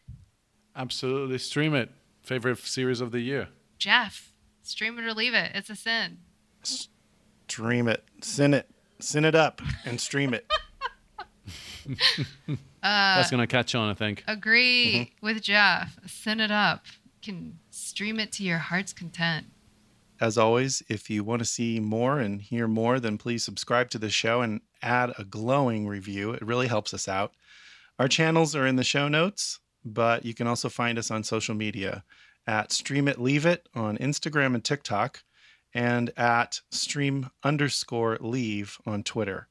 Absolutely 0.75 1.37
stream 1.37 1.73
it. 1.75 1.89
Favorite 2.21 2.57
series 2.59 3.01
of 3.01 3.11
the 3.11 3.19
year. 3.19 3.49
Jeff, 3.77 4.31
stream 4.61 4.97
it 4.97 5.05
or 5.05 5.13
leave 5.13 5.33
it. 5.33 5.51
It's 5.53 5.69
a 5.69 5.75
sin. 5.75 6.19
Stream 6.63 7.87
it, 7.87 8.03
sin 8.21 8.53
it, 8.53 8.69
sin 8.99 9.25
it 9.25 9.35
up, 9.35 9.61
and 9.85 9.99
stream 9.99 10.33
it. 10.33 10.51
Uh, 12.83 13.15
That's 13.15 13.31
gonna 13.31 13.47
catch 13.47 13.75
on, 13.75 13.89
I 13.89 13.93
think. 13.93 14.25
agree 14.27 15.13
with 15.21 15.41
Jeff. 15.41 15.97
Send 16.05 16.41
it 16.41 16.51
up. 16.51 16.83
You 17.21 17.33
can 17.33 17.59
stream 17.69 18.19
it 18.19 18.33
to 18.33 18.43
your 18.43 18.57
heart's 18.57 18.91
content. 18.91 19.45
As 20.19 20.37
always, 20.37 20.83
if 20.89 21.09
you 21.09 21.23
want 21.23 21.39
to 21.39 21.45
see 21.45 21.79
more 21.79 22.19
and 22.19 22.41
hear 22.41 22.67
more, 22.67 22.99
then 22.99 23.17
please 23.17 23.41
subscribe 23.41 23.89
to 23.91 23.97
the 23.97 24.09
show 24.09 24.41
and 24.41 24.59
add 24.81 25.13
a 25.17 25.23
glowing 25.23 25.87
review. 25.87 26.31
It 26.31 26.41
really 26.41 26.67
helps 26.67 26.93
us 26.93 27.07
out. 27.07 27.31
Our 27.99 28.09
channels 28.09 28.53
are 28.53 28.67
in 28.67 28.75
the 28.75 28.83
show 28.83 29.07
notes, 29.07 29.59
but 29.85 30.25
you 30.25 30.33
can 30.33 30.47
also 30.47 30.69
find 30.69 30.97
us 30.97 31.11
on 31.11 31.23
social 31.23 31.55
media 31.55 32.03
at 32.47 32.71
Stream 32.71 33.07
It 33.07 33.19
Leave 33.19 33.45
It 33.45 33.67
on 33.73 33.97
Instagram 33.97 34.53
and 34.53 34.63
TikTok, 34.63 35.23
and 35.73 36.11
at 36.17 36.59
Stream 36.71 37.29
underscore 37.43 38.17
Leave 38.19 38.77
on 38.85 39.03
Twitter. 39.03 39.47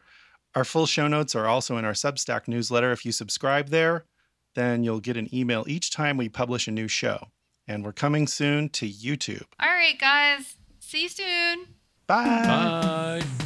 Our 0.55 0.65
full 0.65 0.87
show 0.87 1.09
notes 1.09 1.35
are 1.35 1.47
also 1.47 1.79
in 1.79 1.85
our 1.85 1.93
Substack 1.93 2.47
newsletter. 2.47 2.93
If 2.93 3.07
you 3.07 3.13
subscribe 3.13 3.69
there, 3.69 4.05
then 4.55 4.85
you'll 4.85 5.01
get 5.01 5.17
an 5.17 5.35
email 5.35 5.65
each 5.67 5.91
time 5.91 6.17
we 6.17 6.29
publish 6.29 6.69
a 6.69 6.73
new 6.73 6.89
show. 6.89 7.29
And 7.67 7.85
we're 7.85 7.93
coming 7.93 8.27
soon 8.27 8.69
to 8.71 8.87
YouTube. 8.87 9.47
All 9.61 9.71
right, 9.71 9.99
guys. 9.99 10.57
See 10.81 11.05
you 11.05 11.09
soon. 11.09 11.67
Bye. 12.07 13.23
Bye. 13.25 13.43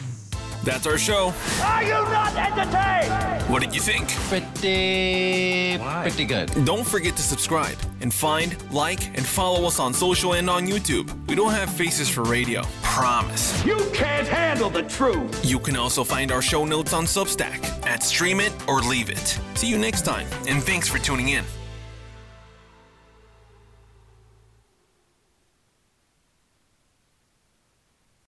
That's 0.67 0.85
our 0.85 0.99
show. 0.99 1.33
Are 1.63 1.83
you 1.85 1.91
not 1.91 2.35
entertained? 2.35 3.49
What 3.49 3.63
did 3.63 3.73
you 3.73 3.81
think? 3.81 4.09
Pretty, 4.29 5.79
pretty 5.79 6.25
good. 6.25 6.51
Don't 6.65 6.85
forget 6.85 7.15
to 7.15 7.23
subscribe 7.23 7.77
and 8.01 8.13
find, 8.13 8.57
like, 8.73 9.07
and 9.17 9.25
follow 9.25 9.69
us 9.69 9.79
on 9.79 9.95
social 9.95 10.35
and 10.35 10.51
on 10.51 10.67
YouTube. 10.67 11.09
We 11.29 11.37
don't 11.37 11.53
have 11.53 11.71
faces 11.71 12.09
for 12.09 12.25
radio. 12.25 12.63
Promise. 12.83 13.65
You 13.65 13.77
can't 13.95 14.27
handle 14.27 14.69
the 14.69 14.83
truth. 14.83 15.45
You 15.45 15.61
can 15.61 15.77
also 15.77 16.03
find 16.03 16.33
our 16.33 16.43
show 16.43 16.65
notes 16.65 16.93
on 16.93 17.05
Substack 17.05 17.65
at 17.87 18.03
Stream 18.03 18.41
It 18.41 18.53
or 18.67 18.81
Leave 18.81 19.09
It. 19.09 19.39
See 19.55 19.69
you 19.69 19.79
next 19.79 20.05
time, 20.05 20.27
and 20.49 20.61
thanks 20.61 20.89
for 20.89 20.99
tuning 20.99 21.29
in. 21.29 21.45